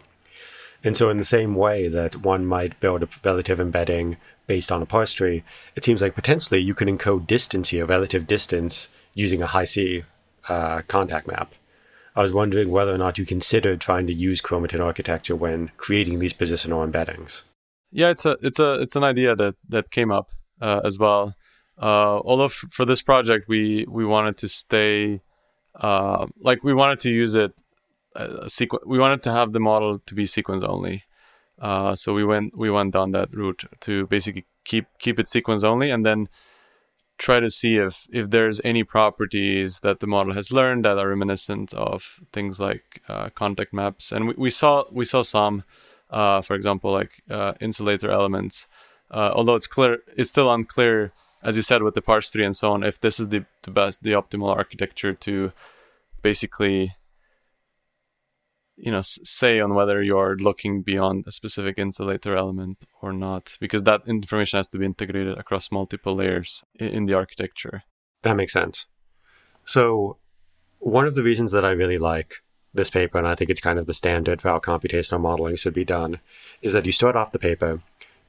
And 0.85 0.97
so, 0.97 1.11
in 1.11 1.19
the 1.19 1.25
same 1.25 1.55
way 1.55 1.89
that 1.89 2.17
one 2.17 2.45
might 2.45 2.79
build 2.81 3.03
a 3.03 3.09
relative 3.25 3.61
embedding 3.61 4.17
based 4.47 4.73
on 4.73 4.83
a 4.83 4.87
parse 4.87 5.13
tree, 5.13 5.45
it 5.77 5.85
seems 5.85 6.03
like 6.03 6.15
potentially 6.15 6.61
you 6.61 6.75
can 6.75 6.89
encode 6.89 7.27
distance 7.27 7.69
here, 7.69 7.87
relative 7.87 8.27
distance, 8.27 8.89
using 9.15 9.43
a 9.43 9.47
Hi-C 9.47 10.05
uh, 10.49 10.83
contact 10.89 11.27
map. 11.27 11.55
I 12.15 12.23
was 12.23 12.33
wondering 12.33 12.71
whether 12.71 12.93
or 12.93 12.99
not 12.99 13.17
you 13.17 13.25
considered 13.25 13.81
trying 13.81 14.07
to 14.07 14.13
use 14.13 14.43
chromatin 14.43 14.81
architecture 14.81 15.37
when 15.37 15.71
creating 15.77 16.19
these 16.19 16.33
positional 16.33 16.87
embeddings. 16.87 17.43
Yeah, 17.91 18.11
it's 18.11 18.27
a 18.27 18.37
it's 18.43 18.59
a 18.59 18.81
it's 18.83 18.97
an 18.97 19.05
idea 19.05 19.37
that 19.37 19.55
that 19.69 19.91
came 19.91 20.11
up 20.11 20.31
uh, 20.61 20.81
as 20.85 20.99
well. 20.99 21.35
Uh, 21.81 22.19
although 22.19 22.47
f- 22.47 22.65
for 22.71 22.85
this 22.85 23.03
project, 23.03 23.49
we 23.49 23.87
we 23.89 24.05
wanted 24.05 24.37
to 24.39 24.49
stay 24.49 25.21
uh, 25.77 26.27
like 26.41 26.63
we 26.65 26.75
wanted 26.75 27.01
to 27.01 27.11
use 27.11 27.35
it 27.35 27.53
sequ- 28.17 28.87
We 28.87 28.99
wanted 28.99 29.23
to 29.25 29.33
have 29.33 29.53
the 29.53 29.61
model 29.61 29.99
to 29.99 30.15
be 30.15 30.27
sequence 30.27 30.63
only. 30.63 31.05
Uh, 31.61 31.95
so 31.95 32.13
we 32.13 32.25
went 32.25 32.57
we 32.57 32.71
went 32.71 32.93
down 32.93 33.13
that 33.13 33.33
route 33.35 33.65
to 33.81 34.07
basically 34.07 34.47
keep 34.65 34.87
keep 34.99 35.19
it 35.19 35.29
sequence 35.29 35.65
only, 35.65 35.91
and 35.91 36.05
then 36.05 36.29
try 37.19 37.41
to 37.41 37.51
see 37.51 37.77
if 37.77 38.07
if 38.11 38.31
there's 38.31 38.61
any 38.65 38.83
properties 38.83 39.81
that 39.81 40.01
the 40.01 40.07
model 40.07 40.35
has 40.35 40.53
learned 40.53 40.85
that 40.85 40.99
are 40.99 41.09
reminiscent 41.09 41.73
of 41.75 42.21
things 42.33 42.59
like 42.59 43.01
uh, 43.09 43.29
contact 43.31 43.73
maps 43.73 44.13
and 44.13 44.29
we, 44.29 44.35
we 44.37 44.51
saw 44.51 44.85
we 44.91 45.05
saw 45.05 45.23
some 45.23 45.63
uh, 46.11 46.43
for 46.43 46.55
example 46.55 46.91
like 46.91 47.23
uh, 47.31 47.53
insulator 47.61 48.11
elements 48.11 48.67
uh, 49.11 49.31
although 49.35 49.55
it's 49.55 49.69
clear 49.69 49.99
it's 50.17 50.31
still 50.31 50.53
unclear 50.53 51.13
as 51.43 51.57
you 51.57 51.63
said 51.63 51.83
with 51.83 51.95
the 51.95 52.03
parse 52.03 52.31
tree 52.31 52.45
and 52.45 52.57
so 52.57 52.73
on 52.73 52.83
if 52.83 52.99
this 53.01 53.21
is 53.21 53.29
the, 53.29 53.45
the 53.63 53.71
best 53.71 54.03
the 54.03 54.13
optimal 54.13 54.55
architecture 54.57 55.13
to 55.13 55.53
basically 56.23 56.93
you 58.77 58.91
know 58.91 59.03
say 59.03 59.61
on 59.61 59.75
whether 59.75 60.03
you're 60.03 60.37
looking 60.37 60.83
beyond 60.83 61.25
a 61.27 61.33
specific 61.33 61.79
insulator 61.79 62.37
element 62.37 62.85
or 63.01 63.13
not 63.13 63.57
because 63.61 63.83
that 63.85 64.03
information 64.07 64.57
has 64.57 64.69
to 64.69 64.79
be 64.79 64.87
integrated 64.87 65.39
across 65.39 65.71
multiple 65.71 66.15
layers 66.15 66.65
in 66.79 67.07
the 67.07 67.15
architecture. 67.15 67.83
That 68.23 68.37
makes 68.37 68.53
sense. 68.53 68.87
So 69.65 70.17
one 70.83 71.07
of 71.07 71.15
the 71.15 71.23
reasons 71.23 71.53
that 71.53 71.65
i 71.65 71.71
really 71.71 71.97
like 71.97 72.43
this 72.75 72.91
paper 72.91 73.17
and 73.17 73.29
i 73.29 73.37
think 73.37 73.49
it's 73.49 73.61
kind 73.61 73.79
of 73.79 73.87
the 73.87 73.95
standard 73.95 74.43
for 74.43 74.49
how 74.49 74.59
computational 74.59 75.21
modeling 75.21 75.55
should 75.55 75.75
be 75.75 75.85
done 75.85 76.19
is 76.61 76.73
that 76.73 76.85
you 76.85 76.91
start 76.91 77.15
off 77.15 77.31
the 77.31 77.39
paper 77.39 77.81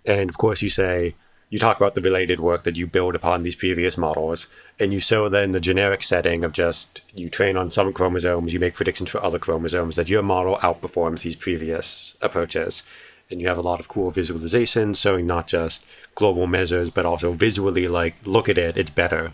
and 0.06 0.30
of 0.30 0.38
course 0.38 0.62
you 0.62 0.70
say 0.70 1.16
you 1.54 1.60
talk 1.60 1.78
about 1.78 1.94
the 1.94 2.02
related 2.02 2.40
work 2.40 2.64
that 2.64 2.78
you 2.78 2.88
build 2.88 3.14
upon 3.14 3.44
these 3.44 3.56
previous 3.56 3.96
models, 3.96 4.48
and 4.80 4.92
you 4.92 5.00
show 5.00 5.30
then 5.30 5.52
the 5.52 5.60
generic 5.60 6.02
setting 6.02 6.44
of 6.44 6.52
just 6.52 7.02
you 7.14 7.30
train 7.30 7.56
on 7.56 7.70
some 7.70 7.94
chromosomes, 7.94 8.54
you 8.54 8.60
make 8.60 8.74
predictions 8.74 9.12
for 9.12 9.24
other 9.24 9.38
chromosomes, 9.38 9.96
that 9.96 10.10
your 10.10 10.24
model 10.24 10.58
outperforms 10.64 11.22
these 11.22 11.36
previous 11.36 12.16
approaches. 12.24 12.82
And 13.30 13.40
you 13.40 13.48
have 13.50 13.60
a 13.60 13.62
lot 13.62 13.80
of 13.80 13.88
cool 13.88 14.12
visualizations 14.12 15.00
showing 15.00 15.28
not 15.28 15.46
just 15.46 15.86
global 16.16 16.48
measures, 16.48 16.90
but 16.90 17.06
also 17.06 17.34
visually, 17.34 17.88
like, 17.88 18.16
look 18.26 18.50
at 18.50 18.58
it, 18.58 18.76
it's 18.76 18.90
better. 18.90 19.34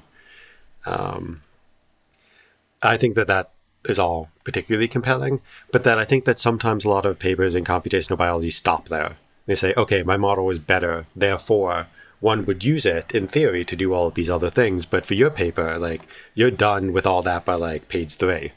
Um, 0.85 1.41
I 2.83 2.97
think 2.97 3.15
that 3.15 3.27
that 3.27 3.51
is 3.85 3.97
all 3.97 4.27
particularly 4.43 4.89
compelling, 4.89 5.39
but 5.71 5.85
that 5.85 5.97
I 5.97 6.03
think 6.03 6.25
that 6.25 6.37
sometimes 6.37 6.83
a 6.83 6.89
lot 6.89 7.05
of 7.05 7.17
papers 7.17 7.55
in 7.55 7.63
computational 7.63 8.17
biology 8.17 8.49
stop 8.49 8.89
there. 8.89 9.15
They 9.45 9.55
say, 9.55 9.73
okay, 9.77 10.03
my 10.03 10.17
model 10.17 10.49
is 10.49 10.59
better, 10.59 11.05
therefore 11.15 11.87
one 12.19 12.45
would 12.45 12.63
use 12.63 12.85
it 12.85 13.13
in 13.13 13.27
theory 13.27 13.63
to 13.65 13.75
do 13.75 13.93
all 13.93 14.07
of 14.07 14.15
these 14.15 14.29
other 14.29 14.49
things. 14.49 14.85
But 14.85 15.05
for 15.05 15.13
your 15.13 15.29
paper, 15.29 15.77
like 15.77 16.07
you're 16.33 16.51
done 16.51 16.93
with 16.93 17.05
all 17.07 17.21
that 17.23 17.45
by 17.45 17.55
like 17.55 17.87
page 17.87 18.15
three. 18.15 18.53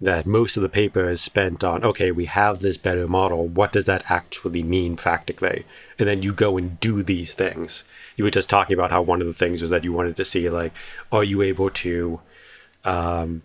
That 0.00 0.26
most 0.26 0.56
of 0.56 0.62
the 0.62 0.68
paper 0.68 1.08
is 1.08 1.20
spent 1.20 1.62
on, 1.62 1.84
okay, 1.84 2.10
we 2.10 2.26
have 2.26 2.58
this 2.58 2.76
better 2.76 3.06
model. 3.06 3.46
What 3.46 3.72
does 3.72 3.86
that 3.86 4.10
actually 4.10 4.62
mean 4.62 4.96
practically? 4.96 5.64
And 5.98 6.08
then 6.08 6.20
you 6.20 6.34
go 6.34 6.58
and 6.58 6.78
do 6.80 7.02
these 7.02 7.32
things. 7.32 7.84
You 8.16 8.24
were 8.24 8.30
just 8.30 8.50
talking 8.50 8.74
about 8.74 8.90
how 8.90 9.02
one 9.02 9.20
of 9.20 9.28
the 9.28 9.32
things 9.32 9.62
was 9.62 9.70
that 9.70 9.84
you 9.84 9.92
wanted 9.92 10.16
to 10.16 10.24
see, 10.24 10.50
like, 10.50 10.72
are 11.12 11.24
you 11.24 11.42
able 11.42 11.70
to, 11.70 12.20
um, 12.84 13.44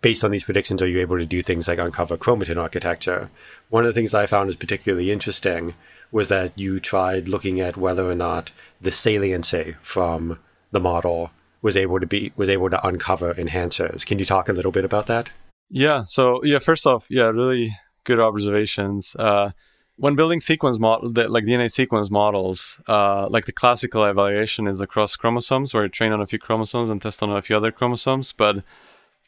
based 0.00 0.22
on 0.22 0.30
these 0.30 0.44
predictions, 0.44 0.80
are 0.82 0.86
you 0.86 1.00
able 1.00 1.16
to 1.16 1.26
do 1.26 1.42
things 1.42 1.66
like 1.66 1.78
uncover 1.78 2.18
chromatin 2.18 2.58
architecture? 2.58 3.30
One 3.70 3.84
of 3.84 3.88
the 3.88 3.98
things 3.98 4.14
I 4.14 4.26
found 4.26 4.50
is 4.50 4.56
particularly 4.56 5.10
interesting 5.10 5.74
was 6.12 6.28
that 6.28 6.56
you 6.56 6.78
tried 6.78 7.26
looking 7.26 7.58
at 7.58 7.76
whether 7.76 8.06
or 8.06 8.14
not 8.14 8.52
the 8.80 8.90
saliency 8.90 9.76
from 9.82 10.38
the 10.72 10.80
model 10.80 11.30
was 11.62 11.76
able 11.76 11.98
to 12.00 12.06
be 12.06 12.32
was 12.36 12.48
able 12.48 12.70
to 12.70 12.86
uncover 12.86 13.34
enhancers. 13.34 14.04
Can 14.04 14.18
you 14.18 14.24
talk 14.24 14.48
a 14.48 14.52
little 14.52 14.72
bit 14.72 14.84
about 14.84 15.06
that? 15.06 15.30
Yeah. 15.68 16.04
So 16.04 16.44
yeah, 16.44 16.58
first 16.58 16.86
off, 16.86 17.06
yeah, 17.08 17.24
really 17.24 17.72
good 18.04 18.20
observations. 18.20 19.16
Uh, 19.18 19.50
when 19.96 20.14
building 20.14 20.40
sequence 20.40 20.78
model, 20.78 21.10
like 21.10 21.44
DNA 21.44 21.70
sequence 21.70 22.10
models, 22.10 22.78
uh, 22.86 23.28
like 23.30 23.46
the 23.46 23.52
classical 23.52 24.04
evaluation 24.04 24.66
is 24.66 24.80
across 24.80 25.16
chromosomes, 25.16 25.72
where 25.72 25.84
you 25.84 25.88
train 25.88 26.12
on 26.12 26.20
a 26.20 26.26
few 26.26 26.38
chromosomes 26.38 26.90
and 26.90 27.00
test 27.00 27.22
on 27.22 27.30
a 27.30 27.42
few 27.42 27.56
other 27.56 27.72
chromosomes. 27.72 28.32
But 28.32 28.62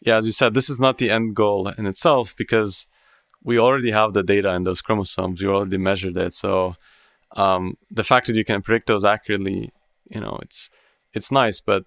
yeah, 0.00 0.16
as 0.16 0.26
you 0.26 0.32
said, 0.32 0.54
this 0.54 0.68
is 0.68 0.78
not 0.78 0.98
the 0.98 1.10
end 1.10 1.34
goal 1.34 1.68
in 1.68 1.86
itself 1.86 2.36
because 2.36 2.86
we 3.42 3.58
already 3.58 3.90
have 3.90 4.12
the 4.12 4.22
data 4.22 4.52
in 4.54 4.62
those 4.62 4.82
chromosomes. 4.82 5.40
We 5.40 5.48
already 5.48 5.78
measured 5.78 6.16
it. 6.16 6.34
So 6.34 6.74
um, 7.38 7.76
the 7.88 8.04
fact 8.04 8.26
that 8.26 8.36
you 8.36 8.44
can 8.44 8.62
predict 8.62 8.88
those 8.88 9.04
accurately, 9.04 9.70
you 10.10 10.20
know, 10.20 10.38
it's 10.42 10.70
it's 11.12 11.30
nice, 11.30 11.60
but 11.60 11.84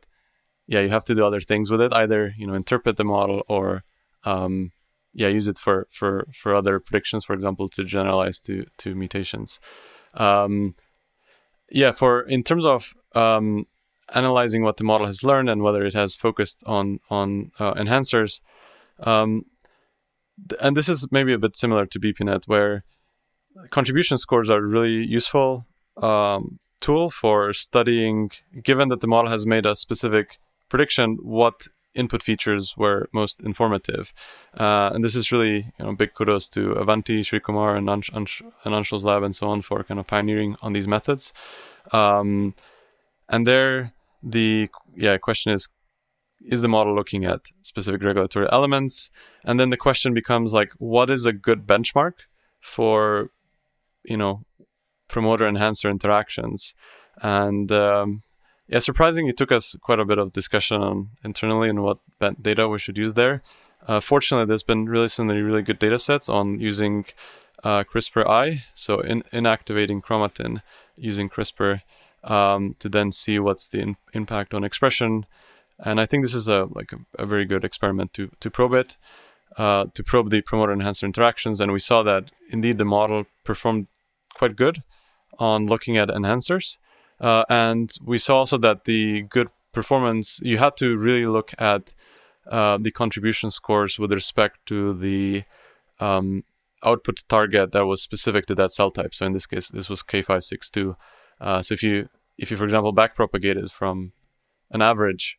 yeah, 0.66 0.80
you 0.80 0.90
have 0.90 1.06
to 1.06 1.16
do 1.16 1.26
other 1.26 1.42
things 1.42 1.70
with 1.70 1.82
it. 1.82 1.94
Either 1.94 2.34
you 2.38 2.48
know, 2.48 2.54
interpret 2.54 2.96
the 2.96 3.04
model 3.04 3.44
or 3.50 3.84
um, 4.24 4.72
yeah, 5.14 5.28
use 5.28 5.48
it 5.48 5.58
for 5.58 5.88
for 5.92 6.28
for 6.34 6.56
other 6.56 6.80
predictions, 6.80 7.26
for 7.26 7.34
example, 7.34 7.68
to 7.70 7.84
generalize 7.84 8.40
to 8.42 8.66
to 8.78 8.96
mutations. 8.96 9.60
Um, 10.14 10.76
yeah, 11.70 11.92
for 11.92 12.22
in 12.22 12.44
terms 12.44 12.66
of 12.66 12.94
um, 13.14 13.66
analyzing 14.14 14.64
what 14.64 14.78
the 14.78 14.86
model 14.86 15.08
has 15.08 15.22
learned 15.24 15.50
and 15.50 15.62
whether 15.62 15.86
it 15.86 15.94
has 15.94 16.16
focused 16.16 16.64
on 16.66 17.00
on 17.10 17.52
uh, 17.60 17.74
enhancers. 17.74 18.40
Um, 19.00 19.46
and 20.62 20.78
this 20.78 20.88
is 20.88 21.12
maybe 21.12 21.34
a 21.34 21.38
bit 21.38 21.58
similar 21.58 21.86
to 21.88 22.00
BPNet, 22.00 22.48
where 22.48 22.84
contribution 23.70 24.18
scores 24.18 24.50
are 24.50 24.62
really 24.62 25.06
useful. 25.06 25.66
Um, 25.98 26.60
tool 26.82 27.10
for 27.10 27.54
studying, 27.54 28.32
given 28.64 28.90
that 28.90 29.02
the 29.02 29.08
model 29.08 29.30
has 29.32 29.46
made 29.46 29.66
a 29.66 29.76
specific 29.76 30.40
prediction, 30.70 31.18
what 31.22 31.68
input 31.94 32.24
features 32.24 32.76
were 32.78 33.10
most 33.14 33.42
informative. 33.42 34.14
Uh, 34.58 34.92
and 34.94 35.04
this 35.04 35.16
is 35.16 35.32
really 35.32 35.74
you 35.78 35.86
know 35.86 35.94
big 35.94 36.14
kudos 36.14 36.48
to 36.50 36.72
Avanti, 36.72 37.22
Shrikumar, 37.22 37.78
and, 37.78 37.88
Ansh- 37.88 38.12
Ansh- 38.12 38.52
Anshul's 38.66 39.06
lab 39.06 39.24
and 39.24 39.36
so 39.36 39.48
on 39.48 39.62
for 39.62 39.84
kind 39.84 40.00
of 40.00 40.08
pioneering 40.08 40.56
on 40.62 40.74
these 40.74 40.88
methods. 40.88 41.34
Um, 41.92 42.56
and 43.30 43.46
there, 43.46 43.94
the 44.24 44.70
yeah 44.96 45.18
question 45.18 45.52
is, 45.52 45.70
is 46.46 46.62
the 46.62 46.68
model 46.68 46.96
looking 46.96 47.26
at 47.26 47.42
specific 47.62 48.02
regulatory 48.02 48.48
elements? 48.52 49.10
And 49.44 49.60
then 49.60 49.70
the 49.70 49.78
question 49.78 50.14
becomes 50.14 50.54
like, 50.54 50.72
what 50.78 51.10
is 51.10 51.26
a 51.26 51.34
good 51.34 51.68
benchmark 51.68 52.14
for, 52.60 53.30
you 54.04 54.18
know, 54.18 54.44
promoter 55.08 55.48
enhancer 55.48 55.90
interactions? 55.90 56.74
And 57.22 57.72
um, 57.72 58.24
yeah, 58.68 58.80
surprisingly, 58.80 59.32
it 59.32 59.38
took 59.38 59.52
us 59.52 59.76
quite 59.82 60.00
a 60.00 60.06
bit 60.06 60.18
of 60.18 60.32
discussion 60.32 60.82
on 60.82 61.10
internally 61.24 61.70
and 61.70 61.84
what 61.84 62.00
data 62.42 62.68
we 62.68 62.80
should 62.80 62.98
use 62.98 63.14
there. 63.14 63.42
Uh, 63.88 64.00
fortunately, 64.00 64.48
there's 64.48 64.64
been 64.64 64.86
really 64.86 65.08
some 65.08 65.28
really 65.28 65.62
good 65.62 65.80
data 65.80 66.00
sets 66.00 66.30
on 66.30 66.60
using 66.60 67.06
uh, 67.64 67.84
CRISPR-I, 67.84 68.64
so 68.74 69.00
in, 69.02 69.24
inactivating 69.34 70.02
chromatin 70.02 70.62
using 70.96 71.30
CRISPR 71.30 71.82
um, 72.24 72.76
to 72.80 72.90
then 72.90 73.12
see 73.12 73.40
what's 73.40 73.68
the 73.68 73.80
in- 73.80 73.98
impact 74.14 74.54
on 74.54 74.64
expression. 74.64 75.26
And 75.80 76.00
I 76.00 76.06
think 76.06 76.24
this 76.24 76.36
is 76.36 76.48
a 76.48 76.68
like 76.72 76.92
a, 76.94 77.24
a 77.24 77.26
very 77.26 77.46
good 77.46 77.66
experiment 77.66 78.14
to 78.14 78.30
to 78.40 78.52
probe 78.52 78.74
it, 78.74 78.98
uh, 79.58 79.86
to 79.94 80.04
probe 80.04 80.30
the 80.30 80.42
promoter 80.42 80.74
enhancer 80.74 81.06
interactions. 81.06 81.60
And 81.60 81.72
we 81.72 81.80
saw 81.80 82.04
that 82.04 82.32
indeed 82.50 82.78
the 82.78 82.86
model 82.86 83.26
performed 83.44 83.88
quite 84.34 84.56
good 84.56 84.84
on 85.40 85.68
looking 85.68 85.98
at 85.98 86.10
enhancers. 86.10 86.78
Uh, 87.20 87.44
and 87.50 87.92
we 88.04 88.18
saw 88.18 88.38
also 88.38 88.58
that 88.58 88.86
the 88.86 89.24
good 89.24 89.50
performance, 89.72 90.40
you 90.44 90.58
had 90.58 90.76
to 90.78 90.98
really 90.98 91.26
look 91.26 91.54
at 91.60 91.94
uh, 92.50 92.78
the 92.82 92.92
contribution 92.92 93.52
scores 93.52 94.00
with 94.00 94.12
respect 94.12 94.58
to 94.66 94.94
the 94.94 95.44
um, 96.00 96.44
output 96.84 97.24
target 97.30 97.72
that 97.72 97.86
was 97.86 98.02
specific 98.02 98.46
to 98.48 98.56
that 98.56 98.72
cell 98.72 98.92
type. 98.92 99.14
So 99.14 99.26
in 99.26 99.34
this 99.34 99.46
case, 99.46 99.70
this 99.70 99.90
was 99.90 100.02
K562. 100.02 100.96
Uh, 101.40 101.62
so 101.62 101.74
if 101.74 101.84
you, 101.84 102.10
if 102.38 102.52
you, 102.52 102.58
for 102.58 102.64
example, 102.64 102.94
backpropagated 102.94 103.72
from 103.72 104.14
an 104.72 104.82
average 104.82 105.38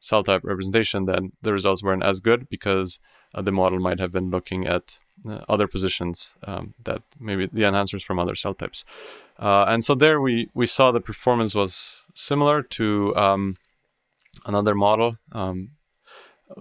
cell 0.00 0.24
type 0.24 0.42
representation, 0.44 1.04
then 1.04 1.32
the 1.42 1.52
results 1.52 1.82
weren't 1.82 2.04
as 2.04 2.20
good 2.20 2.48
because 2.48 3.00
uh, 3.34 3.42
the 3.42 3.52
model 3.52 3.78
might 3.78 4.00
have 4.00 4.12
been 4.12 4.30
looking 4.30 4.66
at 4.66 4.98
uh, 5.28 5.40
other 5.48 5.68
positions 5.68 6.34
um, 6.44 6.74
that 6.84 7.02
maybe 7.18 7.46
the 7.46 7.62
enhancers 7.62 8.02
from 8.02 8.18
other 8.18 8.34
cell 8.34 8.54
types. 8.54 8.84
Uh, 9.38 9.64
and 9.68 9.84
so 9.84 9.94
there 9.94 10.20
we, 10.20 10.48
we 10.54 10.66
saw 10.66 10.90
the 10.90 11.00
performance 11.00 11.54
was 11.54 12.00
similar 12.14 12.62
to 12.62 13.14
um, 13.16 13.56
another 14.46 14.74
model 14.74 15.16
um, 15.32 15.72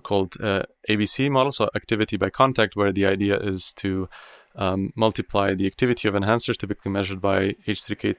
called 0.03 0.35
uh, 0.41 0.63
ABC 0.89 1.31
model, 1.31 1.51
so 1.51 1.69
activity 1.75 2.17
by 2.17 2.29
contact, 2.29 2.75
where 2.75 2.91
the 2.91 3.05
idea 3.05 3.37
is 3.37 3.73
to 3.73 4.07
um, 4.55 4.93
multiply 4.95 5.53
the 5.53 5.65
activity 5.65 6.07
of 6.07 6.13
enhancers, 6.13 6.57
typically 6.57 6.91
measured 6.91 7.21
by 7.21 7.55
H3K27 7.65 8.15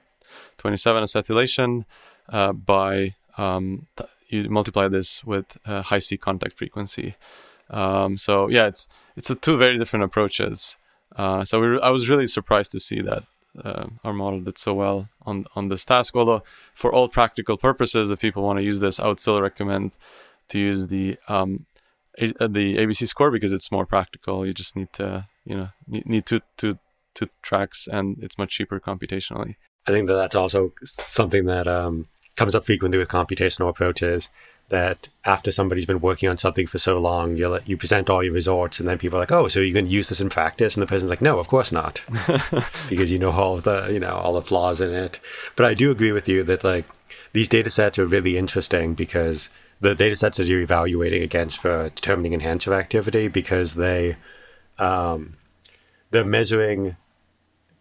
acetylation, 0.59 1.85
uh, 2.29 2.53
by 2.53 3.15
um, 3.39 3.87
t- 3.97 4.05
you 4.29 4.49
multiply 4.49 4.89
this 4.89 5.25
with 5.25 5.59
Hi-C 5.67 6.17
contact 6.17 6.57
frequency. 6.57 7.17
Um, 7.71 8.17
so 8.17 8.49
yeah, 8.49 8.67
it's 8.67 8.89
it's 9.17 9.35
two 9.41 9.57
very 9.57 9.79
different 9.79 10.05
approaches. 10.05 10.77
Uh, 11.17 11.45
so 11.45 11.61
we, 11.61 11.81
I 11.81 11.91
was 11.91 12.09
really 12.09 12.27
surprised 12.27 12.73
to 12.73 12.81
see 12.81 13.01
that 13.03 13.25
uh, 13.65 13.87
our 14.05 14.13
model 14.13 14.41
did 14.41 14.59
so 14.59 14.75
well 14.75 15.09
on 15.23 15.47
on 15.55 15.69
this 15.69 15.85
task. 15.85 16.15
Although 16.17 16.43
for 16.75 16.93
all 16.93 17.09
practical 17.09 17.57
purposes, 17.57 18.11
if 18.11 18.21
people 18.21 18.43
want 18.43 18.59
to 18.59 18.65
use 18.65 18.81
this, 18.81 19.01
I 19.01 19.09
would 19.09 19.21
still 19.21 19.41
recommend 19.41 19.93
to 20.49 20.59
use 20.59 20.89
the 20.89 21.17
um, 21.29 21.67
a, 22.19 22.33
uh, 22.41 22.49
the 22.49 22.77
ABC 22.77 23.07
score 23.09 23.31
because 23.31 23.53
it's 23.53 23.73
more 23.73 23.87
practical. 23.87 24.47
You 24.47 24.53
just 24.53 24.77
need 24.77 24.93
to 24.95 25.27
you 25.45 25.57
know 25.57 25.69
need, 25.87 26.07
need 26.07 26.27
two 26.27 26.41
two 26.57 26.79
two 27.15 27.29
tracks, 27.43 27.89
and 27.91 28.23
it's 28.23 28.39
much 28.39 28.51
cheaper 28.51 28.81
computationally. 28.81 29.57
I 29.87 29.93
think 29.93 30.09
that 30.09 30.15
that's 30.15 30.37
also 30.37 30.73
something 30.85 31.47
that 31.47 31.67
um, 31.67 32.09
comes 32.37 32.55
up 32.55 32.65
frequently 32.65 32.99
with 32.99 33.09
computational 33.09 33.69
approaches 33.69 34.31
that 34.71 35.09
after 35.25 35.51
somebody's 35.51 35.85
been 35.85 36.01
working 36.01 36.29
on 36.29 36.37
something 36.37 36.67
for 36.67 36.79
so 36.79 36.99
long, 36.99 37.37
you 37.37 37.59
you 37.67 37.77
present 37.77 38.09
all 38.09 38.23
your 38.23 38.33
results, 38.33 38.81
and 38.81 38.89
then 38.89 38.99
people 38.99 39.19
are 39.19 39.23
like, 39.23 39.33
"Oh, 39.33 39.49
so 39.49 39.61
you 39.61 39.75
can 39.75 39.89
use 39.89 40.09
this 40.09 40.21
in 40.21 40.31
practice?" 40.31 40.75
And 40.75 40.83
the 40.83 40.87
person's 40.87 41.11
like, 41.11 41.21
"No, 41.21 41.39
of 41.39 41.49
course 41.49 41.71
not," 41.71 42.01
because 42.89 43.13
you 43.13 43.19
know 43.19 43.33
all 43.33 43.57
of 43.57 43.65
the 43.65 43.89
you 43.93 44.01
know 44.01 44.15
all 44.15 44.33
the 44.33 44.43
flaws 44.43 44.81
in 44.81 44.93
it. 44.93 45.21
But 45.57 45.67
I 45.67 45.75
do 45.75 45.91
agree 45.91 46.13
with 46.13 46.29
you 46.29 46.43
that 46.45 46.65
like 46.65 46.87
these 47.33 47.49
data 47.49 47.69
sets 47.69 47.99
are 47.99 48.07
really 48.07 48.37
interesting 48.39 48.95
because 48.95 49.51
the 49.81 49.95
data 49.95 50.17
sets 50.17 50.37
that 50.37 50.47
you're 50.47 50.61
evaluating 50.61 51.23
against 51.23 51.59
for 51.59 51.91
determining 51.91 52.33
enhancer 52.33 52.73
activity 52.73 53.29
because 53.29 53.75
they 53.75 54.17
um, 54.79 55.37
they're 56.13 56.25
measuring 56.25 56.97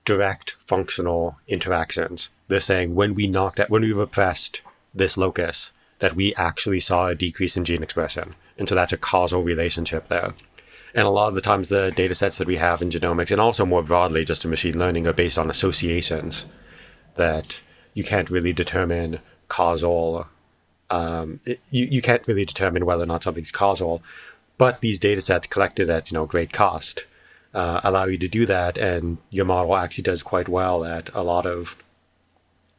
direct 0.05 0.51
functional 0.65 1.37
interactions. 1.47 2.29
They're 2.47 2.59
saying 2.59 2.95
when 2.95 3.13
we 3.13 3.27
knocked 3.27 3.59
out 3.59 3.69
when 3.69 3.83
we 3.83 3.93
repressed 3.93 4.61
this 4.93 5.17
locus 5.17 5.71
that 5.99 6.15
we 6.15 6.33
actually 6.35 6.79
saw 6.79 7.07
a 7.07 7.15
decrease 7.15 7.57
in 7.57 7.65
gene 7.65 7.83
expression. 7.83 8.35
And 8.57 8.67
so 8.67 8.75
that's 8.75 8.93
a 8.93 8.97
causal 8.97 9.43
relationship 9.43 10.07
there. 10.07 10.33
And 10.93 11.05
a 11.05 11.11
lot 11.11 11.27
of 11.27 11.35
the 11.35 11.41
times, 11.41 11.69
the 11.69 11.91
data 11.91 12.15
sets 12.15 12.37
that 12.37 12.47
we 12.47 12.55
have 12.55 12.81
in 12.81 12.89
genomics, 12.89 13.31
and 13.31 13.39
also 13.39 13.65
more 13.65 13.83
broadly 13.83 14.25
just 14.25 14.43
in 14.43 14.49
machine 14.49 14.79
learning, 14.79 15.05
are 15.05 15.13
based 15.13 15.37
on 15.37 15.49
associations 15.49 16.45
that 17.15 17.61
you 17.93 18.03
can't 18.03 18.29
really 18.29 18.53
determine 18.53 19.19
causal. 19.49 20.27
Um, 20.89 21.41
it, 21.45 21.59
you, 21.69 21.85
you 21.85 22.01
can't 22.01 22.27
really 22.27 22.45
determine 22.45 22.85
whether 22.85 23.03
or 23.03 23.07
not 23.07 23.23
something's 23.23 23.51
causal, 23.51 24.01
but 24.57 24.81
these 24.81 24.97
data 24.97 25.21
sets 25.21 25.45
collected 25.45 25.89
at 25.91 26.09
you 26.09 26.15
know 26.15 26.25
great 26.25 26.51
cost 26.51 27.03
uh, 27.53 27.81
allow 27.83 28.05
you 28.05 28.17
to 28.17 28.27
do 28.27 28.45
that, 28.45 28.77
and 28.77 29.17
your 29.29 29.45
model 29.45 29.75
actually 29.75 30.03
does 30.03 30.21
quite 30.21 30.47
well 30.47 30.83
at 30.85 31.09
a 31.13 31.23
lot 31.23 31.45
of 31.45 31.77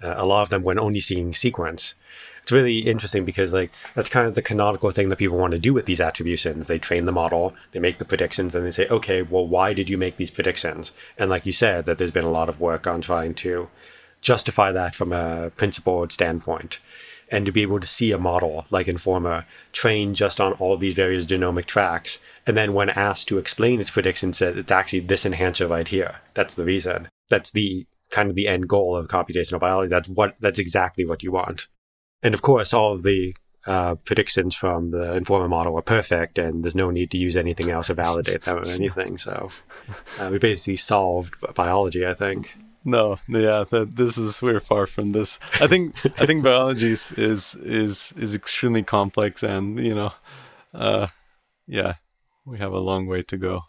uh, 0.03 0.15
a 0.17 0.25
lot 0.25 0.43
of 0.43 0.49
them 0.49 0.63
when 0.63 0.79
only 0.79 1.01
seeing 1.01 1.35
sequence 1.35 1.95
it's 2.43 2.53
really 2.53 2.79
interesting 2.79 3.25
because 3.25 3.53
like 3.53 3.71
that's 3.95 4.11
kind 4.11 4.27
of 4.27 4.35
the 4.35 4.43
canonical 4.43 4.91
thing 4.91 5.09
that 5.09 5.17
people 5.17 5.39
want 5.39 5.53
to 5.53 5.59
do 5.59 5.73
with 5.73 5.87
these 5.87 6.01
attributions. 6.01 6.67
They 6.67 6.79
train 6.79 7.05
the 7.05 7.13
model, 7.13 7.55
they 7.73 7.79
make 7.79 7.99
the 7.99 8.05
predictions, 8.05 8.55
and 8.55 8.67
they 8.67 8.71
say, 8.71 8.89
okay, 8.89 9.23
well, 9.23 9.47
why 9.47 9.73
did 9.73 9.91
you 9.91 9.99
make 9.99 10.17
these 10.17 10.31
predictions? 10.31 10.93
And 11.19 11.31
like 11.31 11.47
you 11.47 11.53
said, 11.53 11.87
that 11.87 11.99
there's 11.99 12.11
been 12.11 12.25
a 12.25 12.31
lot 12.31 12.49
of 12.49 12.61
work 12.61 12.87
on 12.87 13.01
trying 13.01 13.35
to 13.35 13.69
justify 14.21 14.73
that 14.73 14.95
from 14.95 15.13
a 15.13 15.51
principled 15.57 16.13
standpoint. 16.13 16.79
And 17.33 17.47
to 17.47 17.53
be 17.53 17.63
able 17.63 17.79
to 17.79 17.87
see 17.87 18.11
a 18.11 18.19
model 18.19 18.67
like 18.71 18.89
Enformer 18.89 19.45
trained 19.73 20.17
just 20.17 20.41
on 20.41 20.55
all 20.55 20.77
these 20.77 20.95
various 20.95 21.27
genomic 21.27 21.67
tracks, 21.67 22.19
and 22.45 22.57
then 22.57 22.73
when 22.73 22.91
asked 22.91 23.29
to 23.29 23.39
explain 23.39 23.81
its 23.81 23.91
predictions, 23.91 24.39
says 24.39 24.57
it's 24.57 24.73
actually 24.73 25.01
this 25.01 25.25
enhancer 25.25 25.69
right 25.69 25.87
here. 25.87 26.17
That's 26.35 26.57
the 26.57 26.65
reason. 26.65 27.09
That's 27.29 27.53
the 27.53 27.87
kind 28.11 28.29
of 28.29 28.35
the 28.35 28.49
end 28.49 28.69
goal 28.69 28.97
of 28.97 29.07
computational 29.07 29.61
biology. 29.61 29.89
That's 29.89 30.09
what 30.09 30.35
that's 30.41 30.59
exactly 30.59 31.07
what 31.07 31.23
you 31.23 31.31
want. 31.31 31.69
And 32.23 32.35
of 32.35 32.43
course, 32.43 32.75
all 32.75 32.93
of 32.95 33.03
the 33.03 33.35
uh, 33.67 33.95
predictions 33.97 34.55
from 34.55 34.91
the 34.91 35.19
Enformer 35.19 35.49
model 35.49 35.77
are 35.77 35.83
perfect, 35.83 36.39
and 36.39 36.65
there's 36.65 36.75
no 36.75 36.91
need 36.91 37.11
to 37.11 37.19
use 37.19 37.37
anything 37.37 37.71
else 37.71 37.89
to 37.89 37.95
validate 37.95 38.43
them 38.43 38.59
or 38.59 38.67
anything. 38.69 39.17
So 39.17 39.51
uh, 40.19 40.29
we 40.31 40.39
basically 40.39 40.77
solved 40.77 41.35
biology, 41.55 42.07
I 42.07 42.15
think. 42.15 42.55
No, 42.85 43.19
yeah, 43.29 43.65
that 43.69 43.97
this 43.97 44.17
is 44.17 44.41
we're 44.41 44.61
far 44.61 44.87
from 44.87 45.13
this. 45.13 45.39
I 45.61 45.67
think 45.67 45.95
I 46.19 46.25
think 46.25 46.43
biology 46.43 46.93
is, 46.93 47.13
is 47.13 47.55
is 47.57 48.15
is 48.17 48.35
extremely 48.35 48.83
complex, 48.83 49.43
and 49.43 49.79
you 49.79 49.95
know, 49.95 50.13
uh, 50.73 51.09
yeah, 51.67 51.95
we 52.47 52.59
have 52.59 52.73
a 52.73 52.79
long 52.79 53.07
way 53.07 53.23
to 53.25 53.37
go, 53.37 53.65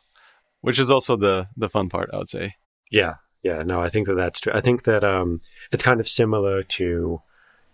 which 0.62 0.80
is 0.80 0.90
also 0.90 1.18
the 1.18 1.48
the 1.58 1.68
fun 1.68 1.90
part, 1.90 2.10
I 2.14 2.18
would 2.20 2.30
say. 2.30 2.56
Yeah, 2.90 3.16
yeah, 3.44 3.64
no, 3.64 3.82
I 3.82 3.90
think 3.90 4.08
that 4.08 4.16
that's 4.16 4.40
true. 4.40 4.54
I 4.56 4.62
think 4.62 4.84
that 4.84 5.04
um, 5.04 5.42
it's 5.74 5.84
kind 5.84 6.00
of 6.00 6.08
similar 6.08 6.64
to 6.64 7.22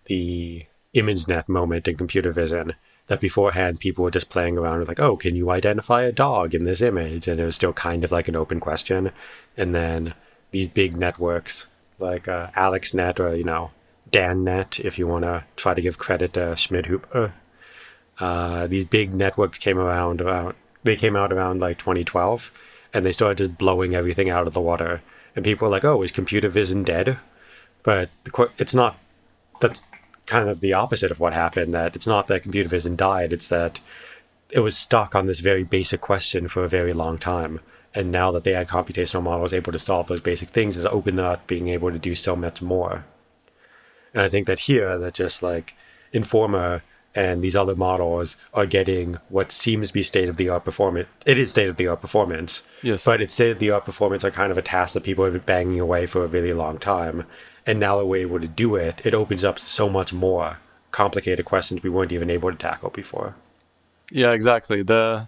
the 0.08 0.66
ImageNet 0.96 1.48
moment 1.48 1.88
in 1.88 1.98
computer 1.98 2.32
vision 2.32 2.74
that 3.08 3.22
beforehand 3.22 3.80
people 3.80 4.04
were 4.04 4.12
just 4.12 4.30
playing 4.30 4.58
around 4.58 4.80
with 4.80 4.88
like, 4.88 5.00
oh, 5.00 5.16
can 5.16 5.36
you 5.36 5.50
identify 5.50 6.04
a 6.04 6.12
dog 6.12 6.54
in 6.54 6.66
this 6.66 6.82
image? 6.82 7.28
And 7.28 7.40
it 7.40 7.46
was 7.46 7.56
still 7.56 7.74
kind 7.74 8.04
of 8.04 8.12
like 8.12 8.28
an 8.28 8.36
open 8.36 8.60
question. 8.60 9.12
And 9.56 9.74
then 9.74 10.14
these 10.52 10.68
big 10.68 10.96
networks 10.98 11.66
like 12.00 12.28
uh, 12.28 12.48
AlexNet 12.52 13.20
or, 13.20 13.34
you 13.34 13.44
know, 13.44 13.72
DanNet, 14.12 14.80
if 14.84 15.00
you 15.00 15.08
want 15.08 15.24
to 15.24 15.44
try 15.56 15.74
to 15.74 15.82
give 15.82 15.98
credit 15.98 16.34
to 16.34 16.40
Schmidhuber, 16.56 17.32
uh, 18.20 18.68
these 18.68 18.86
big 18.86 19.14
networks 19.14 19.58
came 19.58 19.78
around 19.78 20.22
around, 20.22 20.56
they 20.84 20.96
came 20.96 21.16
out 21.16 21.32
around 21.32 21.60
like 21.60 21.78
2012 21.80 22.52
and 22.94 23.06
they 23.06 23.12
started 23.12 23.38
just 23.38 23.58
blowing 23.58 23.96
everything 23.96 24.30
out 24.30 24.48
of 24.48 24.54
the 24.54 24.62
water. 24.62 25.02
And 25.36 25.46
people 25.46 25.68
were 25.68 25.72
like, 25.72 25.86
oh, 25.86 26.02
is 26.02 26.12
computer 26.12 26.50
vision 26.50 26.84
dead? 26.84 27.20
But 27.84 28.10
it's 28.58 28.74
not, 28.74 28.98
that's 29.62 29.84
kind 30.28 30.50
of 30.50 30.60
the 30.60 30.74
opposite 30.74 31.10
of 31.10 31.20
what 31.20 31.34
happened 31.34 31.74
that 31.74 31.96
it's 31.96 32.06
not 32.06 32.28
that 32.28 32.44
computer 32.44 32.70
vision 32.70 32.96
died, 32.96 33.34
it's 33.34 33.48
that 33.48 33.80
it 34.52 34.60
was 34.60 34.78
stuck 34.78 35.16
on 35.16 35.26
this 35.26 35.40
very 35.40 35.64
basic 35.64 36.02
question 36.02 36.48
for 36.48 36.64
a 36.64 36.70
very 36.70 36.94
long 36.94 37.18
time. 37.18 37.60
And 37.96 38.12
now 38.12 38.32
that 38.32 38.44
they 38.44 38.54
had 38.54 38.68
computational 38.68 39.24
models 39.24 39.54
able 39.54 39.72
to 39.72 39.80
solve 39.80 40.08
those 40.08 40.22
basic 40.22 40.50
things, 40.50 40.78
it's 40.78 40.86
opened 40.86 41.20
up 41.20 41.48
being 41.48 41.70
able 41.70 41.92
to 41.92 41.98
do 41.98 42.14
so 42.14 42.36
much 42.36 42.62
more. 42.62 43.06
And 44.14 44.22
I 44.22 44.30
think 44.30 44.48
that 44.48 44.60
here, 44.60 44.98
that 44.98 45.16
just 45.16 45.42
like 45.42 45.74
Enformer 46.14 46.82
and 47.16 47.42
these 47.42 47.56
other 47.56 47.76
models 47.76 48.38
are 48.54 48.68
getting 48.68 49.18
what 49.30 49.52
seems 49.52 49.88
to 49.88 49.94
be 49.94 50.04
state 50.04 50.30
of 50.30 50.38
the 50.38 50.50
art 50.50 50.64
performance. 50.64 51.08
It 51.26 51.40
is 51.40 51.50
state 51.50 51.68
of 51.68 51.78
the 51.78 51.88
art 51.88 52.02
performance. 52.02 52.62
Yes. 52.84 53.04
But 53.04 53.22
it's 53.22 53.34
state 53.34 53.52
of 53.52 53.60
the 53.60 53.72
art 53.72 53.86
performance 53.86 54.24
are 54.24 54.32
kind 54.32 54.52
of 54.52 54.58
a 54.58 54.62
task 54.62 54.94
that 54.94 55.04
people 55.04 55.24
have 55.24 55.34
been 55.34 55.42
banging 55.42 55.80
away 55.80 56.06
for 56.06 56.24
a 56.24 56.28
really 56.28 56.54
long 56.54 56.78
time. 56.78 57.26
And 57.68 57.80
now 57.80 57.98
that 57.98 58.06
we're 58.06 58.22
able 58.22 58.40
to 58.40 58.48
do 58.48 58.76
it, 58.76 59.02
it 59.04 59.14
opens 59.14 59.44
up 59.44 59.60
so 59.60 59.90
much 59.90 60.14
more 60.14 60.60
complicated 60.92 61.46
questions 61.46 61.84
we 61.84 61.90
weren't 61.90 62.14
even 62.14 62.30
able 62.30 62.50
to 62.50 62.58
tackle 62.58 62.90
before. 62.90 63.36
Yeah, 64.10 64.32
exactly. 64.32 64.82
The 64.84 65.28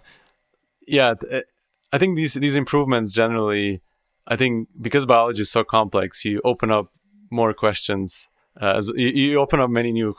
yeah, 0.88 1.14
th- 1.14 1.44
I 1.92 1.98
think 1.98 2.16
these 2.16 2.34
these 2.34 2.56
improvements 2.56 3.12
generally, 3.12 3.82
I 4.26 4.36
think 4.36 4.68
because 4.80 5.04
biology 5.06 5.42
is 5.42 5.50
so 5.50 5.64
complex, 5.64 6.24
you 6.24 6.40
open 6.44 6.70
up 6.70 6.90
more 7.30 7.52
questions. 7.52 8.26
Uh, 8.60 8.74
as 8.76 8.88
you, 8.96 9.08
you 9.08 9.38
open 9.38 9.60
up 9.60 9.70
many 9.70 9.92
new, 9.92 10.16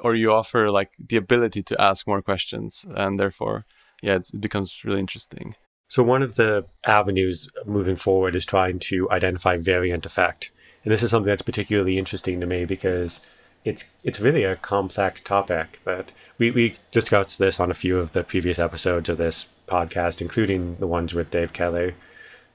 or 0.00 0.14
you 0.14 0.32
offer 0.32 0.70
like 0.70 0.92
the 0.98 1.16
ability 1.16 1.62
to 1.62 1.80
ask 1.80 2.06
more 2.06 2.22
questions, 2.22 2.86
and 2.96 3.20
therefore, 3.20 3.66
yeah, 4.02 4.16
it 4.16 4.30
becomes 4.40 4.82
really 4.82 5.00
interesting. 5.00 5.54
So 5.88 6.02
one 6.02 6.22
of 6.22 6.34
the 6.34 6.64
avenues 6.86 7.48
moving 7.66 7.96
forward 7.96 8.34
is 8.34 8.44
trying 8.44 8.78
to 8.80 9.10
identify 9.10 9.56
variant 9.58 10.06
effect, 10.06 10.50
and 10.84 10.92
this 10.92 11.02
is 11.02 11.10
something 11.10 11.28
that's 11.28 11.42
particularly 11.42 11.98
interesting 11.98 12.40
to 12.40 12.46
me 12.46 12.64
because 12.64 13.22
it's 13.64 13.90
it's 14.02 14.20
really 14.20 14.44
a 14.44 14.56
complex 14.56 15.20
topic 15.22 15.80
that 15.84 16.12
we, 16.38 16.50
we 16.50 16.76
discussed 16.90 17.38
this 17.38 17.58
on 17.58 17.70
a 17.70 17.74
few 17.74 17.98
of 17.98 18.12
the 18.12 18.22
previous 18.22 18.58
episodes 18.58 19.08
of 19.08 19.16
this 19.16 19.46
podcast, 19.66 20.20
including 20.20 20.76
the 20.76 20.86
ones 20.86 21.14
with 21.14 21.30
Dave 21.30 21.52
Kelley. 21.52 21.94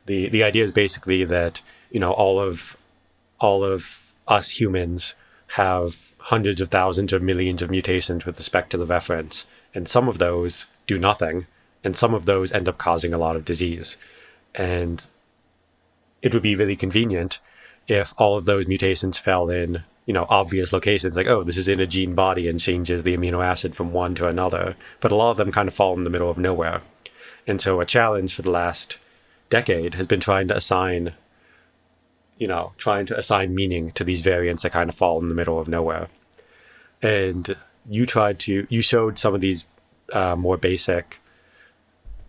The 0.05 0.29
the 0.29 0.43
idea 0.43 0.63
is 0.63 0.71
basically 0.71 1.23
that, 1.25 1.61
you 1.89 1.99
know, 1.99 2.11
all 2.11 2.39
of 2.39 2.77
all 3.39 3.63
of 3.63 4.13
us 4.27 4.59
humans 4.59 5.15
have 5.53 6.11
hundreds 6.19 6.61
of 6.61 6.69
thousands 6.69 7.11
or 7.11 7.19
millions 7.19 7.63
of 7.63 7.71
mutations 7.71 8.25
with 8.25 8.37
respect 8.37 8.69
to 8.69 8.77
the 8.77 8.85
reference, 8.85 9.47
and 9.73 9.87
some 9.87 10.07
of 10.07 10.19
those 10.19 10.67
do 10.85 10.99
nothing, 10.99 11.47
and 11.83 11.97
some 11.97 12.13
of 12.13 12.25
those 12.25 12.51
end 12.51 12.69
up 12.69 12.77
causing 12.77 13.13
a 13.13 13.17
lot 13.17 13.35
of 13.35 13.45
disease. 13.45 13.97
And 14.53 15.03
it 16.21 16.33
would 16.33 16.43
be 16.43 16.55
really 16.55 16.75
convenient 16.75 17.39
if 17.89 18.13
all 18.17 18.38
of 18.38 18.45
those 18.45 18.67
mutations 18.67 19.17
fell 19.17 19.49
in 19.49 19.84
you 20.06 20.13
know 20.13 20.25
obvious 20.30 20.71
locations 20.71 21.15
like 21.15 21.28
oh 21.28 21.43
this 21.43 21.58
is 21.58 21.67
in 21.67 21.80
a 21.80 21.88
gene 21.88 22.15
body 22.15 22.47
and 22.47 22.60
changes 22.60 23.04
the 23.04 23.17
amino 23.17 23.43
acid 23.43 23.75
from 23.75 23.91
one 23.91 24.15
to 24.15 24.28
another. 24.28 24.75
But 25.02 25.12
a 25.12 25.15
lot 25.15 25.32
of 25.32 25.38
them 25.38 25.52
kind 25.52 25.67
of 25.67 25.73
fall 25.73 25.97
in 25.97 26.04
the 26.06 26.10
middle 26.10 26.30
of 26.30 26.38
nowhere. 26.38 26.82
And 27.45 27.60
so 27.60 27.82
a 27.82 27.86
challenge 27.86 28.34
for 28.34 28.43
the 28.43 28.52
last 28.52 28.97
decade 29.49 29.95
has 29.95 30.06
been 30.06 30.19
trying 30.19 30.47
to 30.47 30.56
assign 30.56 31.13
you 32.38 32.47
know 32.47 32.73
trying 32.78 33.06
to 33.08 33.17
assign 33.17 33.54
meaning 33.54 33.91
to 33.93 34.04
these 34.04 34.21
variants 34.21 34.63
that 34.63 34.71
kind 34.71 34.89
of 34.89 34.95
fall 34.95 35.19
in 35.19 35.28
the 35.28 35.36
middle 35.36 35.60
of 35.60 35.67
nowhere. 35.67 36.08
And 37.02 37.56
you 37.89 38.06
tried 38.06 38.39
to 38.39 38.67
you 38.69 38.82
showed 38.82 39.17
some 39.17 39.34
of 39.34 39.41
these 39.41 39.65
uh, 40.13 40.36
more 40.36 40.58
basic 40.58 41.19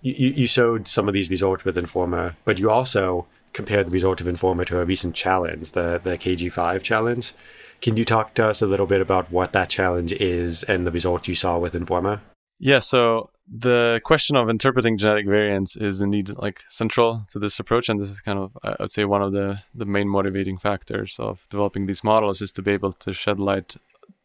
you, 0.03 0.29
you 0.29 0.46
showed 0.46 0.88
some 0.88 1.09
of 1.09 1.14
these 1.14 1.29
results 1.29 1.64
with 1.64 1.77
Enformer 1.77 2.35
but 2.44 2.59
you 2.59 2.70
also 2.70 3.27
compared 3.52 3.86
the 3.86 3.92
result 3.92 4.20
of 4.20 4.26
Enformer 4.26 4.66
to 4.66 4.78
a 4.78 4.84
recent 4.84 5.14
challenge 5.14 5.72
the 5.72 6.00
the 6.02 6.16
CAGI5 6.16 6.82
challenge 6.82 7.32
can 7.80 7.96
you 7.96 8.04
talk 8.04 8.34
to 8.34 8.46
us 8.46 8.60
a 8.60 8.66
little 8.66 8.86
bit 8.86 9.00
about 9.00 9.30
what 9.30 9.52
that 9.52 9.70
challenge 9.70 10.12
is 10.12 10.62
and 10.64 10.86
the 10.86 10.90
results 10.90 11.28
you 11.28 11.34
saw 11.34 11.58
with 11.58 11.72
Enformer? 11.72 12.20
Yeah, 12.58 12.78
so 12.80 13.30
the 13.48 14.00
question 14.04 14.36
of 14.36 14.50
interpreting 14.50 14.98
genetic 14.98 15.26
variants 15.26 15.76
is 15.76 16.02
indeed 16.02 16.28
like 16.36 16.62
central 16.68 17.26
to 17.30 17.38
this 17.38 17.58
approach, 17.58 17.88
and 17.88 17.98
this 17.98 18.10
is 18.10 18.20
kind 18.20 18.38
of 18.38 18.56
I 18.62 18.76
would 18.80 18.92
say 18.92 19.04
one 19.04 19.22
of 19.22 19.32
the 19.32 19.62
the 19.74 19.86
main 19.86 20.08
motivating 20.08 20.58
factors 20.58 21.16
of 21.18 21.46
developing 21.48 21.86
these 21.86 22.04
models 22.04 22.42
is 22.42 22.52
to 22.52 22.62
be 22.62 22.72
able 22.72 22.92
to 22.92 23.14
shed 23.14 23.40
light 23.40 23.76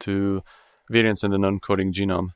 to 0.01 0.43
variants 0.89 1.23
in 1.23 1.31
the 1.31 1.37
non-coding 1.37 1.93
genome. 1.93 2.33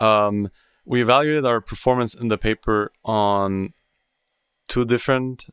Um, 0.00 0.50
we 0.84 1.02
evaluated 1.02 1.44
our 1.44 1.60
performance 1.60 2.14
in 2.14 2.28
the 2.28 2.38
paper 2.38 2.92
on 3.04 3.74
two 4.68 4.84
different 4.84 5.48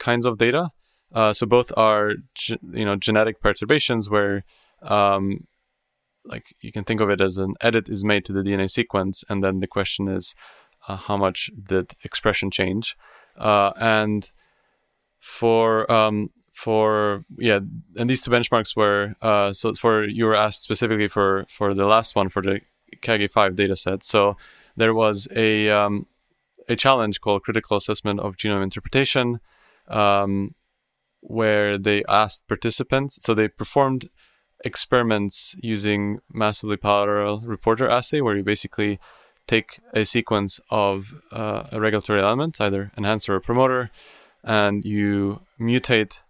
kinds 0.00 0.26
of 0.26 0.38
data. 0.38 0.70
Uh, 1.12 1.32
so 1.32 1.46
both 1.46 1.72
are 1.76 2.14
ge- 2.34 2.58
you 2.72 2.84
know 2.84 2.96
genetic 2.96 3.40
perturbations 3.40 4.10
where 4.10 4.44
um, 4.82 5.46
like 6.24 6.54
you 6.60 6.72
can 6.72 6.84
think 6.84 7.00
of 7.00 7.10
it 7.10 7.20
as 7.20 7.36
an 7.36 7.54
edit 7.60 7.88
is 7.88 8.04
made 8.04 8.24
to 8.24 8.32
the 8.32 8.42
DNA 8.42 8.68
sequence, 8.70 9.24
and 9.28 9.42
then 9.44 9.60
the 9.60 9.66
question 9.66 10.08
is 10.08 10.34
uh, 10.88 10.96
how 10.96 11.16
much 11.16 11.50
did 11.62 11.92
expression 12.04 12.50
change, 12.50 12.96
uh, 13.38 13.72
and 13.76 14.32
for 15.18 15.90
um, 15.90 16.30
for 16.52 17.24
yeah, 17.38 17.60
and 17.96 18.08
these 18.08 18.22
two 18.22 18.30
benchmarks 18.30 18.76
were 18.76 19.14
uh, 19.22 19.52
so 19.52 19.74
for 19.74 20.04
you 20.04 20.24
were 20.24 20.34
asked 20.34 20.62
specifically 20.62 21.08
for 21.08 21.46
for 21.48 21.74
the 21.74 21.86
last 21.86 22.14
one 22.14 22.28
for 22.28 22.42
the 22.42 22.60
CAGI5 23.02 23.54
dataset. 23.56 24.02
So 24.02 24.36
there 24.76 24.94
was 24.94 25.28
a 25.34 25.70
um, 25.70 26.06
a 26.68 26.76
challenge 26.76 27.20
called 27.20 27.42
critical 27.42 27.76
assessment 27.76 28.20
of 28.20 28.36
genome 28.36 28.62
interpretation. 28.62 29.40
Um, 29.90 30.54
where 31.20 31.76
they 31.76 32.02
asked 32.08 32.48
participants, 32.48 33.18
so 33.20 33.34
they 33.34 33.48
performed 33.48 34.08
experiments 34.64 35.54
using 35.60 36.20
massively 36.32 36.76
parallel 36.76 37.40
reporter 37.40 37.88
assay, 37.88 38.20
where 38.20 38.36
you 38.36 38.42
basically 38.42 38.98
take 39.46 39.80
a 39.92 40.04
sequence 40.04 40.60
of 40.70 41.14
uh, 41.32 41.64
a 41.72 41.80
regulatory 41.80 42.22
element, 42.22 42.60
either 42.60 42.92
enhancer 42.96 43.34
or 43.34 43.40
promoter, 43.40 43.90
and 44.42 44.84
you 44.84 45.40
mutate 45.58 46.22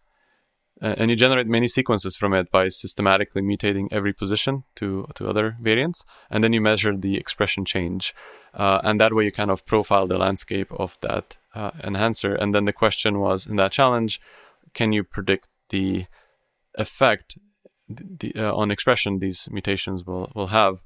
and 0.80 1.10
you 1.10 1.16
generate 1.16 1.46
many 1.46 1.68
sequences 1.68 2.16
from 2.16 2.32
it 2.32 2.50
by 2.50 2.68
systematically 2.68 3.42
mutating 3.42 3.88
every 3.90 4.12
position 4.12 4.64
to 4.76 5.06
to 5.14 5.28
other 5.28 5.56
variants, 5.60 6.04
and 6.30 6.42
then 6.42 6.52
you 6.52 6.60
measure 6.60 6.96
the 6.96 7.16
expression 7.16 7.64
change, 7.64 8.14
uh, 8.54 8.80
and 8.82 9.00
that 9.00 9.12
way 9.12 9.24
you 9.24 9.32
kind 9.32 9.50
of 9.50 9.64
profile 9.66 10.06
the 10.06 10.18
landscape 10.18 10.72
of 10.72 10.96
that 11.00 11.36
uh, 11.54 11.70
enhancer. 11.84 12.34
And 12.34 12.54
then 12.54 12.64
the 12.64 12.72
question 12.72 13.18
was 13.18 13.46
in 13.46 13.56
that 13.56 13.72
challenge, 13.72 14.20
can 14.72 14.92
you 14.92 15.04
predict 15.04 15.48
the 15.68 16.06
effect 16.74 17.38
the, 17.88 18.32
uh, 18.36 18.54
on 18.54 18.70
expression 18.70 19.18
these 19.18 19.48
mutations 19.50 20.06
will, 20.06 20.30
will 20.34 20.48
have? 20.48 20.82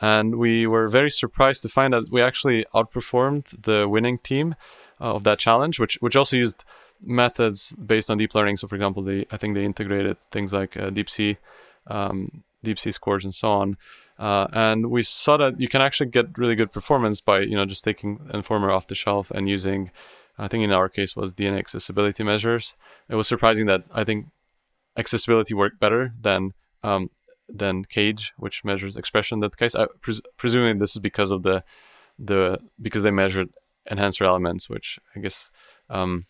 And 0.00 0.36
we 0.36 0.66
were 0.66 0.88
very 0.88 1.10
surprised 1.10 1.62
to 1.62 1.68
find 1.68 1.92
that 1.92 2.10
we 2.10 2.22
actually 2.22 2.64
outperformed 2.74 3.62
the 3.62 3.88
winning 3.88 4.18
team 4.18 4.54
uh, 5.00 5.14
of 5.14 5.24
that 5.24 5.38
challenge, 5.38 5.80
which 5.80 5.96
which 6.00 6.16
also 6.16 6.36
used 6.36 6.64
methods 7.02 7.72
based 7.72 8.10
on 8.10 8.18
deep 8.18 8.34
learning. 8.34 8.56
So, 8.56 8.68
for 8.68 8.74
example, 8.74 9.02
they 9.02 9.26
I 9.30 9.36
think 9.36 9.54
they 9.54 9.64
integrated 9.64 10.16
things 10.30 10.52
like 10.52 10.76
uh, 10.76 10.90
DeepSEA, 10.90 11.36
um, 11.86 12.44
DeepSEA 12.64 12.92
scores, 12.92 13.24
and 13.24 13.34
so 13.34 13.48
on. 13.50 13.76
Uh, 14.18 14.48
and 14.52 14.90
we 14.90 15.02
saw 15.02 15.36
that 15.36 15.60
you 15.60 15.68
can 15.68 15.80
actually 15.80 16.10
get 16.10 16.36
really 16.36 16.56
good 16.56 16.72
performance 16.72 17.20
by 17.20 17.40
you 17.40 17.54
know 17.54 17.64
just 17.64 17.84
taking 17.84 18.18
Enformer 18.34 18.74
off 18.74 18.88
the 18.88 18.94
shelf 18.94 19.30
and 19.30 19.48
using 19.48 19.90
I 20.38 20.48
think 20.48 20.62
in 20.64 20.72
our 20.72 20.88
case 20.88 21.16
was 21.16 21.34
DNA 21.34 21.58
accessibility 21.58 22.22
measures. 22.22 22.76
It 23.08 23.16
was 23.16 23.26
surprising 23.26 23.66
that 23.66 23.84
I 23.92 24.04
think 24.04 24.26
accessibility 24.96 25.54
worked 25.54 25.80
better 25.80 26.14
than 26.20 26.52
um, 26.82 27.10
than 27.48 27.84
CAGE, 27.84 28.34
which 28.36 28.64
measures 28.64 28.96
expression. 28.96 29.36
In 29.36 29.40
that 29.40 29.56
case, 29.56 29.74
I 29.74 29.86
pres- 30.00 30.22
presuming 30.36 30.78
this 30.78 30.92
is 30.92 31.00
because 31.00 31.30
of 31.30 31.42
the 31.42 31.64
the 32.18 32.60
because 32.80 33.02
they 33.02 33.10
measured 33.10 33.50
enhancer 33.90 34.24
elements, 34.24 34.68
which 34.68 34.98
I 35.16 35.20
guess 35.20 35.50
um, 35.90 36.26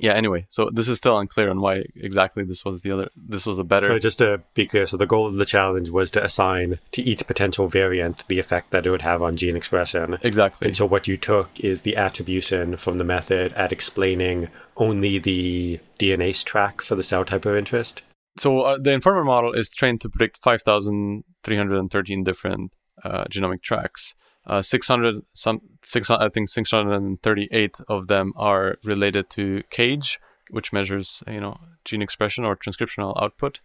yeah 0.00 0.12
anyway 0.12 0.44
so 0.48 0.68
this 0.72 0.88
is 0.88 0.98
still 0.98 1.18
unclear 1.18 1.48
on 1.48 1.60
why 1.60 1.82
exactly 1.94 2.44
this 2.44 2.64
was 2.64 2.82
the 2.82 2.90
other 2.90 3.08
this 3.16 3.46
was 3.46 3.58
a 3.58 3.64
better 3.64 3.88
so 3.88 3.98
just 3.98 4.18
to 4.18 4.40
be 4.54 4.66
clear 4.66 4.86
so 4.86 4.96
the 4.96 5.06
goal 5.06 5.26
of 5.26 5.36
the 5.36 5.44
challenge 5.44 5.90
was 5.90 6.10
to 6.10 6.24
assign 6.24 6.78
to 6.92 7.02
each 7.02 7.26
potential 7.26 7.68
variant 7.68 8.26
the 8.28 8.38
effect 8.38 8.70
that 8.70 8.86
it 8.86 8.90
would 8.90 9.02
have 9.02 9.22
on 9.22 9.36
gene 9.36 9.56
expression. 9.56 10.18
Exactly. 10.22 10.68
And 10.68 10.76
so 10.76 10.86
what 10.86 11.08
you 11.08 11.16
took 11.16 11.48
is 11.60 11.82
the 11.82 11.96
attribution 11.96 12.76
from 12.76 12.98
the 12.98 13.04
method 13.04 13.52
at 13.54 13.72
explaining 13.72 14.48
only 14.76 15.18
the 15.18 15.80
DNase 15.98 16.44
track 16.44 16.82
for 16.82 16.94
the 16.94 17.02
cell 17.02 17.24
type 17.24 17.46
of 17.46 17.56
interest. 17.56 18.02
So 18.38 18.60
uh, 18.60 18.78
the 18.78 18.90
Enformer 18.90 19.24
model 19.24 19.52
is 19.52 19.72
trained 19.72 20.00
to 20.02 20.08
predict 20.08 20.42
5313 20.42 22.24
different 22.24 22.72
uh, 23.02 23.24
genomic 23.24 23.62
tracks 23.62 24.14
uh, 24.46 24.62
600 24.62 25.22
some 25.32 25.60
600 25.82 26.24
i 26.24 26.28
think 26.28 26.48
638 26.48 27.80
of 27.88 28.06
them 28.08 28.32
are 28.36 28.76
related 28.84 29.28
to 29.30 29.62
CAGE 29.70 30.18
which 30.50 30.72
measures 30.72 31.22
you 31.26 31.40
know 31.40 31.58
gene 31.84 32.02
expression 32.02 32.44
or 32.44 32.56
transcriptional 32.56 33.20
output. 33.20 33.60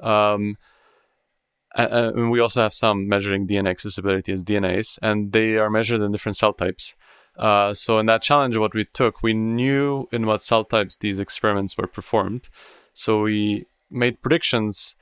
Um, 0.00 0.56
and 1.74 2.30
we 2.30 2.40
also 2.40 2.62
have 2.62 2.72
some 2.72 3.06
measuring 3.06 3.46
dna 3.46 3.68
accessibility 3.68 4.32
as 4.32 4.44
DNase 4.44 4.98
and 5.02 5.32
they 5.32 5.56
are 5.56 5.68
measured 5.68 6.00
in 6.00 6.12
different 6.12 6.36
cell 6.36 6.52
types. 6.52 6.94
Uh, 7.36 7.74
so 7.74 7.98
in 7.98 8.06
that 8.06 8.22
challenge 8.22 8.56
what 8.56 8.74
we 8.74 8.84
took 8.84 9.22
we 9.22 9.34
knew 9.34 10.08
in 10.10 10.24
what 10.24 10.42
cell 10.42 10.64
types 10.64 10.96
these 10.96 11.18
experiments 11.18 11.76
were 11.76 11.86
performed. 11.86 12.48
So 12.94 13.22
we 13.22 13.66
made 13.90 14.22
predictions 14.22 14.94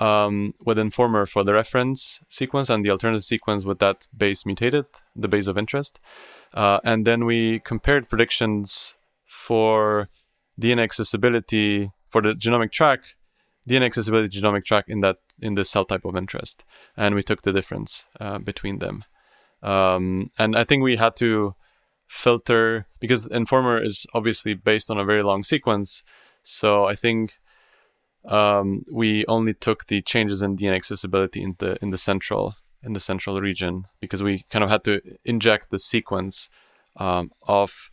um, 0.00 0.54
with 0.64 0.78
Enformer 0.78 1.28
for 1.28 1.44
the 1.44 1.52
reference 1.52 2.20
sequence 2.28 2.70
and 2.70 2.84
the 2.84 2.90
alternative 2.90 3.24
sequence 3.24 3.64
with 3.64 3.78
that 3.78 4.06
base 4.16 4.44
mutated, 4.44 4.86
the 5.14 5.28
base 5.28 5.46
of 5.46 5.56
interest. 5.56 5.98
Uh, 6.54 6.80
and 6.84 7.06
then 7.06 7.24
we 7.24 7.60
compared 7.60 8.08
predictions 8.08 8.94
for 9.24 10.08
DNA 10.60 10.82
accessibility 10.82 11.90
for 12.08 12.22
the 12.22 12.34
genomic 12.34 12.72
track 12.72 13.16
DNA 13.68 13.86
accessibility 13.86 14.40
genomic 14.40 14.64
track 14.64 14.84
in 14.88 15.00
that 15.00 15.18
in 15.40 15.54
the 15.54 15.64
cell 15.64 15.84
type 15.84 16.04
of 16.04 16.16
interest, 16.16 16.64
and 16.96 17.14
we 17.14 17.22
took 17.22 17.42
the 17.42 17.52
difference 17.52 18.06
uh, 18.20 18.38
between 18.38 18.78
them. 18.78 19.04
Um, 19.62 20.30
and 20.38 20.56
I 20.56 20.64
think 20.64 20.82
we 20.82 20.96
had 20.96 21.16
to 21.16 21.54
filter 22.06 22.86
because 23.00 23.28
Enformer 23.28 23.84
is 23.84 24.06
obviously 24.14 24.54
based 24.54 24.90
on 24.90 24.98
a 24.98 25.04
very 25.04 25.22
long 25.22 25.42
sequence. 25.42 26.04
So 26.42 26.84
I 26.84 26.94
think 26.94 27.38
um, 28.26 28.84
we 28.92 29.24
only 29.26 29.54
took 29.54 29.86
the 29.86 30.02
changes 30.02 30.42
in 30.42 30.56
DNA 30.56 30.76
accessibility 30.76 31.42
in 31.42 31.56
the 31.58 31.78
in 31.82 31.90
the 31.90 31.98
central 31.98 32.56
in 32.82 32.92
the 32.92 33.00
central 33.00 33.40
region 33.40 33.86
because 34.00 34.22
we 34.22 34.44
kind 34.50 34.62
of 34.62 34.70
had 34.70 34.84
to 34.84 35.00
inject 35.24 35.70
the 35.70 35.78
sequence 35.78 36.48
um, 36.96 37.30
of, 37.46 37.90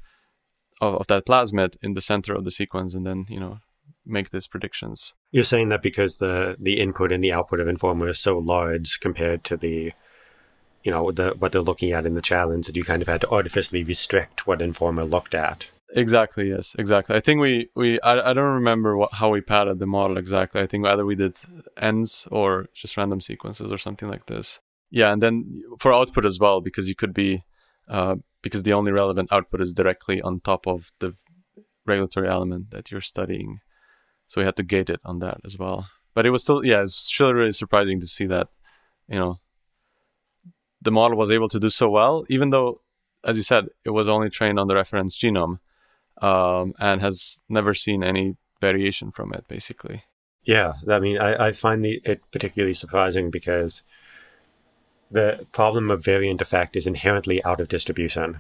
of 0.81 0.95
of 0.95 1.07
that 1.07 1.25
plasmid 1.25 1.77
in 1.81 1.93
the 1.93 2.01
center 2.01 2.34
of 2.34 2.43
the 2.43 2.51
sequence 2.51 2.95
and 2.95 3.05
then 3.05 3.25
you 3.29 3.39
know 3.39 3.59
make 4.05 4.29
these 4.29 4.47
predictions. 4.47 5.13
You're 5.31 5.43
saying 5.43 5.69
that 5.69 5.81
because 5.81 6.17
the 6.17 6.55
the 6.59 6.79
input 6.79 7.11
and 7.11 7.23
the 7.23 7.34
output 7.34 7.59
of 7.59 7.67
Enformer 7.67 8.09
is 8.09 8.19
so 8.19 8.38
large 8.38 8.99
compared 8.99 9.43
to 9.45 9.57
the 9.57 9.93
you 10.84 10.91
know 10.91 11.11
the 11.11 11.31
what 11.31 11.51
they're 11.51 11.61
looking 11.61 11.91
at 11.91 12.05
in 12.05 12.15
the 12.15 12.21
challenge 12.21 12.67
that 12.67 12.75
you 12.75 12.84
kind 12.84 13.01
of 13.01 13.07
had 13.07 13.21
to 13.21 13.29
artificially 13.29 13.84
restrict 13.84 14.45
what 14.47 14.59
Enformer 14.59 15.09
looked 15.09 15.36
at. 15.36 15.67
Exactly. 15.95 16.49
Yes. 16.49 16.75
Exactly. 16.77 17.15
I 17.15 17.19
think 17.19 17.39
we 17.39 17.69
we 17.75 18.01
I, 18.01 18.31
I 18.31 18.33
don't 18.33 18.53
remember 18.55 18.97
what, 18.97 19.13
how 19.13 19.29
we 19.29 19.41
padded 19.41 19.79
the 19.79 19.85
model 19.85 20.17
exactly. 20.17 20.61
I 20.61 20.67
think 20.67 20.85
either 20.85 21.05
we 21.05 21.15
did 21.15 21.35
ends 21.77 22.27
or 22.31 22.67
just 22.73 22.97
random 22.97 23.21
sequences 23.21 23.71
or 23.71 23.77
something 23.77 24.09
like 24.09 24.25
this. 24.25 24.59
Yeah, 24.89 25.11
and 25.11 25.21
then 25.21 25.63
for 25.79 25.93
output 25.93 26.25
as 26.25 26.39
well 26.39 26.61
because 26.61 26.87
you 26.89 26.95
could 26.95 27.13
be 27.13 27.43
uh, 27.87 28.15
because 28.41 28.63
the 28.63 28.73
only 28.73 28.91
relevant 28.91 29.31
output 29.31 29.61
is 29.61 29.73
directly 29.73 30.21
on 30.21 30.39
top 30.39 30.67
of 30.67 30.91
the 30.99 31.15
regulatory 31.85 32.27
element 32.27 32.71
that 32.71 32.91
you're 32.91 33.01
studying. 33.01 33.59
So 34.27 34.41
we 34.41 34.45
had 34.45 34.55
to 34.55 34.63
gate 34.63 34.89
it 34.89 35.01
on 35.05 35.19
that 35.19 35.37
as 35.45 35.57
well. 35.57 35.87
But 36.15 36.25
it 36.25 36.31
was 36.31 36.43
still 36.43 36.65
yeah, 36.65 36.81
it's 36.81 36.95
still 36.95 37.33
really 37.33 37.51
surprising 37.51 37.99
to 37.99 38.07
see 38.07 38.25
that 38.27 38.47
you 39.07 39.19
know 39.19 39.39
the 40.81 40.91
model 40.91 41.17
was 41.17 41.31
able 41.31 41.49
to 41.49 41.59
do 41.59 41.69
so 41.69 41.89
well, 41.89 42.25
even 42.29 42.49
though, 42.49 42.81
as 43.23 43.37
you 43.37 43.43
said, 43.43 43.67
it 43.85 43.91
was 43.91 44.09
only 44.09 44.29
trained 44.29 44.59
on 44.59 44.67
the 44.67 44.75
reference 44.75 45.17
genome 45.17 45.59
um, 46.22 46.74
and 46.80 47.01
has 47.01 47.43
never 47.49 47.74
seen 47.74 48.03
any 48.03 48.36
variation 48.61 49.11
from 49.11 49.34
it, 49.34 49.47
basically. 49.47 50.03
Yeah, 50.43 50.74
I 50.89 50.99
mean, 50.99 51.18
I, 51.18 51.47
I 51.47 51.51
find 51.51 51.84
the, 51.84 52.01
it 52.03 52.22
particularly 52.32 52.74
surprising 52.74 53.32
because 53.32 53.84
the 55.09 55.45
problem 55.51 55.89
of 55.91 56.03
variant 56.03 56.41
effect 56.41 56.76
is 56.76 56.88
inherently 56.88 57.43
out 57.43 57.61
of 57.61 57.68
distribution. 57.68 58.39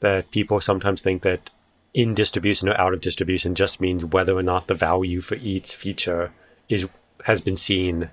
That 0.00 0.30
people 0.30 0.60
sometimes 0.60 1.02
think 1.02 1.22
that 1.22 1.50
in 1.92 2.14
distribution 2.14 2.68
or 2.68 2.80
out 2.80 2.94
of 2.94 3.00
distribution 3.00 3.54
just 3.54 3.80
means 3.80 4.04
whether 4.04 4.36
or 4.36 4.42
not 4.42 4.66
the 4.66 4.74
value 4.74 5.20
for 5.20 5.34
each 5.36 5.74
feature 5.74 6.32
is 6.68 6.88
has 7.24 7.40
been 7.40 7.56
seen 7.56 8.10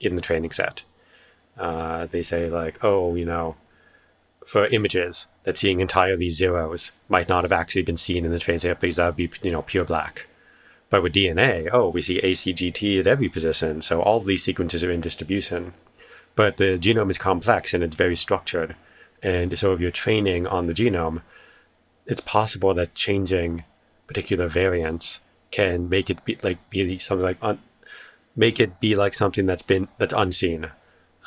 in 0.00 0.16
the 0.16 0.22
training 0.22 0.50
set. 0.50 0.82
Uh, 1.56 2.06
they 2.06 2.22
say 2.22 2.48
like, 2.48 2.82
oh, 2.82 3.14
you 3.14 3.24
know, 3.24 3.56
for 4.48 4.66
images 4.68 5.26
that 5.42 5.58
seeing 5.58 5.78
entirely 5.78 6.30
zeros 6.30 6.90
might 7.06 7.28
not 7.28 7.44
have 7.44 7.52
actually 7.52 7.82
been 7.82 7.98
seen 7.98 8.24
in 8.24 8.30
the 8.30 8.38
transient 8.38 8.80
because 8.80 8.96
that 8.96 9.08
would 9.08 9.16
be 9.16 9.30
you 9.42 9.52
know 9.52 9.60
pure 9.60 9.84
black. 9.84 10.26
But 10.88 11.02
with 11.02 11.12
DNA, 11.12 11.68
oh, 11.70 11.90
we 11.90 12.00
see 12.00 12.18
ACGT 12.18 12.98
at 12.98 13.06
every 13.06 13.28
position, 13.28 13.82
so 13.82 14.00
all 14.00 14.20
these 14.20 14.42
sequences 14.42 14.82
are 14.82 14.90
in 14.90 15.02
distribution. 15.02 15.74
But 16.34 16.56
the 16.56 16.78
genome 16.78 17.10
is 17.10 17.18
complex 17.18 17.74
and 17.74 17.84
it's 17.84 17.94
very 17.94 18.16
structured, 18.16 18.74
and 19.22 19.58
so 19.58 19.74
if 19.74 19.80
you're 19.80 19.90
training 19.90 20.46
on 20.46 20.66
the 20.66 20.72
genome, 20.72 21.20
it's 22.06 22.22
possible 22.22 22.72
that 22.72 22.94
changing 22.94 23.64
particular 24.06 24.48
variants 24.48 25.20
can 25.50 25.90
make 25.90 26.08
it 26.08 26.24
be 26.24 26.38
like 26.42 26.70
be 26.70 26.96
something 26.96 27.26
like 27.26 27.36
un- 27.42 27.60
make 28.34 28.58
it 28.58 28.80
be 28.80 28.96
like 28.96 29.12
something 29.12 29.44
that's 29.44 29.62
been 29.62 29.88
that's 29.98 30.14
unseen 30.14 30.70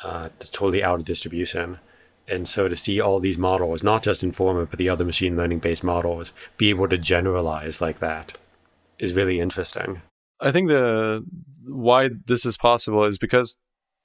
uh, 0.02 0.22
that's 0.22 0.50
totally 0.50 0.82
out 0.82 0.98
of 0.98 1.04
distribution. 1.04 1.78
And 2.32 2.48
so 2.48 2.68
to 2.68 2.74
see 2.76 3.00
all 3.00 3.20
these 3.20 3.38
models, 3.38 3.82
not 3.82 4.02
just 4.02 4.22
Enformer, 4.22 4.68
but 4.68 4.78
the 4.78 4.88
other 4.88 5.04
machine 5.04 5.36
learning 5.36 5.58
based 5.58 5.84
models, 5.84 6.32
be 6.56 6.70
able 6.70 6.88
to 6.88 6.98
generalize 6.98 7.80
like 7.80 8.00
that 8.00 8.38
is 8.98 9.14
really 9.14 9.40
interesting. 9.40 10.02
I 10.40 10.50
think 10.50 10.68
the 10.68 11.24
why 11.66 12.10
this 12.26 12.44
is 12.46 12.56
possible 12.56 13.04
is 13.04 13.18
because 13.18 13.58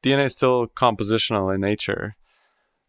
DNA 0.04 0.26
is 0.26 0.36
still 0.36 0.68
compositional 0.68 1.54
in 1.54 1.62
nature, 1.62 2.16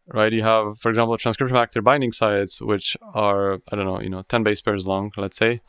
right? 0.07 0.31
You 0.31 0.43
have, 0.43 0.77
for 0.77 0.89
example, 0.89 1.17
transcription 1.17 1.57
factor 1.57 1.81
binding 1.81 2.11
sites, 2.11 2.61
which 2.61 2.95
are 3.13 3.59
I 3.71 3.75
don't 3.75 3.85
know, 3.85 4.01
you 4.01 4.09
know, 4.09 4.23
ten 4.23 4.43
base 4.43 4.61
pairs 4.61 4.85
long, 4.85 5.11
let's 5.17 5.37
say, 5.37 5.61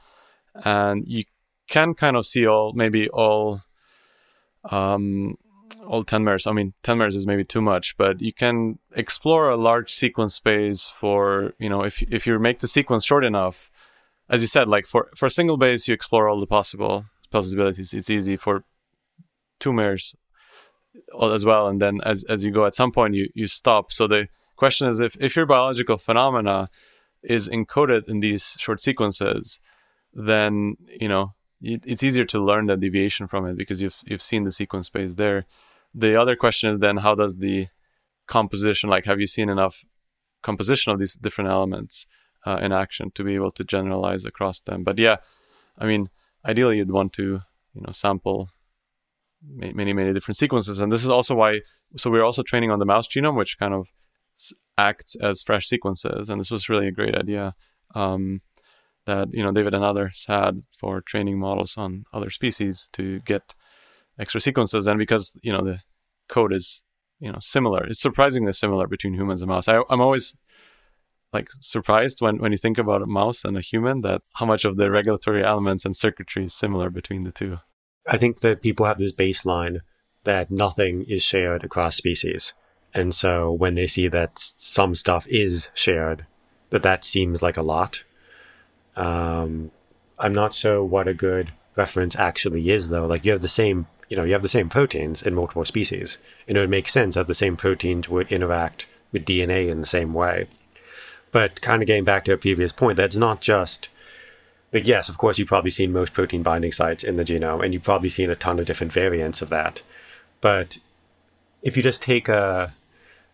and 0.54 1.04
you 1.06 1.24
can 1.68 1.94
kind 1.94 2.16
of 2.16 2.26
see 2.26 2.46
all 2.46 2.72
maybe 2.74 3.08
all 3.08 3.62
um, 4.64 5.36
all 5.90 6.04
10 6.04 6.22
mers. 6.22 6.46
I 6.46 6.52
mean, 6.52 6.72
10 6.84 6.98
mers 6.98 7.16
is 7.16 7.26
maybe 7.26 7.44
too 7.44 7.60
much, 7.60 7.96
but 7.96 8.20
you 8.20 8.32
can 8.32 8.78
explore 8.94 9.50
a 9.50 9.56
large 9.56 9.92
sequence 9.92 10.36
space 10.36 10.88
for, 10.88 11.52
you 11.58 11.68
know, 11.68 11.82
if, 11.82 12.00
if 12.02 12.28
you 12.28 12.38
make 12.38 12.60
the 12.60 12.68
sequence 12.68 13.04
short 13.04 13.24
enough, 13.24 13.72
as 14.28 14.40
you 14.40 14.46
said, 14.46 14.68
like 14.68 14.86
for, 14.86 15.10
for 15.16 15.26
a 15.26 15.30
single 15.30 15.56
base, 15.56 15.88
you 15.88 15.94
explore 15.94 16.28
all 16.28 16.38
the 16.38 16.46
possible 16.46 17.06
possibilities. 17.32 17.92
It's 17.92 18.08
easy 18.08 18.36
for 18.36 18.62
two 19.58 19.72
mers 19.72 20.14
as 21.20 21.44
well. 21.44 21.66
And 21.66 21.82
then 21.82 21.98
as, 22.04 22.22
as 22.28 22.44
you 22.44 22.52
go 22.52 22.66
at 22.66 22.76
some 22.76 22.92
point, 22.92 23.14
you, 23.14 23.28
you 23.34 23.48
stop. 23.48 23.90
So 23.90 24.06
the 24.06 24.28
question 24.54 24.86
is 24.86 25.00
if, 25.00 25.16
if 25.20 25.34
your 25.34 25.46
biological 25.46 25.98
phenomena 25.98 26.70
is 27.24 27.48
encoded 27.48 28.08
in 28.08 28.20
these 28.20 28.56
short 28.60 28.80
sequences, 28.80 29.58
then, 30.14 30.76
you 31.00 31.08
know, 31.08 31.34
it's 31.60 32.04
easier 32.04 32.24
to 32.26 32.38
learn 32.38 32.66
the 32.66 32.76
deviation 32.76 33.26
from 33.26 33.44
it 33.44 33.54
because 33.58 33.82
you've 33.82 33.98
you've 34.06 34.22
seen 34.22 34.44
the 34.44 34.50
sequence 34.50 34.86
space 34.86 35.16
there 35.16 35.44
the 35.94 36.16
other 36.16 36.36
question 36.36 36.70
is 36.70 36.78
then 36.78 36.98
how 36.98 37.14
does 37.14 37.36
the 37.38 37.66
composition 38.26 38.88
like 38.88 39.04
have 39.04 39.20
you 39.20 39.26
seen 39.26 39.48
enough 39.48 39.84
composition 40.42 40.92
of 40.92 40.98
these 40.98 41.14
different 41.14 41.50
elements 41.50 42.06
uh, 42.46 42.56
in 42.56 42.72
action 42.72 43.10
to 43.12 43.24
be 43.24 43.34
able 43.34 43.50
to 43.50 43.64
generalize 43.64 44.24
across 44.24 44.60
them? 44.60 44.84
But 44.84 44.98
yeah 44.98 45.16
i 45.78 45.86
mean 45.86 46.10
ideally 46.44 46.78
you'd 46.78 46.90
want 46.90 47.12
to 47.14 47.40
you 47.74 47.80
know 47.80 47.92
sample 47.92 48.50
many 49.42 49.92
many 49.92 50.12
different 50.12 50.36
sequences. 50.36 50.80
And 50.80 50.92
this 50.92 51.02
is 51.02 51.08
also 51.08 51.34
why 51.34 51.60
so 51.96 52.10
we're 52.10 52.24
also 52.24 52.42
training 52.42 52.70
on 52.70 52.78
the 52.78 52.84
mouse 52.84 53.08
genome 53.08 53.36
which 53.36 53.58
kind 53.58 53.74
of 53.74 53.88
acts 54.78 55.16
as 55.16 55.42
fresh 55.42 55.66
sequences. 55.66 56.28
And 56.28 56.40
this 56.40 56.50
was 56.50 56.68
really 56.68 56.88
a 56.88 56.92
great 56.92 57.14
idea 57.14 57.54
um, 57.94 58.40
that 59.06 59.28
you 59.32 59.42
know 59.42 59.52
david 59.52 59.74
and 59.74 59.84
others 59.84 60.24
had 60.28 60.62
for 60.78 61.00
training 61.00 61.38
models 61.38 61.76
on 61.76 62.04
other 62.12 62.30
species 62.30 62.88
to 62.92 63.20
get 63.20 63.54
extra 64.20 64.40
sequences 64.40 64.86
and 64.86 64.98
because 64.98 65.36
you 65.42 65.52
know 65.52 65.64
the 65.64 65.80
code 66.28 66.52
is 66.52 66.82
you 67.18 67.32
know 67.32 67.38
similar 67.40 67.84
it's 67.86 68.00
surprisingly 68.00 68.52
similar 68.52 68.86
between 68.86 69.14
humans 69.14 69.42
and 69.42 69.48
mouse. 69.48 69.66
I, 69.68 69.82
i'm 69.90 70.00
always 70.00 70.34
like 71.32 71.48
surprised 71.60 72.20
when 72.20 72.38
when 72.38 72.52
you 72.52 72.58
think 72.58 72.78
about 72.78 73.02
a 73.02 73.06
mouse 73.06 73.44
and 73.44 73.56
a 73.56 73.60
human 73.60 74.00
that 74.02 74.22
how 74.34 74.46
much 74.46 74.64
of 74.64 74.76
the 74.76 74.90
regulatory 74.90 75.44
elements 75.44 75.84
and 75.84 75.96
circuitry 75.96 76.44
is 76.44 76.54
similar 76.54 76.90
between 76.90 77.24
the 77.24 77.30
two. 77.30 77.58
I 78.06 78.16
think 78.16 78.40
that 78.40 78.62
people 78.62 78.86
have 78.86 78.98
this 78.98 79.14
baseline 79.14 79.80
that 80.24 80.50
nothing 80.50 81.04
is 81.08 81.22
shared 81.22 81.64
across 81.64 81.96
species. 81.96 82.54
And 82.92 83.14
so 83.14 83.52
when 83.52 83.74
they 83.74 83.86
see 83.86 84.08
that 84.08 84.32
some 84.34 84.94
stuff 84.94 85.26
is 85.28 85.70
shared 85.74 86.26
that 86.70 86.82
that 86.82 87.04
seems 87.04 87.42
like 87.42 87.56
a 87.56 87.62
lot. 87.62 88.04
Um, 88.96 89.70
i'm 90.18 90.34
not 90.34 90.52
sure 90.52 90.84
what 90.84 91.08
a 91.08 91.14
good 91.14 91.52
reference 91.76 92.16
actually 92.16 92.70
is 92.70 92.88
though. 92.88 93.06
Like 93.06 93.24
you 93.24 93.32
have 93.32 93.42
the 93.42 93.48
same 93.48 93.86
you 94.10 94.16
know, 94.16 94.24
you 94.24 94.32
have 94.32 94.42
the 94.42 94.48
same 94.48 94.68
proteins 94.68 95.22
in 95.22 95.34
multiple 95.34 95.64
species, 95.64 96.18
and 96.46 96.58
it 96.58 96.60
would 96.60 96.68
make 96.68 96.88
sense 96.88 97.14
that 97.14 97.28
the 97.28 97.34
same 97.34 97.56
proteins 97.56 98.08
would 98.08 98.30
interact 98.30 98.86
with 99.12 99.24
DNA 99.24 99.70
in 99.70 99.80
the 99.80 99.86
same 99.86 100.12
way. 100.12 100.48
But 101.32 101.60
kind 101.60 101.80
of 101.80 101.86
getting 101.86 102.04
back 102.04 102.24
to 102.24 102.32
a 102.32 102.36
previous 102.36 102.72
point, 102.72 102.96
that's 102.96 103.16
not 103.16 103.40
just 103.40 103.88
like 104.72 104.86
yes, 104.86 105.08
of 105.08 105.16
course 105.16 105.38
you've 105.38 105.48
probably 105.48 105.70
seen 105.70 105.92
most 105.92 106.12
protein 106.12 106.42
binding 106.42 106.72
sites 106.72 107.04
in 107.04 107.16
the 107.16 107.24
genome, 107.24 107.64
and 107.64 107.72
you've 107.72 107.84
probably 107.84 108.08
seen 108.08 108.30
a 108.30 108.36
ton 108.36 108.58
of 108.58 108.66
different 108.66 108.92
variants 108.92 109.40
of 109.40 109.48
that. 109.48 109.82
But 110.40 110.78
if 111.62 111.76
you 111.76 111.82
just 111.82 112.02
take 112.02 112.28
a 112.28 112.74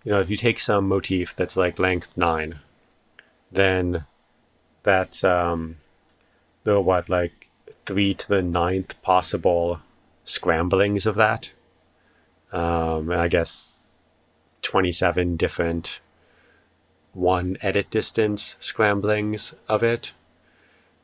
you 0.05 0.13
know, 0.13 0.21
if 0.21 0.31
you 0.31 0.37
take 0.37 0.61
some 0.61 0.87
motif 0.87 1.35
that's 1.35 1.57
like 1.57 1.79
length 1.79 2.17
nine, 2.19 2.61
then 3.51 4.05
that's 4.83 5.25
um 5.25 5.79
the 6.65 6.81
what, 6.81 7.09
like 7.09 7.49
three 7.87 8.13
to 8.13 8.29
the 8.29 8.43
ninth 8.43 9.01
possible 9.01 9.81
scramblings 10.27 11.07
of 11.07 11.15
that. 11.15 11.53
Um, 12.53 13.11
and 13.11 13.21
I 13.21 13.29
guess 13.29 13.75
27 14.63 15.37
different 15.37 16.01
one 17.15 17.57
edit 17.63 17.89
distance 17.89 18.57
scramblings 18.61 19.55
of 19.69 19.83
it. 19.83 20.13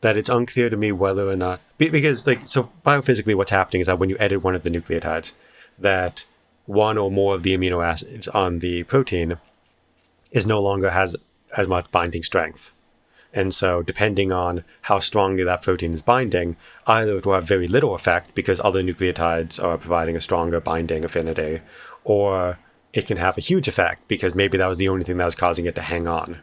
That 0.02 0.16
it's 0.16 0.28
unclear 0.28 0.68
to 0.68 0.76
me 0.76 0.90
whether 0.92 1.28
or 1.28 1.36
not 1.36 1.60
because 1.78 2.26
like 2.26 2.46
so 2.48 2.70
biophysically 2.84 3.36
what's 3.36 3.52
happening 3.52 3.80
is 3.80 3.86
that 3.86 3.98
when 3.98 4.10
you 4.10 4.16
edit 4.18 4.42
one 4.42 4.54
of 4.54 4.64
the 4.64 4.70
nucleotides, 4.70 5.32
that 5.78 6.24
one 6.66 6.98
or 6.98 7.10
more 7.10 7.34
of 7.34 7.42
the 7.42 7.56
amino 7.56 7.84
acids 7.84 8.28
on 8.28 8.58
the 8.58 8.82
protein 8.84 9.38
is 10.32 10.46
no 10.46 10.60
longer 10.60 10.90
has 10.90 11.16
as 11.56 11.68
much 11.68 11.90
binding 11.90 12.22
strength. 12.22 12.72
And 13.34 13.54
so, 13.54 13.82
depending 13.82 14.30
on 14.30 14.64
how 14.82 14.98
strongly 14.98 15.42
that 15.44 15.62
protein 15.62 15.92
is 15.92 16.02
binding, 16.02 16.56
either 16.86 17.16
it 17.16 17.24
will 17.24 17.34
have 17.34 17.44
very 17.44 17.66
little 17.66 17.94
effect 17.94 18.34
because 18.34 18.60
other 18.60 18.82
nucleotides 18.82 19.62
are 19.62 19.78
providing 19.78 20.16
a 20.16 20.20
stronger 20.20 20.60
binding 20.60 21.04
affinity, 21.04 21.60
or 22.04 22.58
it 22.92 23.06
can 23.06 23.16
have 23.16 23.38
a 23.38 23.42
huge 23.42 23.68
effect 23.68 24.06
because 24.06 24.34
maybe 24.34 24.58
that 24.58 24.66
was 24.66 24.78
the 24.78 24.88
only 24.88 25.04
thing 25.04 25.16
that 25.16 25.24
was 25.24 25.34
causing 25.34 25.64
it 25.64 25.74
to 25.76 25.80
hang 25.80 26.06
on. 26.06 26.42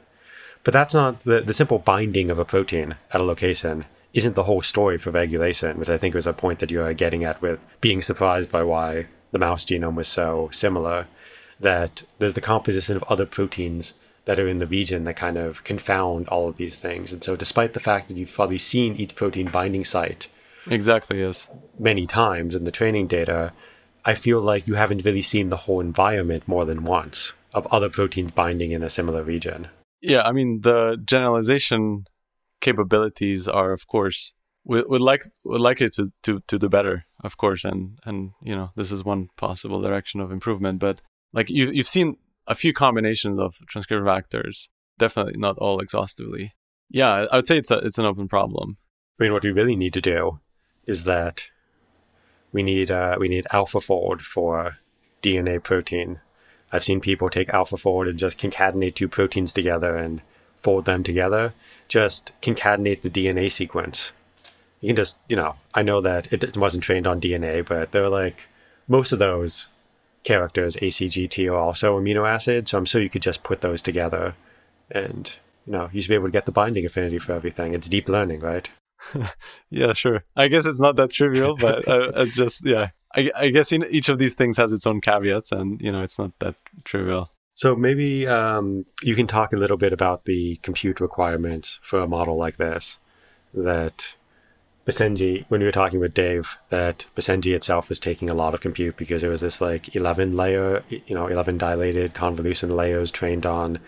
But 0.63 0.73
that's 0.73 0.93
not 0.93 1.23
the, 1.23 1.41
the 1.41 1.53
simple 1.53 1.79
binding 1.79 2.29
of 2.29 2.39
a 2.39 2.45
protein 2.45 2.95
at 3.11 3.21
a 3.21 3.23
location 3.23 3.85
isn't 4.13 4.35
the 4.35 4.43
whole 4.43 4.61
story 4.61 4.97
for 4.97 5.11
regulation, 5.11 5.77
which 5.77 5.89
I 5.89 5.97
think 5.97 6.15
was 6.15 6.27
a 6.27 6.33
point 6.33 6.59
that 6.59 6.71
you 6.71 6.81
are 6.81 6.93
getting 6.93 7.23
at 7.23 7.41
with 7.41 7.59
being 7.79 8.01
surprised 8.01 8.51
by 8.51 8.63
why 8.63 9.05
the 9.31 9.39
mouse 9.39 9.63
genome 9.63 9.95
was 9.95 10.07
so 10.07 10.49
similar. 10.51 11.07
That 11.59 12.03
there's 12.17 12.33
the 12.33 12.41
composition 12.41 12.95
of 12.95 13.03
other 13.03 13.25
proteins 13.25 13.93
that 14.25 14.39
are 14.39 14.47
in 14.47 14.59
the 14.59 14.67
region 14.67 15.03
that 15.05 15.15
kind 15.15 15.37
of 15.37 15.63
confound 15.63 16.27
all 16.27 16.47
of 16.47 16.57
these 16.57 16.79
things. 16.79 17.11
And 17.11 17.23
so, 17.23 17.35
despite 17.35 17.73
the 17.73 17.79
fact 17.79 18.07
that 18.07 18.17
you've 18.17 18.33
probably 18.33 18.57
seen 18.57 18.95
each 18.95 19.15
protein 19.15 19.49
binding 19.49 19.85
site 19.85 20.27
exactly, 20.67 21.19
yes, 21.19 21.47
many 21.77 22.05
times 22.05 22.55
in 22.55 22.63
the 22.63 22.71
training 22.71 23.07
data, 23.07 23.53
I 24.05 24.15
feel 24.15 24.41
like 24.41 24.67
you 24.67 24.75
haven't 24.75 25.05
really 25.05 25.21
seen 25.21 25.49
the 25.49 25.57
whole 25.57 25.81
environment 25.81 26.47
more 26.47 26.65
than 26.65 26.83
once 26.83 27.33
of 27.53 27.67
other 27.67 27.89
proteins 27.89 28.31
binding 28.31 28.71
in 28.71 28.83
a 28.83 28.89
similar 28.89 29.23
region. 29.23 29.67
Yeah, 30.01 30.21
I 30.21 30.31
mean 30.31 30.61
the 30.61 31.01
generalization 31.03 32.05
capabilities 32.61 33.47
are, 33.47 33.71
of 33.71 33.87
course, 33.87 34.33
we 34.65 34.81
would 34.83 35.01
like 35.01 35.23
would 35.45 35.61
like 35.61 35.81
it 35.81 35.93
to, 35.93 36.11
to 36.23 36.41
to 36.47 36.59
do 36.59 36.69
better, 36.69 37.05
of 37.23 37.37
course, 37.37 37.65
and 37.65 37.97
and 38.05 38.31
you 38.41 38.55
know 38.55 38.71
this 38.75 38.91
is 38.91 39.03
one 39.03 39.29
possible 39.37 39.81
direction 39.81 40.19
of 40.19 40.31
improvement. 40.31 40.79
But 40.79 41.01
like 41.33 41.49
you 41.49 41.71
you've 41.71 41.87
seen 41.87 42.17
a 42.49 42.55
few 42.55 42.73
combinations 42.73 43.39
of 43.39 43.55
transcription 43.67 44.05
factors, 44.05 44.69
definitely 44.97 45.35
not 45.37 45.57
all 45.59 45.79
exhaustively. 45.79 46.53
Yeah, 46.89 47.27
I 47.31 47.37
would 47.37 47.47
say 47.47 47.57
it's 47.57 47.71
a 47.71 47.77
it's 47.77 47.99
an 47.99 48.05
open 48.05 48.27
problem. 48.27 48.77
I 49.19 49.23
mean, 49.23 49.33
what 49.33 49.43
we 49.43 49.51
really 49.51 49.75
need 49.75 49.93
to 49.93 50.01
do 50.01 50.39
is 50.85 51.03
that 51.03 51.45
we 52.51 52.63
need 52.63 52.89
uh, 52.89 53.15
we 53.19 53.29
need 53.29 53.45
AlphaFold 53.53 54.21
for 54.21 54.77
DNA 55.21 55.63
protein. 55.63 56.19
I've 56.71 56.83
seen 56.83 56.99
people 56.99 57.29
take 57.29 57.49
AlphaFold 57.49 58.09
and 58.09 58.19
just 58.19 58.39
concatenate 58.39 58.95
two 58.95 59.07
proteins 59.07 59.53
together 59.53 59.95
and 59.95 60.21
fold 60.57 60.85
them 60.85 61.03
together. 61.03 61.53
Just 61.87 62.31
concatenate 62.41 63.01
the 63.01 63.09
DNA 63.09 63.51
sequence. 63.51 64.11
You 64.81 64.89
can 64.89 64.95
just, 64.95 65.19
you 65.27 65.35
know, 65.35 65.55
I 65.73 65.81
know 65.81 65.99
that 66.01 66.31
it 66.31 66.55
wasn't 66.55 66.83
trained 66.83 67.07
on 67.07 67.19
DNA, 67.19 67.65
but 67.65 67.91
they're 67.91 68.09
like 68.09 68.47
most 68.87 69.11
of 69.11 69.19
those 69.19 69.67
characters, 70.23 70.75
ACGT, 70.77 71.51
are 71.51 71.55
also 71.55 71.99
amino 71.99 72.27
acids. 72.27 72.71
So 72.71 72.77
I'm 72.77 72.85
sure 72.85 73.01
you 73.01 73.09
could 73.09 73.21
just 73.21 73.43
put 73.43 73.61
those 73.61 73.81
together 73.81 74.35
and, 74.91 75.35
you 75.65 75.73
know, 75.73 75.89
you 75.91 76.01
should 76.01 76.09
be 76.09 76.15
able 76.15 76.27
to 76.27 76.31
get 76.31 76.45
the 76.45 76.51
binding 76.51 76.85
affinity 76.85 77.19
for 77.19 77.33
everything. 77.33 77.73
It's 77.73 77.89
deep 77.89 78.09
learning, 78.09 78.41
right? 78.41 78.69
yeah, 79.69 79.93
sure. 79.93 80.23
I 80.35 80.47
guess 80.47 80.65
it's 80.65 80.81
not 80.81 80.95
that 80.97 81.11
trivial, 81.11 81.55
but 81.55 81.87
uh, 81.87 82.11
it's 82.15 82.35
just 82.35 82.65
yeah. 82.65 82.89
I, 83.15 83.31
I 83.35 83.49
guess 83.49 83.71
in 83.71 83.85
each 83.89 84.09
of 84.09 84.19
these 84.19 84.35
things 84.35 84.57
has 84.57 84.71
its 84.71 84.85
own 84.85 85.01
caveats, 85.01 85.51
and 85.51 85.81
you 85.81 85.91
know 85.91 86.01
it's 86.01 86.19
not 86.19 86.37
that 86.39 86.55
trivial. 86.83 87.31
So 87.55 87.75
maybe 87.75 88.27
um, 88.27 88.85
you 89.03 89.15
can 89.15 89.27
talk 89.27 89.51
a 89.51 89.57
little 89.57 89.77
bit 89.77 89.91
about 89.91 90.25
the 90.25 90.57
compute 90.57 90.99
requirements 90.99 91.79
for 91.81 91.99
a 91.99 92.07
model 92.07 92.37
like 92.37 92.57
this. 92.57 92.99
That 93.53 94.13
Basenji, 94.89 95.45
when 95.49 95.59
we 95.59 95.65
were 95.65 95.71
talking 95.71 95.99
with 95.99 96.13
Dave, 96.13 96.57
that 96.69 97.05
Basenji 97.15 97.53
itself 97.53 97.89
was 97.89 97.99
taking 97.99 98.29
a 98.29 98.33
lot 98.33 98.55
of 98.55 98.61
compute 98.61 98.97
because 98.97 99.23
it 99.23 99.27
was 99.27 99.41
this 99.41 99.61
like 99.61 99.95
11 99.95 100.35
layer, 100.35 100.83
you 100.89 101.13
know, 101.13 101.27
11 101.27 101.57
dilated 101.59 102.13
convolution 102.13 102.75
layers 102.75 103.11
trained 103.11 103.45
on, 103.45 103.79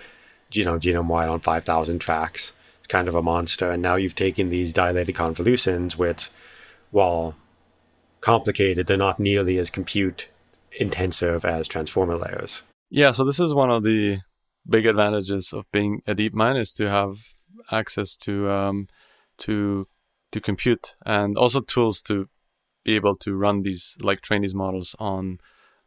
you 0.51 0.63
know, 0.63 0.77
genome 0.77 1.07
wide 1.07 1.27
on 1.27 1.39
5,000 1.39 1.99
tracks 1.99 2.53
It's 2.79 2.87
kind 2.87 3.07
of 3.07 3.15
a 3.15 3.21
monster. 3.21 3.71
And 3.71 3.81
now 3.81 3.95
you've 3.95 4.15
taken 4.15 4.49
these 4.49 4.73
dilated 4.73 5.15
convolutions, 5.15 5.97
which, 5.97 6.29
while 6.91 7.35
complicated, 8.19 8.85
they're 8.85 8.97
not 8.97 9.19
nearly 9.19 9.57
as 9.57 9.71
compute 9.71 10.29
intensive 10.79 11.43
as 11.43 11.67
transformer 11.67 12.15
layers. 12.15 12.61
Yeah, 12.91 13.11
so 13.11 13.23
this 13.23 13.39
is 13.39 13.53
one 13.53 13.71
of 13.71 13.83
the 13.83 14.19
big 14.69 14.85
advantages 14.85 15.51
of 15.51 15.65
being 15.71 16.01
a 16.05 16.13
DeepMind 16.13 16.59
is 16.59 16.73
to 16.73 16.89
have 16.89 17.17
access 17.71 18.15
to 18.17 18.49
um, 18.51 18.87
to 19.39 19.87
to 20.31 20.39
compute 20.39 20.95
and 21.05 21.37
also 21.37 21.61
tools 21.61 22.01
to 22.03 22.27
be 22.83 22.95
able 22.95 23.15
to 23.15 23.35
run 23.35 23.61
these 23.63 23.97
like 24.01 24.21
train 24.21 24.41
these 24.41 24.55
models 24.55 24.95
on 24.99 25.39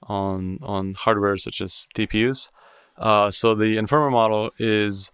on 0.03 0.59
on 0.63 0.95
hardware 0.95 1.37
such 1.37 1.61
as 1.61 1.89
TPUs. 1.95 2.51
Uh, 2.97 3.31
so 3.31 3.55
the 3.55 3.77
Enformer 3.77 4.13
model 4.13 4.51
is 4.59 5.11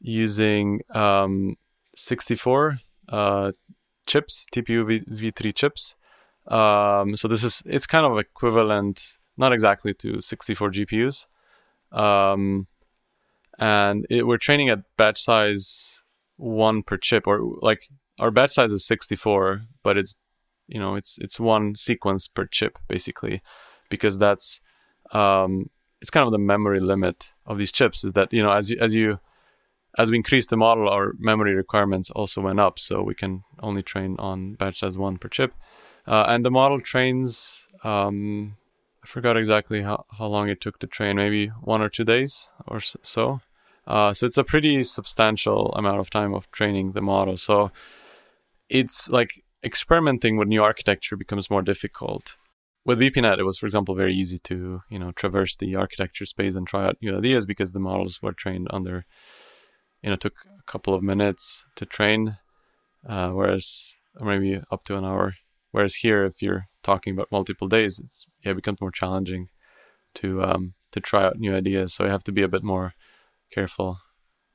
using 0.00 0.80
um, 0.90 1.56
64 1.96 2.78
uh, 3.08 3.52
chips, 4.06 4.46
TPU 4.54 4.86
v- 4.86 5.30
v3 5.30 5.54
chips. 5.54 5.96
Um, 6.46 7.16
so 7.16 7.28
this 7.28 7.44
is 7.44 7.62
it's 7.66 7.86
kind 7.86 8.06
of 8.06 8.18
equivalent, 8.18 9.16
not 9.36 9.52
exactly 9.52 9.94
to 9.94 10.20
64 10.20 10.70
GPUs. 10.70 11.26
Um, 11.92 12.68
and 13.58 14.06
it, 14.08 14.26
we're 14.26 14.38
training 14.38 14.68
at 14.68 14.80
batch 14.96 15.20
size 15.20 16.00
one 16.36 16.82
per 16.82 16.96
chip, 16.96 17.26
or 17.26 17.40
like 17.60 17.88
our 18.20 18.30
batch 18.30 18.52
size 18.52 18.72
is 18.72 18.84
64, 18.84 19.62
but 19.82 19.96
it's 19.96 20.14
you 20.68 20.78
know 20.78 20.94
it's 20.94 21.18
it's 21.18 21.40
one 21.40 21.74
sequence 21.74 22.28
per 22.28 22.46
chip 22.46 22.78
basically, 22.86 23.42
because 23.88 24.18
that's 24.18 24.60
um, 25.12 25.70
it's 26.00 26.10
kind 26.10 26.26
of 26.26 26.32
the 26.32 26.38
memory 26.38 26.80
limit 26.80 27.32
of 27.46 27.58
these 27.58 27.72
chips. 27.72 28.04
Is 28.04 28.12
that 28.12 28.32
you 28.32 28.42
know 28.42 28.52
as 28.52 28.72
as 28.72 28.94
you 28.94 29.18
as 29.98 30.10
we 30.10 30.16
increase 30.16 30.46
the 30.46 30.56
model, 30.56 30.88
our 30.88 31.12
memory 31.18 31.54
requirements 31.54 32.10
also 32.10 32.40
went 32.40 32.60
up, 32.60 32.78
so 32.78 33.02
we 33.02 33.14
can 33.14 33.42
only 33.60 33.82
train 33.82 34.16
on 34.18 34.54
batch 34.54 34.80
size 34.80 34.96
one 34.96 35.18
per 35.18 35.28
chip. 35.28 35.52
Uh, 36.06 36.26
and 36.28 36.44
the 36.44 36.50
model 36.50 36.80
trains, 36.80 37.64
um, 37.84 38.56
I 39.02 39.06
forgot 39.06 39.36
exactly 39.36 39.82
how, 39.82 40.06
how 40.18 40.26
long 40.26 40.48
it 40.48 40.60
took 40.60 40.78
to 40.78 40.86
train, 40.86 41.16
maybe 41.16 41.48
one 41.48 41.82
or 41.82 41.88
two 41.88 42.04
days 42.04 42.50
or 42.66 42.80
so. 42.80 43.40
Uh, 43.86 44.12
so 44.12 44.26
it's 44.26 44.38
a 44.38 44.44
pretty 44.44 44.82
substantial 44.84 45.72
amount 45.74 45.98
of 45.98 46.10
time 46.10 46.34
of 46.34 46.50
training 46.52 46.92
the 46.92 47.00
model. 47.00 47.36
So 47.36 47.72
it's 48.70 49.10
like 49.10 49.42
experimenting 49.62 50.36
with 50.36 50.48
new 50.48 50.62
architecture 50.62 51.16
becomes 51.16 51.50
more 51.50 51.62
difficult. 51.62 52.36
With 52.84 53.00
BPNet, 53.00 53.38
it 53.38 53.44
was, 53.44 53.58
for 53.58 53.66
example, 53.66 53.94
very 53.94 54.14
easy 54.14 54.38
to 54.44 54.82
you 54.88 54.98
know 54.98 55.12
traverse 55.12 55.56
the 55.56 55.74
architecture 55.74 56.24
space 56.24 56.56
and 56.56 56.66
try 56.66 56.86
out 56.86 56.96
new 57.02 57.18
ideas 57.18 57.44
because 57.44 57.72
the 57.72 57.80
models 57.80 58.22
were 58.22 58.32
trained 58.32 58.68
under 58.70 59.04
you 60.02 60.10
know 60.10 60.16
took 60.16 60.34
a 60.46 60.62
couple 60.70 60.94
of 60.94 61.02
minutes 61.02 61.64
to 61.76 61.84
train, 61.84 62.36
uh, 63.06 63.30
whereas 63.30 63.96
maybe 64.18 64.60
up 64.70 64.84
to 64.84 64.96
an 64.96 65.04
hour. 65.04 65.34
Whereas 65.72 65.96
here, 65.96 66.24
if 66.24 66.40
you're 66.40 66.66
talking 66.82 67.12
about 67.12 67.30
multiple 67.30 67.68
days, 67.68 67.98
it's 67.98 68.26
yeah, 68.44 68.52
it 68.52 68.56
becomes 68.56 68.80
more 68.80 68.90
challenging 68.90 69.48
to 70.14 70.42
um, 70.42 70.74
to 70.92 71.00
try 71.00 71.24
out 71.24 71.38
new 71.38 71.54
ideas. 71.54 71.94
So 71.94 72.04
you 72.04 72.10
have 72.10 72.24
to 72.24 72.32
be 72.32 72.42
a 72.42 72.48
bit 72.48 72.64
more 72.64 72.94
careful 73.52 73.98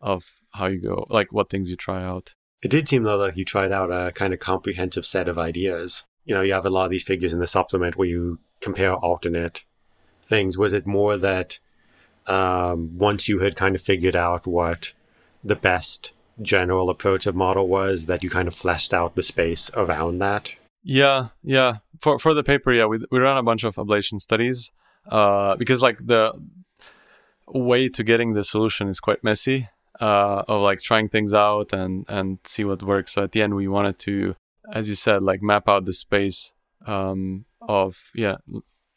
of 0.01 0.39
how 0.53 0.67
you 0.67 0.81
go, 0.81 1.05
like 1.09 1.31
what 1.31 1.49
things 1.49 1.69
you 1.69 1.77
try 1.77 2.03
out. 2.03 2.33
It 2.61 2.71
did 2.71 2.87
seem 2.87 3.03
though 3.03 3.17
like 3.17 3.35
you 3.35 3.45
tried 3.45 3.71
out 3.71 3.91
a 3.91 4.11
kind 4.11 4.33
of 4.33 4.39
comprehensive 4.39 5.05
set 5.05 5.27
of 5.27 5.37
ideas. 5.37 6.03
You 6.25 6.33
know, 6.33 6.41
you 6.41 6.53
have 6.53 6.65
a 6.65 6.69
lot 6.69 6.85
of 6.85 6.91
these 6.91 7.03
figures 7.03 7.33
in 7.33 7.39
the 7.39 7.47
supplement 7.47 7.95
where 7.95 8.07
you 8.07 8.39
compare 8.59 8.95
alternate 8.95 9.63
things. 10.25 10.57
Was 10.57 10.73
it 10.73 10.87
more 10.87 11.17
that 11.17 11.59
um, 12.27 12.97
once 12.97 13.27
you 13.27 13.39
had 13.39 13.55
kind 13.55 13.75
of 13.75 13.81
figured 13.81 14.15
out 14.15 14.47
what 14.47 14.93
the 15.43 15.55
best 15.55 16.11
general 16.41 16.89
approach 16.89 17.27
of 17.27 17.35
model 17.35 17.67
was 17.67 18.07
that 18.07 18.23
you 18.23 18.29
kind 18.29 18.47
of 18.47 18.53
fleshed 18.53 18.93
out 18.93 19.15
the 19.15 19.23
space 19.23 19.69
around 19.75 20.19
that? 20.19 20.51
Yeah, 20.83 21.29
yeah. 21.43 21.75
For 21.99 22.19
for 22.19 22.33
the 22.33 22.43
paper, 22.43 22.73
yeah, 22.73 22.85
we 22.85 22.99
we 23.11 23.19
ran 23.19 23.37
a 23.37 23.43
bunch 23.43 23.63
of 23.63 23.75
ablation 23.75 24.19
studies 24.19 24.71
uh, 25.09 25.55
because 25.55 25.81
like 25.81 25.97
the 26.05 26.33
way 27.47 27.89
to 27.89 28.03
getting 28.03 28.33
the 28.33 28.43
solution 28.43 28.87
is 28.87 28.99
quite 28.99 29.23
messy 29.23 29.69
uh, 29.99 30.43
of 30.47 30.61
like 30.61 30.81
trying 30.81 31.09
things 31.09 31.33
out 31.33 31.73
and 31.73 32.05
and 32.07 32.39
see 32.43 32.63
what 32.63 32.83
works. 32.83 33.13
So 33.13 33.23
at 33.23 33.31
the 33.31 33.41
end, 33.41 33.55
we 33.55 33.67
wanted 33.67 33.99
to, 33.99 34.35
as 34.71 34.89
you 34.89 34.95
said, 34.95 35.23
like 35.23 35.41
map 35.41 35.69
out 35.69 35.85
the 35.85 35.93
space 35.93 36.53
um, 36.85 37.45
of 37.61 38.11
yeah, 38.13 38.37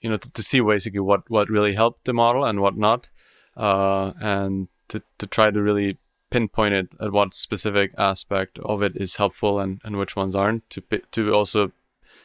you 0.01 0.11
know, 0.11 0.16
to, 0.16 0.32
to 0.32 0.42
see 0.42 0.61
basically 0.61 1.01
what 1.01 1.28
what 1.30 1.49
really 1.49 1.74
helped 1.74 2.05
the 2.05 2.12
model 2.12 2.44
and 2.44 2.61
what 2.61 2.76
not, 2.76 3.11
uh, 3.57 4.12
and 4.20 4.68
to 4.88 5.03
to 5.18 5.26
try 5.26 5.51
to 5.51 5.62
really 5.62 5.99
pinpointed 6.30 6.88
at 7.01 7.12
what 7.12 7.32
specific 7.32 7.92
aspect 7.96 8.59
of 8.59 8.82
it 8.82 8.96
is 8.96 9.16
helpful 9.16 9.59
and, 9.61 9.80
and 9.84 9.96
which 9.96 10.14
ones 10.14 10.34
aren't 10.34 10.68
to 10.68 10.82
to 11.11 11.32
also 11.32 11.72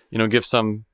you 0.09 0.17
know 0.17 0.27
give 0.27 0.45
some 0.45 0.85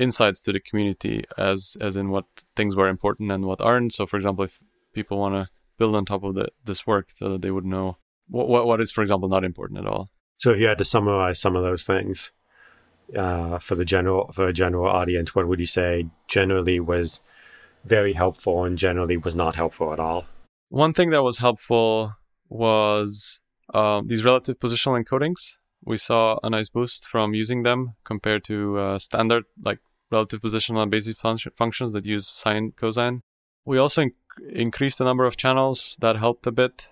insights 0.00 0.42
to 0.42 0.52
the 0.52 0.60
community 0.60 1.24
as 1.38 1.76
as 1.80 1.96
in 1.96 2.10
what 2.10 2.24
things 2.56 2.74
were 2.74 2.88
important 2.88 3.30
and 3.30 3.44
what 3.44 3.60
aren't 3.60 3.92
so 3.92 4.04
for 4.04 4.16
example 4.16 4.44
if 4.44 4.58
people 4.92 5.18
want 5.18 5.34
to 5.34 5.48
build 5.78 5.94
on 5.94 6.04
top 6.04 6.22
of 6.24 6.34
the, 6.34 6.48
this 6.64 6.86
work 6.86 7.08
so 7.14 7.30
that 7.30 7.42
they 7.42 7.50
would 7.50 7.64
know 7.64 7.96
what, 8.28 8.48
what 8.48 8.66
what 8.66 8.80
is 8.80 8.90
for 8.90 9.02
example 9.02 9.28
not 9.28 9.44
important 9.44 9.78
at 9.80 9.86
all 9.86 10.10
so 10.36 10.50
if 10.50 10.58
you 10.58 10.66
had 10.66 10.78
to 10.78 10.84
summarize 10.84 11.38
some 11.38 11.56
of 11.56 11.62
those 11.62 11.84
things 11.84 12.32
uh, 13.16 13.58
for 13.58 13.74
the 13.74 13.84
general 13.84 14.30
for 14.32 14.46
a 14.46 14.52
general 14.52 14.88
audience 14.88 15.34
what 15.34 15.46
would 15.46 15.60
you 15.60 15.66
say 15.66 16.06
generally 16.28 16.80
was 16.80 17.22
very 17.84 18.14
helpful 18.14 18.64
and 18.64 18.78
generally 18.78 19.16
was 19.16 19.36
not 19.36 19.54
helpful 19.54 19.92
at 19.92 20.00
all 20.00 20.26
one 20.68 20.92
thing 20.92 21.10
that 21.10 21.22
was 21.22 21.38
helpful 21.38 22.14
was 22.48 23.40
uh, 23.72 24.02
these 24.04 24.24
relative 24.24 24.58
positional 24.58 25.02
encodings. 25.02 25.56
We 25.84 25.96
saw 25.96 26.38
a 26.42 26.50
nice 26.50 26.68
boost 26.68 27.06
from 27.06 27.34
using 27.34 27.62
them 27.62 27.94
compared 28.04 28.44
to 28.44 28.78
uh, 28.78 28.98
standard 28.98 29.44
like 29.62 29.78
relative 30.10 30.40
positional 30.40 30.82
and 30.82 30.90
basic 30.90 31.16
fun- 31.16 31.38
functions 31.56 31.92
that 31.92 32.06
use 32.06 32.28
sine 32.28 32.72
cosine. 32.76 33.22
We 33.64 33.78
also 33.78 34.06
increased 34.50 34.98
the 34.98 35.04
number 35.04 35.24
of 35.24 35.36
channels 35.36 35.96
that 36.00 36.16
helped 36.16 36.46
a 36.46 36.52
bit, 36.52 36.90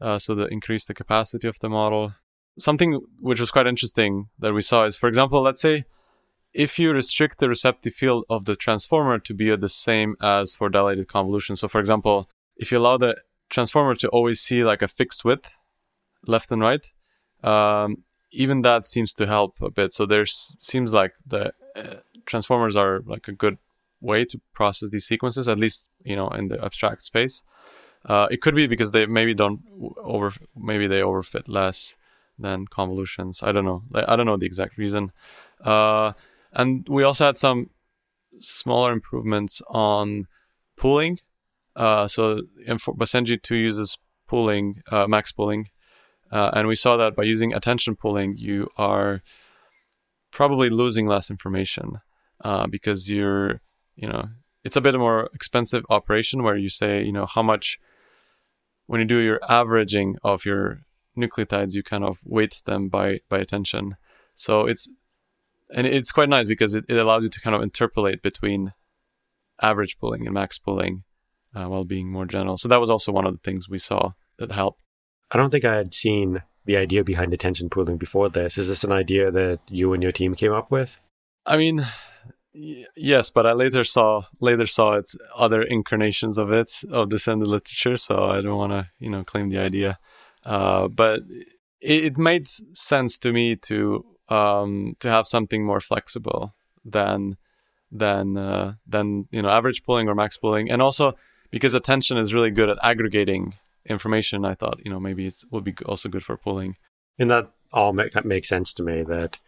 uh, 0.00 0.18
so 0.18 0.34
that 0.34 0.50
increased 0.50 0.88
the 0.88 0.94
capacity 0.94 1.48
of 1.48 1.58
the 1.60 1.68
model. 1.68 2.14
Something 2.58 3.00
which 3.20 3.40
was 3.40 3.50
quite 3.50 3.66
interesting 3.66 4.28
that 4.38 4.54
we 4.54 4.62
saw 4.62 4.84
is, 4.84 4.96
for 4.96 5.08
example, 5.08 5.42
let's 5.42 5.60
say 5.60 5.84
if 6.52 6.78
you 6.78 6.92
restrict 6.92 7.38
the 7.38 7.48
receptive 7.48 7.94
field 7.94 8.24
of 8.30 8.44
the 8.44 8.54
transformer 8.54 9.18
to 9.18 9.34
be 9.34 9.54
the 9.56 9.68
same 9.68 10.14
as 10.22 10.54
for 10.54 10.68
dilated 10.68 11.08
convolution. 11.08 11.56
So, 11.56 11.68
for 11.68 11.80
example, 11.80 12.30
if 12.56 12.70
you 12.70 12.78
allow 12.78 12.96
the 12.96 13.16
transformer 13.50 13.94
to 13.96 14.08
always 14.08 14.40
see 14.40 14.64
like 14.64 14.80
a 14.80 14.88
fixed 14.88 15.24
width, 15.24 15.52
left 16.26 16.50
and 16.52 16.62
right, 16.62 16.86
um, 17.42 18.04
even 18.30 18.62
that 18.62 18.88
seems 18.88 19.12
to 19.14 19.26
help 19.26 19.60
a 19.60 19.70
bit. 19.70 19.92
So 19.92 20.06
there 20.06 20.24
seems 20.26 20.92
like 20.92 21.14
the 21.26 21.52
uh, 21.76 21.96
transformers 22.24 22.76
are 22.76 23.00
like 23.04 23.28
a 23.28 23.32
good 23.32 23.58
way 24.04 24.24
to 24.24 24.40
process 24.52 24.90
these 24.90 25.06
sequences, 25.06 25.48
at 25.48 25.58
least 25.58 25.88
you 26.04 26.16
know 26.16 26.28
in 26.28 26.48
the 26.48 26.62
abstract 26.64 27.02
space. 27.02 27.42
Uh, 28.06 28.28
it 28.30 28.42
could 28.42 28.54
be 28.54 28.66
because 28.66 28.92
they 28.92 29.06
maybe 29.06 29.34
don't 29.34 29.60
over, 29.96 30.32
maybe 30.54 30.86
they 30.86 31.00
overfit 31.00 31.48
less 31.48 31.96
than 32.38 32.66
convolutions. 32.66 33.42
I 33.42 33.52
don't 33.52 33.64
know. 33.64 33.82
I 33.94 34.14
don't 34.16 34.26
know 34.26 34.36
the 34.36 34.46
exact 34.46 34.76
reason. 34.76 35.12
Uh, 35.62 36.12
and 36.52 36.86
we 36.88 37.02
also 37.02 37.26
had 37.26 37.38
some 37.38 37.70
smaller 38.38 38.92
improvements 38.92 39.62
on 39.68 40.26
pooling. 40.76 41.18
Uh, 41.76 42.06
so 42.06 42.42
Basenji 42.66 43.40
2 43.42 43.56
uses 43.56 43.98
pooling, 44.28 44.82
uh, 44.90 45.06
max 45.06 45.32
pooling. 45.32 45.68
Uh, 46.30 46.50
and 46.54 46.68
we 46.68 46.74
saw 46.74 46.96
that 46.96 47.14
by 47.14 47.22
using 47.22 47.52
attention 47.52 47.96
pooling, 47.96 48.36
you 48.36 48.68
are 48.76 49.22
probably 50.30 50.68
losing 50.68 51.06
less 51.06 51.30
information 51.30 52.00
uh, 52.42 52.66
because 52.66 53.10
you're, 53.10 53.60
you 53.96 54.08
know, 54.08 54.28
it's 54.62 54.76
a 54.76 54.80
bit 54.80 54.94
more 54.94 55.30
expensive 55.34 55.84
operation 55.90 56.42
where 56.42 56.56
you 56.56 56.68
say, 56.68 57.02
you 57.02 57.12
know, 57.12 57.26
how 57.26 57.42
much, 57.42 57.78
when 58.86 59.00
you 59.00 59.06
do 59.06 59.18
your 59.18 59.40
averaging 59.48 60.16
of 60.22 60.44
your 60.44 60.80
nucleotides, 61.16 61.74
you 61.74 61.82
kind 61.82 62.04
of 62.04 62.18
weight 62.24 62.62
them 62.64 62.88
by, 62.88 63.20
by 63.28 63.38
attention. 63.38 63.96
So 64.34 64.66
it's 64.66 64.90
and 65.70 65.86
it's 65.86 66.12
quite 66.12 66.28
nice 66.28 66.46
because 66.46 66.74
it, 66.74 66.84
it 66.88 66.96
allows 66.96 67.24
you 67.24 67.30
to 67.30 67.40
kind 67.40 67.56
of 67.56 67.62
interpolate 67.62 68.22
between 68.22 68.72
average 69.60 69.98
pooling 69.98 70.26
and 70.26 70.34
max 70.34 70.58
pooling 70.58 71.04
uh, 71.54 71.66
while 71.66 71.84
being 71.84 72.10
more 72.10 72.26
general. 72.26 72.56
So 72.58 72.68
that 72.68 72.80
was 72.80 72.90
also 72.90 73.12
one 73.12 73.26
of 73.26 73.32
the 73.32 73.40
things 73.40 73.68
we 73.68 73.78
saw 73.78 74.12
that 74.38 74.52
helped. 74.52 74.82
I 75.30 75.36
don't 75.36 75.50
think 75.50 75.64
I 75.64 75.74
had 75.74 75.94
seen 75.94 76.42
the 76.64 76.76
idea 76.76 77.04
behind 77.04 77.32
attention 77.34 77.70
pooling 77.70 77.96
before 77.96 78.28
this. 78.28 78.56
Is 78.58 78.68
this 78.68 78.84
an 78.84 78.92
idea 78.92 79.30
that 79.30 79.60
you 79.68 79.92
and 79.92 80.02
your 80.02 80.12
team 80.12 80.34
came 80.34 80.52
up 80.52 80.70
with? 80.70 81.00
I 81.46 81.56
mean, 81.56 81.84
yes, 82.54 83.30
but 83.30 83.46
I 83.46 83.52
later 83.52 83.84
saw 83.84 84.22
later 84.40 84.66
saw 84.66 84.94
its 84.94 85.16
other 85.36 85.62
incarnations 85.62 86.38
of 86.38 86.52
it 86.52 86.82
of 86.90 87.10
this 87.10 87.28
in 87.28 87.40
the 87.40 87.46
literature, 87.46 87.96
so 87.96 88.24
I 88.24 88.40
don't 88.40 88.56
want 88.56 88.72
to 88.72 88.88
you 88.98 89.10
know 89.10 89.24
claim 89.24 89.50
the 89.50 89.58
idea. 89.58 89.98
Uh, 90.44 90.88
but 90.88 91.20
it, 91.80 92.04
it 92.04 92.18
made 92.18 92.48
sense 92.76 93.18
to 93.18 93.32
me 93.32 93.56
to 93.56 94.04
um, 94.28 94.96
to 95.00 95.10
have 95.10 95.26
something 95.26 95.64
more 95.64 95.80
flexible 95.80 96.54
than 96.84 97.36
than 97.90 98.36
uh, 98.36 98.74
than 98.86 99.28
you 99.30 99.42
know 99.42 99.48
average 99.48 99.84
pooling 99.84 100.08
or 100.08 100.14
max 100.14 100.36
pooling, 100.36 100.70
and 100.70 100.80
also 100.80 101.14
because 101.50 101.74
attention 101.74 102.18
is 102.18 102.34
really 102.34 102.50
good 102.50 102.68
at 102.68 102.78
aggregating 102.82 103.54
information. 103.86 104.44
I 104.44 104.54
thought 104.54 104.80
you 104.84 104.90
know 104.90 105.00
maybe 105.00 105.26
it 105.26 105.44
would 105.50 105.64
be 105.64 105.74
also 105.86 106.08
good 106.08 106.24
for 106.24 106.36
pooling. 106.36 106.76
And 107.18 107.30
that 107.30 107.50
all 107.72 107.92
make, 107.92 108.24
makes 108.24 108.48
sense 108.48 108.74
to 108.74 108.82
me. 108.82 109.02
That 109.02 109.38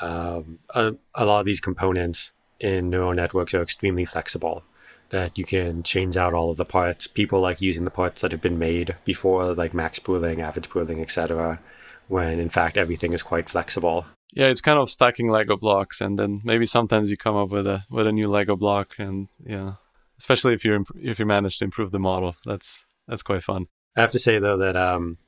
um, 0.00 0.58
a, 0.70 0.94
a 1.14 1.24
lot 1.24 1.40
of 1.40 1.46
these 1.46 1.60
components 1.60 2.32
in 2.60 2.90
neural 2.90 3.14
networks 3.14 3.54
are 3.54 3.62
extremely 3.62 4.04
flexible. 4.04 4.62
That 5.10 5.36
you 5.38 5.44
can 5.44 5.82
change 5.82 6.16
out 6.16 6.34
all 6.34 6.50
of 6.50 6.56
the 6.56 6.64
parts. 6.64 7.06
People 7.06 7.40
like 7.40 7.60
using 7.60 7.84
the 7.84 7.90
parts 7.90 8.22
that 8.22 8.32
have 8.32 8.40
been 8.40 8.58
made 8.58 8.96
before, 9.04 9.54
like 9.54 9.74
max 9.74 9.98
pooling, 9.98 10.40
average 10.40 10.68
pooling, 10.68 11.00
etc 11.00 11.60
when 12.08 12.38
in 12.38 12.48
fact 12.48 12.76
everything 12.76 13.12
is 13.12 13.22
quite 13.22 13.48
flexible. 13.48 14.06
Yeah, 14.32 14.48
it's 14.48 14.60
kind 14.60 14.78
of 14.78 14.90
stacking 14.90 15.28
Lego 15.28 15.56
blocks, 15.56 16.00
and 16.00 16.18
then 16.18 16.40
maybe 16.44 16.66
sometimes 16.66 17.10
you 17.10 17.16
come 17.16 17.36
up 17.36 17.50
with 17.50 17.66
a 17.66 17.84
with 17.90 18.06
a 18.06 18.12
new 18.12 18.28
Lego 18.28 18.56
block, 18.56 18.94
and 18.98 19.28
yeah, 19.44 19.74
especially 20.18 20.54
if 20.54 20.64
you 20.64 20.74
imp- 20.74 20.96
if 21.00 21.18
you 21.18 21.26
manage 21.26 21.58
to 21.58 21.64
improve 21.64 21.92
the 21.92 21.98
model, 21.98 22.36
that's 22.44 22.84
that's 23.06 23.22
quite 23.22 23.42
fun. 23.42 23.66
I 23.96 24.00
have 24.00 24.12
to 24.12 24.18
say 24.18 24.38
though 24.38 24.56
that 24.56 24.76
um, 24.76 25.18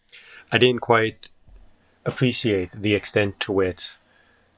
I 0.51 0.59
didn't 0.59 0.81
quite 0.81 1.31
appreciate 2.05 2.71
the 2.73 2.95
extent 2.95 3.39
to 3.41 3.53
which 3.53 3.97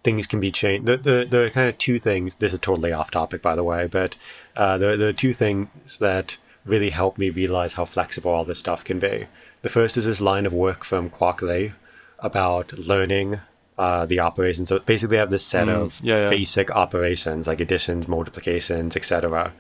things 0.09 0.27
can 0.27 0.41
be 0.41 0.51
changed. 0.51 0.87
The, 0.87 0.97
the 0.97 1.27
the 1.29 1.51
kind 1.53 1.69
of 1.69 1.77
two 1.77 1.99
things. 1.99 2.37
This 2.37 2.55
is 2.55 2.61
totally 2.61 2.93
off 2.93 3.11
topic, 3.11 3.43
by 3.43 3.55
the 3.55 3.65
way, 3.65 3.87
but 3.87 4.17
uh, 4.57 4.79
the 4.79 4.97
the 4.97 5.13
two 5.13 5.35
things 5.35 5.99
that 5.99 6.39
really 6.65 6.91
helped 6.91 7.19
me 7.19 7.29
realize 7.31 7.75
how 7.75 7.85
flexible 7.85 8.31
all 8.31 8.45
this 8.45 8.59
stuff 8.59 8.83
can 8.85 8.99
be. 8.99 9.27
The 9.63 9.69
first 9.69 9.97
is 9.99 10.07
this 10.07 10.21
line 10.21 10.47
of 10.47 10.53
work 10.53 10.85
from 10.85 11.11
Quoc 11.11 11.43
Le, 11.43 11.75
about 12.21 12.73
learning 12.73 13.41
uh, 13.77 14.07
the 14.07 14.21
operations. 14.21 14.71
So 14.71 14.79
basically, 14.79 15.17
they 15.17 15.21
have 15.21 15.31
this 15.31 15.45
set 15.45 15.67
mm, 15.67 15.75
of 15.75 16.01
yeah, 16.03 16.23
yeah. 16.23 16.31
basic 16.31 16.71
operations 16.71 17.47
like 17.47 17.61
additions, 17.61 18.09
multiplications, 18.09 18.97
etc., 18.97 19.53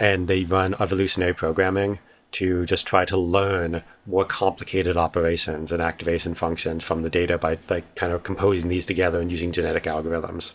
and 0.00 0.26
they 0.26 0.42
run 0.42 0.74
evolutionary 0.80 1.34
programming 1.34 2.00
to 2.32 2.66
just 2.66 2.86
try 2.86 3.04
to 3.04 3.16
learn 3.16 3.82
more 4.06 4.24
complicated 4.24 4.96
operations 4.96 5.70
and 5.70 5.82
activation 5.82 6.34
functions 6.34 6.84
from 6.84 7.02
the 7.02 7.10
data 7.10 7.38
by 7.38 7.58
like 7.68 7.94
kind 7.94 8.12
of 8.12 8.22
composing 8.22 8.68
these 8.68 8.86
together 8.86 9.20
and 9.20 9.30
using 9.30 9.52
genetic 9.52 9.84
algorithms. 9.84 10.54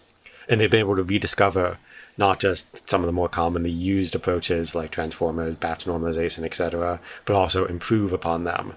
And 0.50 0.60
they've 0.60 0.72
been 0.72 0.80
able 0.80 0.96
to 0.96 1.04
rediscover 1.04 1.78
not 2.18 2.40
just 2.40 2.90
some 2.90 3.02
of 3.02 3.06
the 3.06 3.14
more 3.14 3.30
commonly 3.30 3.70
used 3.70 4.16
approaches 4.16 4.74
like 4.74 4.92
transformers, 4.92 5.56
batch 5.56 5.86
normalization, 5.86 6.44
etc., 6.44 7.00
but 7.26 7.36
also 7.36 7.66
improve 7.66 8.12
upon 8.12 8.44
them 8.44 8.74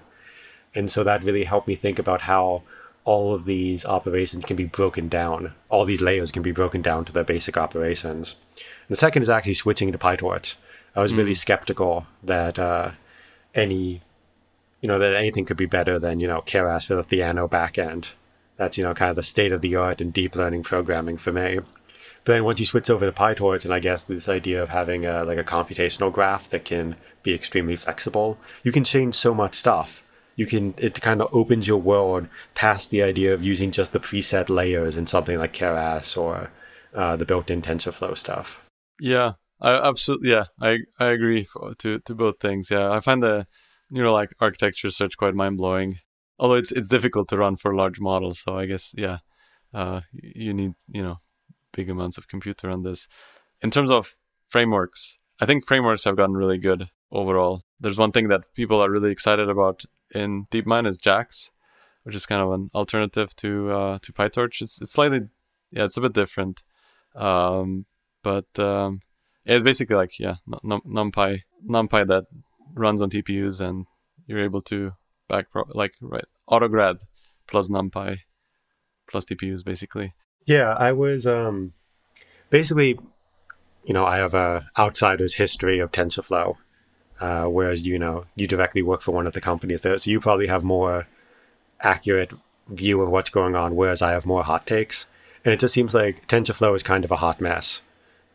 and 0.73 0.89
so 0.89 1.03
that 1.03 1.23
really 1.23 1.43
helped 1.43 1.67
me 1.67 1.75
think 1.75 1.99
about 1.99 2.21
how 2.21 2.63
all 3.03 3.33
of 3.33 3.45
these 3.45 3.85
operations 3.85 4.45
can 4.45 4.55
be 4.55 4.65
broken 4.65 5.09
down. 5.09 5.53
All 5.69 5.85
these 5.85 6.01
layers 6.01 6.31
can 6.31 6.43
be 6.43 6.51
broken 6.51 6.81
down 6.81 7.03
to 7.05 7.11
their 7.11 7.23
basic 7.23 7.57
operations. 7.57 8.35
And 8.55 8.89
the 8.89 8.95
second 8.95 9.23
is 9.23 9.29
actually 9.29 9.55
switching 9.55 9.91
to 9.91 9.97
PyTorch. 9.97 10.55
I 10.95 11.01
was 11.01 11.13
mm. 11.13 11.17
really 11.17 11.33
skeptical 11.33 12.05
that 12.23 12.59
uh, 12.59 12.91
any, 13.55 14.01
you 14.81 14.87
know, 14.87 14.99
that 14.99 15.15
anything 15.15 15.45
could 15.45 15.57
be 15.57 15.65
better 15.65 15.99
than 15.99 16.19
you 16.19 16.27
know 16.27 16.41
Keras 16.41 16.87
for 16.87 16.95
the 16.95 17.03
Theano 17.03 17.49
backend. 17.49 18.11
That's 18.57 18.77
you 18.77 18.83
know 18.83 18.93
kind 18.93 19.09
of 19.09 19.15
the 19.15 19.23
state 19.23 19.51
of 19.51 19.61
the 19.61 19.75
art 19.75 20.01
in 20.01 20.11
deep 20.11 20.35
learning 20.35 20.63
programming 20.63 21.17
for 21.17 21.31
me. 21.31 21.59
But 22.23 22.33
then 22.33 22.43
once 22.43 22.59
you 22.59 22.67
switch 22.67 22.89
over 22.89 23.05
to 23.05 23.11
PyTorch, 23.11 23.65
and 23.65 23.73
I 23.73 23.79
guess 23.79 24.03
this 24.03 24.29
idea 24.29 24.61
of 24.61 24.69
having 24.69 25.07
a, 25.07 25.23
like 25.23 25.39
a 25.39 25.43
computational 25.43 26.13
graph 26.13 26.49
that 26.49 26.65
can 26.65 26.95
be 27.23 27.33
extremely 27.33 27.75
flexible, 27.75 28.37
you 28.63 28.71
can 28.71 28.83
change 28.83 29.15
so 29.15 29.33
much 29.33 29.55
stuff 29.55 30.03
you 30.35 30.45
can 30.45 30.73
it 30.77 30.99
kind 31.01 31.21
of 31.21 31.29
opens 31.33 31.67
your 31.67 31.77
world 31.77 32.27
past 32.55 32.89
the 32.89 33.03
idea 33.03 33.33
of 33.33 33.43
using 33.43 33.71
just 33.71 33.93
the 33.93 33.99
preset 33.99 34.49
layers 34.49 34.97
in 34.97 35.07
something 35.07 35.37
like 35.37 35.53
Keras 35.53 36.17
or 36.17 36.49
uh, 36.93 37.15
the 37.15 37.25
built-in 37.25 37.61
TensorFlow 37.61 38.17
stuff. 38.17 38.59
Yeah, 38.99 39.33
I 39.61 39.87
absolutely 39.87 40.31
yeah, 40.31 40.45
I 40.59 40.79
I 40.99 41.07
agree 41.07 41.43
for, 41.43 41.75
to 41.75 41.99
to 41.99 42.15
both 42.15 42.39
things. 42.39 42.71
Yeah, 42.71 42.91
I 42.91 42.99
find 42.99 43.21
the 43.21 43.47
you 43.91 44.01
know 44.01 44.13
like 44.13 44.33
architecture 44.39 44.89
search 44.91 45.17
quite 45.17 45.35
mind 45.35 45.57
blowing. 45.57 45.99
Although 46.39 46.55
it's 46.55 46.71
it's 46.71 46.87
difficult 46.87 47.29
to 47.29 47.37
run 47.37 47.55
for 47.55 47.75
large 47.75 47.99
models, 47.99 48.39
so 48.39 48.57
I 48.57 48.65
guess 48.65 48.93
yeah, 48.97 49.19
uh, 49.73 50.01
you 50.13 50.53
need 50.53 50.73
you 50.91 51.03
know 51.03 51.17
big 51.71 51.89
amounts 51.89 52.17
of 52.17 52.27
computer 52.27 52.69
on 52.69 52.83
this. 52.83 53.07
In 53.61 53.69
terms 53.69 53.91
of 53.91 54.15
frameworks, 54.47 55.17
I 55.39 55.45
think 55.45 55.65
frameworks 55.65 56.03
have 56.05 56.17
gotten 56.17 56.35
really 56.35 56.57
good 56.57 56.89
overall. 57.11 57.61
There's 57.79 57.97
one 57.97 58.11
thing 58.11 58.29
that 58.29 58.53
people 58.53 58.81
are 58.81 58.89
really 58.89 59.11
excited 59.11 59.49
about 59.49 59.85
in 60.13 60.45
DeepMind 60.51 60.87
is 60.87 60.99
JAX, 60.99 61.51
which 62.03 62.15
is 62.15 62.25
kind 62.25 62.41
of 62.41 62.51
an 62.51 62.71
alternative 62.73 63.35
to 63.37 63.71
uh, 63.71 63.99
to 64.01 64.11
PyTorch. 64.11 64.61
It's 64.61 64.81
it's 64.81 64.93
slightly 64.93 65.21
yeah, 65.71 65.85
it's 65.85 65.97
a 65.97 66.01
bit 66.01 66.13
different, 66.13 66.63
um, 67.15 67.85
but 68.23 68.47
um, 68.57 69.01
it's 69.45 69.63
basically 69.63 69.95
like 69.95 70.19
yeah, 70.19 70.35
num- 70.63 70.81
NumPy 70.85 71.41
NumPy 71.67 72.07
that 72.07 72.25
runs 72.73 73.01
on 73.01 73.09
TPUs, 73.09 73.61
and 73.61 73.85
you're 74.27 74.43
able 74.43 74.61
to 74.63 74.93
back 75.27 75.51
pro- 75.51 75.65
like 75.69 75.93
right 76.01 76.25
AutoGrad 76.49 77.01
plus 77.47 77.69
NumPy 77.69 78.19
plus 79.09 79.25
TPUs 79.25 79.63
basically. 79.63 80.13
Yeah, 80.45 80.73
I 80.73 80.91
was 80.91 81.27
um, 81.27 81.73
basically, 82.49 82.99
you 83.83 83.93
know, 83.93 84.05
I 84.05 84.17
have 84.17 84.33
a 84.33 84.69
outsider's 84.77 85.35
history 85.35 85.79
of 85.79 85.91
TensorFlow 85.91 86.55
uh, 87.21 87.45
whereas 87.45 87.85
you 87.85 87.99
know 87.99 88.25
you 88.35 88.47
directly 88.47 88.81
work 88.81 89.01
for 89.01 89.11
one 89.11 89.27
of 89.27 89.33
the 89.33 89.39
companies 89.39 89.83
there, 89.83 89.97
so 89.97 90.09
you 90.09 90.19
probably 90.19 90.47
have 90.47 90.63
more 90.63 91.07
accurate 91.79 92.31
view 92.67 93.01
of 93.01 93.09
what's 93.09 93.29
going 93.29 93.55
on, 93.55 93.75
whereas 93.75 94.01
I 94.01 94.11
have 94.11 94.25
more 94.25 94.43
hot 94.43 94.65
takes. 94.65 95.05
And 95.45 95.53
it 95.53 95.59
just 95.59 95.73
seems 95.73 95.93
like 95.93 96.27
TensorFlow 96.27 96.75
is 96.75 96.83
kind 96.83 97.05
of 97.05 97.11
a 97.11 97.17
hot 97.17 97.39
mess. 97.39 97.81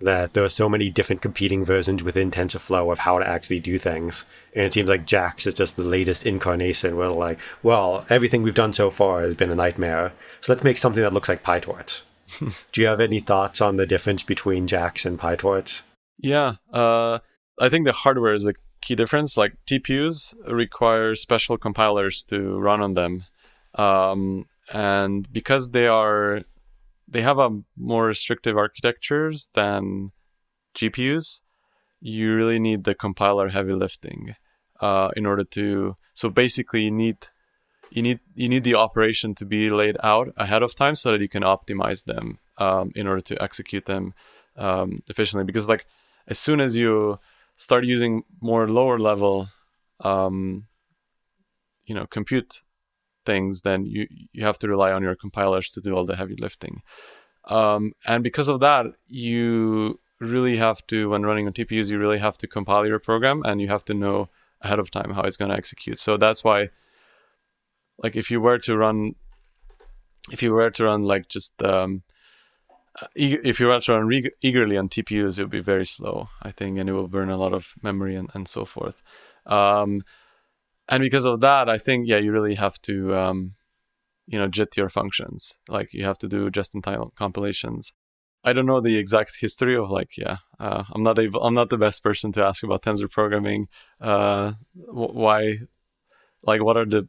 That 0.00 0.34
there 0.34 0.44
are 0.44 0.48
so 0.48 0.68
many 0.68 0.90
different 0.90 1.22
competing 1.22 1.64
versions 1.64 2.02
within 2.02 2.30
TensorFlow 2.30 2.92
of 2.92 2.98
how 3.00 3.18
to 3.18 3.26
actually 3.26 3.60
do 3.60 3.78
things. 3.78 4.24
And 4.54 4.64
it 4.64 4.72
seems 4.74 4.88
like 4.88 5.06
JAX 5.06 5.46
is 5.46 5.54
just 5.54 5.76
the 5.76 5.82
latest 5.82 6.26
incarnation 6.26 6.96
where 6.96 7.08
like, 7.08 7.38
well, 7.62 8.04
everything 8.10 8.42
we've 8.42 8.54
done 8.54 8.72
so 8.72 8.90
far 8.90 9.22
has 9.22 9.34
been 9.34 9.50
a 9.50 9.54
nightmare. 9.54 10.12
So 10.40 10.52
let's 10.52 10.64
make 10.64 10.76
something 10.76 11.02
that 11.02 11.14
looks 11.14 11.28
like 11.28 11.42
PyTorch. 11.42 12.02
do 12.72 12.80
you 12.80 12.86
have 12.86 13.00
any 13.00 13.20
thoughts 13.20 13.60
on 13.60 13.76
the 13.76 13.86
difference 13.86 14.22
between 14.22 14.66
JAX 14.66 15.06
and 15.06 15.18
PyTorch? 15.18 15.80
Yeah, 16.18 16.54
uh, 16.72 17.18
I 17.60 17.68
think 17.68 17.86
the 17.86 17.92
hardware 17.92 18.34
is 18.34 18.46
a 18.46 18.54
key 18.80 18.94
difference. 18.94 19.36
Like 19.36 19.54
TPUs 19.66 20.34
require 20.46 21.14
special 21.14 21.58
compilers 21.58 22.24
to 22.24 22.58
run 22.58 22.80
on 22.80 22.94
them, 22.94 23.24
um, 23.74 24.46
and 24.72 25.30
because 25.32 25.70
they 25.70 25.86
are 25.86 26.42
they 27.08 27.22
have 27.22 27.38
a 27.38 27.50
more 27.76 28.06
restrictive 28.06 28.56
architectures 28.56 29.48
than 29.54 30.12
GPUs, 30.74 31.40
you 32.00 32.34
really 32.34 32.58
need 32.58 32.84
the 32.84 32.94
compiler 32.94 33.48
heavy 33.48 33.72
lifting 33.72 34.34
uh, 34.80 35.10
in 35.16 35.26
order 35.26 35.44
to. 35.44 35.96
So 36.14 36.28
basically, 36.28 36.82
you 36.82 36.90
need 36.90 37.18
you 37.90 38.02
need 38.02 38.20
you 38.34 38.48
need 38.48 38.64
the 38.64 38.74
operation 38.74 39.34
to 39.36 39.44
be 39.44 39.70
laid 39.70 39.96
out 40.02 40.28
ahead 40.36 40.62
of 40.62 40.74
time 40.74 40.96
so 40.96 41.12
that 41.12 41.20
you 41.20 41.28
can 41.28 41.42
optimize 41.42 42.04
them 42.04 42.38
um, 42.58 42.92
in 42.94 43.06
order 43.06 43.22
to 43.22 43.42
execute 43.42 43.86
them 43.86 44.14
um, 44.56 45.02
efficiently. 45.08 45.44
Because 45.44 45.68
like 45.68 45.86
as 46.28 46.38
soon 46.38 46.60
as 46.60 46.76
you 46.76 47.18
start 47.54 47.84
using 47.84 48.22
more 48.40 48.68
lower 48.68 48.98
level, 48.98 49.48
um, 50.00 50.66
you 51.86 51.94
know, 51.94 52.06
compute 52.06 52.62
things, 53.26 53.62
then 53.62 53.84
you 53.84 54.06
you 54.32 54.44
have 54.44 54.58
to 54.60 54.68
rely 54.68 54.92
on 54.92 55.02
your 55.02 55.16
compilers 55.16 55.70
to 55.70 55.80
do 55.80 55.94
all 55.94 56.06
the 56.06 56.16
heavy 56.16 56.36
lifting. 56.36 56.82
Um, 57.46 57.92
and 58.06 58.24
because 58.24 58.48
of 58.48 58.60
that, 58.60 58.86
you 59.08 60.00
really 60.18 60.56
have 60.56 60.84
to, 60.88 61.10
when 61.10 61.22
running 61.22 61.46
on 61.46 61.52
TPUs, 61.52 61.90
you 61.90 61.98
really 61.98 62.18
have 62.18 62.38
to 62.38 62.46
compile 62.46 62.86
your 62.86 62.98
program 62.98 63.42
and 63.44 63.60
you 63.60 63.68
have 63.68 63.84
to 63.84 63.94
know 63.94 64.28
ahead 64.62 64.78
of 64.78 64.90
time 64.90 65.10
how 65.10 65.22
it's 65.22 65.36
going 65.36 65.50
to 65.50 65.56
execute. 65.56 65.98
So 65.98 66.16
that's 66.16 66.42
why, 66.42 66.70
like, 67.98 68.16
if 68.16 68.30
you 68.30 68.40
were 68.40 68.58
to 68.58 68.76
run, 68.76 69.14
if 70.32 70.42
you 70.42 70.52
were 70.52 70.70
to 70.70 70.84
run 70.84 71.02
like 71.02 71.28
just, 71.28 71.62
um, 71.62 72.02
if 73.14 73.60
you 73.60 73.66
were 73.66 73.80
to 73.80 73.92
run 73.92 74.06
re- 74.06 74.30
eagerly 74.42 74.76
on 74.76 74.88
TPUs, 74.88 75.38
it 75.38 75.42
would 75.42 75.50
be 75.50 75.60
very 75.60 75.86
slow, 75.86 76.28
I 76.42 76.50
think, 76.50 76.78
and 76.78 76.88
it 76.88 76.92
will 76.92 77.08
burn 77.08 77.30
a 77.30 77.36
lot 77.36 77.52
of 77.52 77.74
memory 77.82 78.16
and, 78.16 78.30
and 78.34 78.48
so 78.48 78.64
forth. 78.64 79.02
Um, 79.44 80.02
and 80.88 81.00
because 81.00 81.26
of 81.26 81.40
that, 81.40 81.68
I 81.68 81.78
think 81.78 82.08
yeah, 82.08 82.18
you 82.18 82.32
really 82.32 82.54
have 82.54 82.80
to 82.82 83.14
um, 83.16 83.54
you 84.26 84.38
know 84.38 84.48
JIT 84.48 84.76
your 84.76 84.88
functions. 84.88 85.56
Like 85.68 85.92
you 85.92 86.04
have 86.04 86.18
to 86.18 86.28
do 86.28 86.50
just-in-time 86.50 87.10
compilations. 87.16 87.92
I 88.44 88.52
don't 88.52 88.66
know 88.66 88.80
the 88.80 88.96
exact 88.96 89.32
history 89.40 89.76
of 89.76 89.90
like 89.90 90.16
yeah. 90.16 90.38
Uh, 90.58 90.84
I'm 90.92 91.02
not 91.02 91.18
able. 91.18 91.42
I'm 91.42 91.54
not 91.54 91.70
the 91.70 91.78
best 91.78 92.02
person 92.02 92.32
to 92.32 92.44
ask 92.44 92.62
about 92.62 92.82
tensor 92.82 93.10
programming. 93.10 93.68
Uh, 94.00 94.52
why, 94.74 95.56
like, 96.42 96.62
what 96.62 96.76
are 96.76 96.86
the 96.86 97.08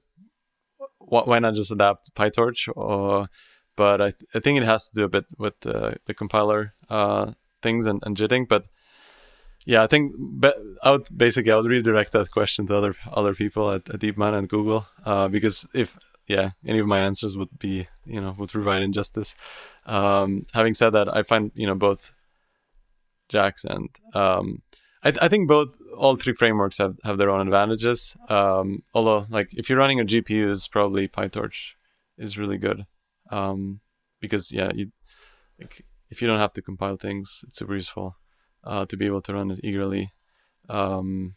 why 0.97 1.39
not 1.39 1.53
just 1.53 1.71
adapt 1.71 2.13
PyTorch? 2.15 2.69
Or, 2.75 3.27
but 3.75 4.01
I, 4.01 4.09
th- 4.09 4.29
I 4.33 4.39
think 4.39 4.57
it 4.57 4.65
has 4.65 4.89
to 4.89 4.95
do 4.95 5.03
a 5.05 5.09
bit 5.09 5.25
with 5.37 5.65
uh, 5.65 5.91
the 6.05 6.13
compiler 6.13 6.73
uh, 6.89 7.31
things 7.61 7.85
and, 7.85 8.01
and 8.05 8.17
JITting. 8.17 8.47
But 8.49 8.67
yeah, 9.67 9.83
I 9.83 9.87
think 9.87 10.15
be- 10.39 10.77
I 10.81 10.91
would 10.91 11.07
basically 11.15 11.51
I 11.51 11.57
would 11.57 11.65
redirect 11.65 12.13
that 12.13 12.31
question 12.31 12.65
to 12.67 12.77
other 12.77 12.95
other 13.11 13.33
people 13.33 13.69
at, 13.69 13.89
at 13.89 13.99
DeepMind 13.99 14.37
and 14.37 14.47
Google 14.47 14.87
uh, 15.05 15.27
because 15.27 15.67
if 15.73 15.97
yeah 16.25 16.51
any 16.65 16.79
of 16.79 16.87
my 16.87 16.99
answers 16.99 17.35
would 17.35 17.59
be 17.59 17.85
you 18.05 18.21
know 18.21 18.33
would 18.39 18.49
provide 18.49 18.81
injustice. 18.81 19.35
Um, 19.85 20.45
having 20.53 20.73
said 20.73 20.91
that, 20.91 21.13
I 21.13 21.23
find 21.23 21.51
you 21.53 21.67
know 21.67 21.75
both 21.75 22.13
JAX 23.27 23.65
and 23.65 23.89
um, 24.13 24.61
I, 25.03 25.11
I 25.21 25.27
think 25.27 25.49
both 25.49 25.77
all 25.97 26.15
three 26.15 26.33
frameworks 26.33 26.77
have, 26.77 26.95
have 27.03 27.17
their 27.17 27.29
own 27.29 27.41
advantages. 27.41 28.15
Um, 28.29 28.83
although 28.93 29.25
like 29.29 29.49
if 29.51 29.69
you're 29.69 29.79
running 29.79 29.99
a 29.99 30.05
GPU, 30.05 30.49
is 30.49 30.69
probably 30.69 31.09
PyTorch 31.09 31.73
is 32.17 32.37
really 32.37 32.57
good 32.57 32.85
um, 33.31 33.81
because 34.21 34.49
yeah 34.53 34.71
you 34.73 34.93
like 35.59 35.83
if 36.09 36.21
you 36.21 36.27
don't 36.29 36.39
have 36.39 36.53
to 36.53 36.61
compile 36.61 36.95
things, 36.95 37.43
it's 37.45 37.57
super 37.57 37.75
useful 37.75 38.15
uh, 38.67 38.85
to 38.85 38.97
be 38.97 39.05
able 39.05 39.21
to 39.21 39.33
run 39.33 39.51
it 39.51 39.59
eagerly. 39.63 40.11
Um, 40.69 41.35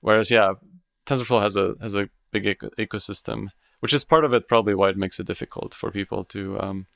whereas, 0.00 0.30
yeah, 0.30 0.54
TensorFlow 1.06 1.42
has 1.42 1.56
a 1.56 1.74
has 1.80 1.94
a 1.94 2.08
big 2.32 2.46
eco- 2.46 2.70
ecosystem, 2.78 3.48
which 3.80 3.92
is 3.92 4.04
part 4.04 4.24
of 4.24 4.32
it. 4.32 4.48
Probably 4.48 4.74
why 4.74 4.88
it 4.90 4.96
makes 4.96 5.20
it 5.20 5.26
difficult 5.26 5.74
for 5.74 5.90
people 5.90 6.24
to. 6.24 6.60
Um, 6.60 6.86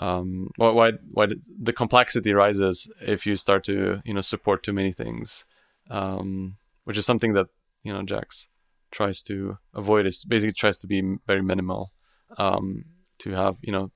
um, 0.00 0.50
why 0.56 0.92
why 1.12 1.28
the 1.60 1.72
complexity 1.72 2.32
rises 2.32 2.88
if 3.00 3.26
you 3.26 3.36
start 3.36 3.64
to 3.64 4.00
you 4.04 4.14
know 4.14 4.20
support 4.20 4.62
too 4.62 4.72
many 4.72 4.92
things, 4.92 5.44
um, 5.90 6.56
which 6.84 6.96
is 6.96 7.06
something 7.06 7.34
that 7.34 7.46
you 7.82 7.92
know 7.92 8.02
JAX 8.02 8.48
tries 8.90 9.22
to 9.24 9.58
avoid. 9.74 10.06
Is 10.06 10.24
basically 10.24 10.52
tries 10.52 10.78
to 10.80 10.86
be 10.86 11.16
very 11.26 11.42
minimal 11.42 11.92
um, 12.38 12.84
to 13.18 13.30
have 13.30 13.58
you 13.62 13.72
know 13.72 13.92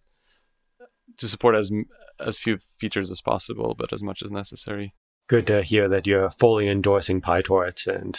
to 1.17 1.29
support 1.29 1.57
as 1.57 1.73
as 2.21 2.39
few 2.39 2.59
features 2.79 3.11
as 3.11 3.21
possible, 3.21 3.75
but 3.77 3.93
as 3.93 4.03
much 4.03 4.23
as 4.23 4.33
necessary. 4.33 4.95
Good 5.29 5.47
to 5.49 5.63
hear 5.63 5.89
that 5.89 6.07
you're 6.07 6.31
fully 6.31 6.69
endorsing 6.69 7.21
PyTorch 7.21 7.87
and 7.87 8.19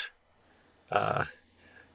uh, 0.92 1.26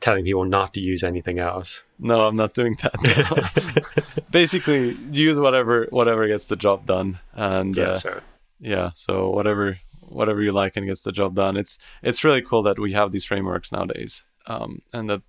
telling 0.01 0.25
people 0.25 0.45
not 0.45 0.75
to 0.75 0.81
use 0.81 1.03
anything 1.03 1.39
else. 1.39 1.83
No, 1.99 2.23
I'm 2.27 2.37
not 2.37 2.55
doing 2.55 2.77
that. 2.83 4.13
Basically, 4.31 4.97
use 5.11 5.39
whatever 5.39 5.87
whatever 5.91 6.27
gets 6.27 6.47
the 6.47 6.57
job 6.57 6.87
done, 6.87 7.21
and 7.33 7.77
yeah, 7.77 7.99
uh, 8.05 8.21
yeah. 8.61 8.91
So 8.95 9.31
whatever 9.31 9.79
whatever 10.01 10.43
you 10.43 10.53
like 10.53 10.77
and 10.77 10.87
gets 10.87 11.03
the 11.03 11.13
job 11.13 11.35
done. 11.35 11.57
It's 11.57 11.79
it's 12.03 12.25
really 12.25 12.43
cool 12.43 12.63
that 12.65 12.79
we 12.79 12.93
have 12.93 13.13
these 13.13 13.25
frameworks 13.25 13.73
nowadays, 13.73 14.25
um, 14.47 14.83
and 14.93 15.09
that 15.11 15.23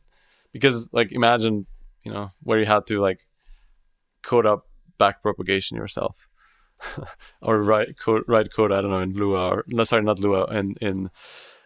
because 0.51 0.89
like 0.91 1.11
imagine 1.11 1.67
you 2.03 2.11
know 2.11 2.31
where 2.43 2.59
you 2.59 2.65
had 2.65 2.85
to 2.87 2.99
like 3.01 3.25
code 4.23 4.45
up 4.45 4.65
back 4.97 5.21
propagation 5.21 5.77
yourself 5.77 6.24
or 7.41 7.61
write 7.61 7.97
code, 7.99 8.23
write 8.27 8.53
code. 8.53 8.71
I 8.71 8.81
don't 8.81 8.91
know 8.91 8.99
in 8.99 9.13
Lua 9.13 9.49
or 9.49 9.65
no, 9.67 9.83
sorry, 9.83 10.03
not 10.03 10.19
Lua. 10.19 10.45
In 10.47 10.75
in 10.81 11.09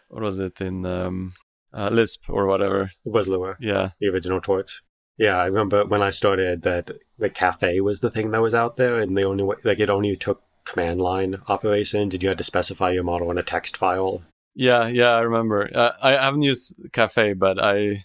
what 0.08 0.22
was 0.22 0.38
it 0.38 0.60
in 0.60 0.84
um, 0.86 1.34
uh, 1.72 1.90
Lisp 1.90 2.28
or 2.28 2.46
whatever? 2.46 2.92
It 3.04 3.12
was 3.12 3.28
Lua. 3.28 3.56
Yeah, 3.60 3.90
the 4.00 4.08
original 4.08 4.40
torch. 4.40 4.82
Yeah, 5.18 5.36
I 5.36 5.46
remember 5.46 5.84
when 5.84 6.02
I 6.02 6.10
started 6.10 6.62
that 6.62 6.90
the 7.18 7.28
Caffe 7.28 7.80
was 7.80 8.00
the 8.00 8.10
thing 8.10 8.30
that 8.30 8.40
was 8.40 8.54
out 8.54 8.76
there, 8.76 8.96
and 8.96 9.16
the 9.16 9.24
only 9.24 9.44
way, 9.44 9.56
like 9.64 9.80
it 9.80 9.90
only 9.90 10.16
took 10.16 10.42
command 10.64 11.00
line 11.00 11.42
operations, 11.48 12.14
and 12.14 12.22
you 12.22 12.28
had 12.28 12.38
to 12.38 12.44
specify 12.44 12.90
your 12.90 13.04
model 13.04 13.30
in 13.30 13.38
a 13.38 13.42
text 13.42 13.76
file. 13.76 14.22
Yeah, 14.54 14.86
yeah, 14.86 15.10
I 15.10 15.20
remember. 15.20 15.70
Uh, 15.74 15.92
I 16.02 16.12
haven't 16.12 16.42
used 16.42 16.74
Caffe, 16.92 17.34
but 17.34 17.62
I 17.62 18.04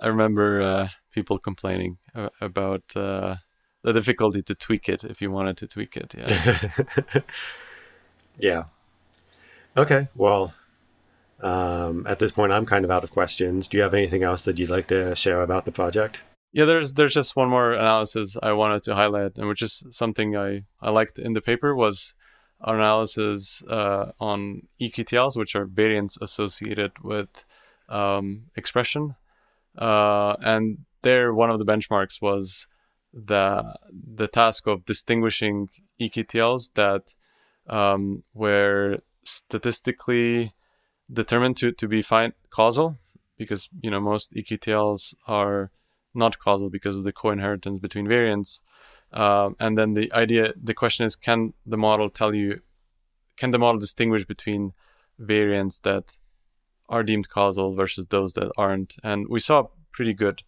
I 0.00 0.08
remember 0.08 0.60
uh, 0.60 0.88
people 1.12 1.38
complaining 1.38 1.98
about 2.40 2.82
uh, 2.94 3.36
the 3.84 3.92
difficulty 3.92 4.42
to 4.42 4.54
tweak 4.54 4.88
it 4.88 5.04
if 5.04 5.20
you 5.22 5.30
wanted 5.30 5.58
to 5.58 5.68
tweak 5.68 5.96
it. 5.96 6.14
Yeah. 6.16 7.20
yeah. 8.38 8.64
Okay. 9.76 10.08
Well, 10.16 10.54
um, 11.40 12.06
at 12.08 12.18
this 12.18 12.32
point, 12.32 12.50
I'm 12.52 12.64
kind 12.64 12.84
of 12.84 12.90
out 12.90 13.04
of 13.04 13.10
questions. 13.10 13.68
Do 13.68 13.76
you 13.76 13.82
have 13.82 13.92
anything 13.92 14.22
else 14.22 14.42
that 14.42 14.58
you'd 14.58 14.70
like 14.70 14.88
to 14.88 15.14
share 15.14 15.42
about 15.42 15.66
the 15.66 15.72
project? 15.72 16.20
Yeah, 16.52 16.64
there's 16.64 16.94
there's 16.94 17.12
just 17.12 17.36
one 17.36 17.50
more 17.50 17.72
analysis 17.72 18.36
I 18.42 18.52
wanted 18.52 18.84
to 18.84 18.94
highlight, 18.94 19.36
and 19.38 19.48
which 19.48 19.60
is 19.60 19.84
something 19.90 20.36
I, 20.36 20.64
I 20.80 20.90
liked 20.90 21.18
in 21.18 21.34
the 21.34 21.42
paper 21.42 21.74
was 21.74 22.14
our 22.60 22.76
analysis 22.76 23.62
uh, 23.68 24.12
on 24.18 24.68
eQTLs, 24.80 25.36
which 25.36 25.54
are 25.54 25.66
variants 25.66 26.16
associated 26.22 26.92
with 27.02 27.44
um, 27.90 28.44
expression. 28.56 29.16
Uh, 29.76 30.36
and 30.40 30.78
there, 31.02 31.34
one 31.34 31.50
of 31.50 31.58
the 31.58 31.66
benchmarks 31.66 32.22
was 32.22 32.66
the 33.14 33.78
the 34.14 34.26
task 34.26 34.66
of 34.66 34.84
distinguishing 34.84 35.68
eQTLs 36.00 36.74
that 36.74 37.14
um, 37.68 38.24
were 38.34 38.98
statistically 39.24 40.52
determined 41.12 41.56
to, 41.56 41.72
to 41.72 41.86
be 41.86 42.02
fine 42.02 42.32
causal 42.50 42.98
because 43.38 43.68
you 43.80 43.90
know 43.90 44.00
most 44.00 44.34
eQTLs 44.34 45.14
are 45.26 45.70
not 46.14 46.38
causal 46.38 46.70
because 46.70 46.96
of 46.96 47.04
the 47.04 47.12
co-inheritance 47.12 47.78
between 47.78 48.08
variants. 48.08 48.60
Um, 49.12 49.56
and 49.60 49.76
then 49.76 49.94
the 49.94 50.12
idea, 50.12 50.52
the 50.60 50.74
question 50.74 51.06
is, 51.06 51.16
can 51.16 51.52
the 51.66 51.76
model 51.76 52.08
tell 52.08 52.34
you, 52.34 52.60
can 53.36 53.50
the 53.50 53.58
model 53.58 53.80
distinguish 53.80 54.24
between 54.24 54.72
variants 55.18 55.80
that 55.80 56.16
are 56.88 57.02
deemed 57.02 57.28
causal 57.28 57.74
versus 57.74 58.06
those 58.06 58.34
that 58.34 58.50
aren't? 58.56 58.96
And 59.02 59.28
we 59.28 59.40
saw 59.40 59.68
pretty 59.92 60.14
good 60.14 60.42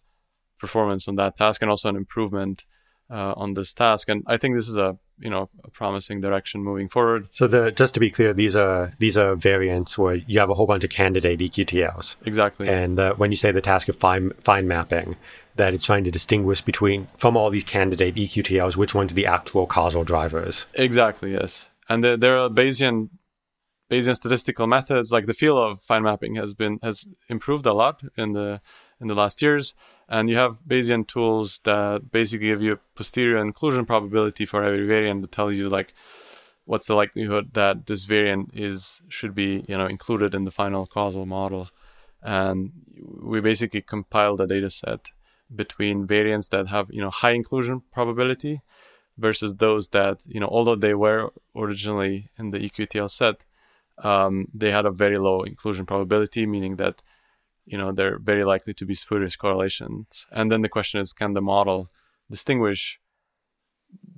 performance 0.59 1.07
on 1.07 1.15
that 1.15 1.37
task 1.37 1.61
and 1.61 1.69
also 1.69 1.89
an 1.89 1.95
improvement 1.95 2.65
uh, 3.09 3.33
on 3.37 3.53
this 3.53 3.73
task. 3.73 4.09
And 4.09 4.23
I 4.27 4.37
think 4.37 4.55
this 4.55 4.67
is 4.67 4.75
a 4.77 4.97
you 5.19 5.29
know 5.29 5.49
a 5.63 5.69
promising 5.71 6.21
direction 6.21 6.63
moving 6.63 6.89
forward. 6.89 7.27
So 7.31 7.47
the 7.47 7.71
just 7.71 7.93
to 7.95 7.99
be 7.99 8.11
clear, 8.11 8.33
these 8.33 8.55
are 8.55 8.93
these 8.99 9.17
are 9.17 9.35
variants 9.35 9.97
where 9.97 10.15
you 10.15 10.39
have 10.39 10.49
a 10.49 10.53
whole 10.53 10.67
bunch 10.67 10.83
of 10.83 10.89
candidate 10.89 11.39
EQTLs. 11.39 12.15
Exactly. 12.25 12.67
And 12.67 12.99
uh, 12.99 13.13
when 13.15 13.31
you 13.31 13.37
say 13.37 13.51
the 13.51 13.61
task 13.61 13.87
of 13.89 13.95
fine 13.95 14.31
fine 14.39 14.67
mapping, 14.67 15.15
that 15.55 15.73
it's 15.73 15.85
trying 15.85 16.03
to 16.03 16.11
distinguish 16.11 16.61
between 16.61 17.07
from 17.17 17.35
all 17.37 17.49
these 17.49 17.63
candidate 17.63 18.15
EQTLs 18.15 18.75
which 18.75 18.93
ones 18.93 19.11
are 19.11 19.15
the 19.15 19.25
actual 19.25 19.65
causal 19.65 20.03
drivers. 20.03 20.65
Exactly. 20.75 21.31
Yes. 21.33 21.67
and 21.89 22.03
there, 22.03 22.17
there 22.17 22.37
are 22.37 22.49
Bayesian 22.49 23.09
Bayesian 23.89 24.15
statistical 24.15 24.67
methods. 24.67 25.11
Like 25.11 25.25
the 25.25 25.33
field 25.33 25.57
of 25.59 25.81
fine 25.81 26.03
mapping 26.03 26.35
has 26.35 26.53
been 26.53 26.79
has 26.83 27.07
improved 27.29 27.65
a 27.65 27.73
lot 27.73 28.03
in 28.17 28.33
the 28.33 28.61
in 28.99 29.07
the 29.07 29.15
last 29.15 29.41
years, 29.41 29.73
and 30.09 30.29
you 30.29 30.37
have 30.37 30.61
Bayesian 30.67 31.07
tools 31.07 31.59
that 31.63 32.11
basically 32.11 32.47
give 32.47 32.61
you 32.61 32.73
a 32.73 32.79
posterior 32.95 33.37
inclusion 33.37 33.85
probability 33.85 34.45
for 34.45 34.63
every 34.63 34.85
variant 34.85 35.21
that 35.21 35.31
tells 35.31 35.57
you 35.57 35.69
like 35.69 35.93
what's 36.65 36.87
the 36.87 36.95
likelihood 36.95 37.53
that 37.53 37.85
this 37.87 38.03
variant 38.03 38.51
is 38.53 39.01
should 39.09 39.33
be 39.33 39.63
you 39.67 39.77
know 39.77 39.87
included 39.87 40.33
in 40.33 40.45
the 40.45 40.51
final 40.51 40.85
causal 40.85 41.25
model. 41.25 41.69
And 42.21 42.71
we 43.21 43.41
basically 43.41 43.81
compiled 43.81 44.41
a 44.41 44.47
data 44.47 44.69
set 44.69 45.11
between 45.53 46.05
variants 46.05 46.49
that 46.49 46.67
have 46.67 46.87
you 46.89 47.01
know 47.01 47.09
high 47.09 47.31
inclusion 47.31 47.81
probability 47.91 48.61
versus 49.17 49.55
those 49.55 49.89
that 49.89 50.21
you 50.27 50.39
know 50.39 50.47
although 50.47 50.75
they 50.75 50.93
were 50.93 51.31
originally 51.55 52.29
in 52.37 52.51
the 52.51 52.59
eqtl 52.59 53.09
set 53.09 53.43
um, 54.03 54.47
they 54.53 54.71
had 54.71 54.85
a 54.85 54.91
very 54.91 55.17
low 55.17 55.41
inclusion 55.43 55.85
probability 55.85 56.45
meaning 56.45 56.75
that 56.75 57.01
you 57.67 57.77
know 57.77 57.91
they're 57.91 58.17
very 58.17 58.45
likely 58.45 58.73
to 58.73 58.85
be 58.85 58.95
spurious 58.95 59.35
correlations. 59.35 60.25
And 60.31 60.51
then 60.51 60.61
the 60.61 60.69
question 60.69 60.99
is 61.01 61.13
can 61.13 61.33
the 61.33 61.41
model 61.41 61.89
distinguish 62.31 62.99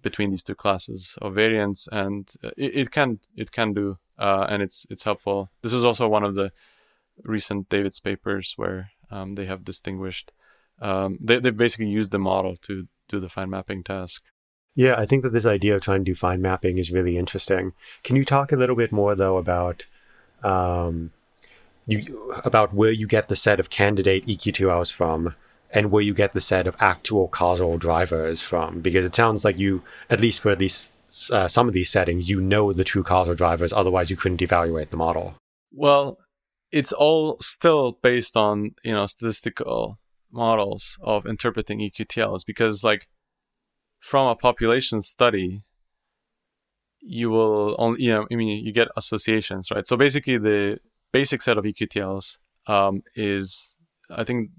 between 0.01 0.29
these 0.29 0.43
two 0.43 0.55
classes 0.55 1.17
of 1.21 1.33
variants? 1.33 1.89
And 1.91 2.31
it, 2.55 2.75
it 2.75 2.91
can 2.91 3.19
it 3.35 3.51
can 3.51 3.73
do 3.73 3.97
uh, 4.17 4.45
and 4.49 4.61
it's 4.61 4.85
it's 4.89 5.03
helpful. 5.03 5.49
This 5.63 5.73
was 5.73 5.83
also 5.83 6.07
one 6.07 6.23
of 6.23 6.35
the 6.35 6.51
recent 7.23 7.67
david's 7.67 7.99
papers 7.99 8.53
where 8.55 8.91
um, 9.11 9.35
they 9.35 9.45
have 9.45 9.65
distinguished 9.65 10.31
um, 10.81 11.17
they, 11.19 11.39
they 11.39 11.49
basically 11.49 11.89
used 11.89 12.11
the 12.11 12.19
model 12.19 12.55
to 12.55 12.87
do 13.09 13.19
the 13.19 13.27
fine 13.27 13.49
mapping 13.49 13.83
task. 13.83 14.23
Yeah 14.75 14.95
i 14.97 15.05
think 15.05 15.23
that 15.23 15.33
this 15.33 15.47
idea 15.47 15.75
of 15.75 15.81
trying 15.81 16.05
to 16.05 16.11
do 16.11 16.15
fine 16.15 16.41
mapping 16.41 16.77
is 16.77 16.91
really 16.91 17.17
interesting. 17.17 17.73
Can 18.03 18.15
you 18.15 18.23
talk 18.23 18.51
a 18.51 18.55
little 18.55 18.75
bit 18.75 18.91
more 18.91 19.15
though 19.15 19.37
about 19.37 19.87
um, 20.43 21.11
you 21.89 22.33
about 22.45 22.73
where 22.73 22.91
you 22.91 23.07
get 23.07 23.27
the 23.27 23.35
set 23.35 23.59
of 23.59 23.69
candidate 23.69 24.25
eQTLs 24.27 24.91
from 24.91 25.35
and 25.71 25.91
where 25.91 26.03
you 26.03 26.13
get 26.13 26.33
the 26.33 26.41
set 26.41 26.67
of 26.67 26.75
actual 26.79 27.27
causal 27.27 27.77
drivers 27.77 28.41
from 28.41 28.79
because 28.81 29.05
it 29.05 29.15
sounds 29.15 29.43
like 29.45 29.57
you 29.57 29.83
at 30.09 30.19
least 30.19 30.39
for 30.39 30.55
these 30.55 30.89
uh, 31.31 31.47
some 31.47 31.67
of 31.67 31.73
these 31.73 31.89
settings 31.89 32.29
you 32.29 32.39
know 32.39 32.71
the 32.71 32.83
true 32.83 33.03
causal 33.03 33.35
drivers 33.35 33.73
otherwise 33.73 34.09
you 34.09 34.15
couldn't 34.15 34.41
evaluate 34.41 34.91
the 34.91 34.97
model. 34.97 35.35
Well 35.71 36.17
it's 36.71 36.91
all 36.91 37.37
still 37.41 37.97
based 38.03 38.37
on 38.37 38.71
you 38.83 38.93
know 38.93 39.05
statistical 39.07 39.99
models 40.31 40.97
of 41.01 41.25
interpreting 41.25 41.79
eqtls 41.79 42.45
because 42.45 42.83
like 42.83 43.07
from 43.99 44.27
a 44.27 44.35
population 44.35 45.01
study 45.01 45.63
you 47.01 47.29
will 47.29 47.75
only 47.79 48.03
you 48.03 48.11
know 48.11 48.27
i 48.31 48.35
mean 48.35 48.63
you 48.63 48.71
get 48.71 48.87
associations 48.95 49.71
right? 49.71 49.87
So 49.87 49.97
basically 49.97 50.37
the 50.37 50.79
basic 51.11 51.41
set 51.41 51.57
of 51.57 51.63
eqtls 51.65 52.37
um, 52.67 53.01
is 53.15 53.73
i 54.09 54.23
think 54.23 54.49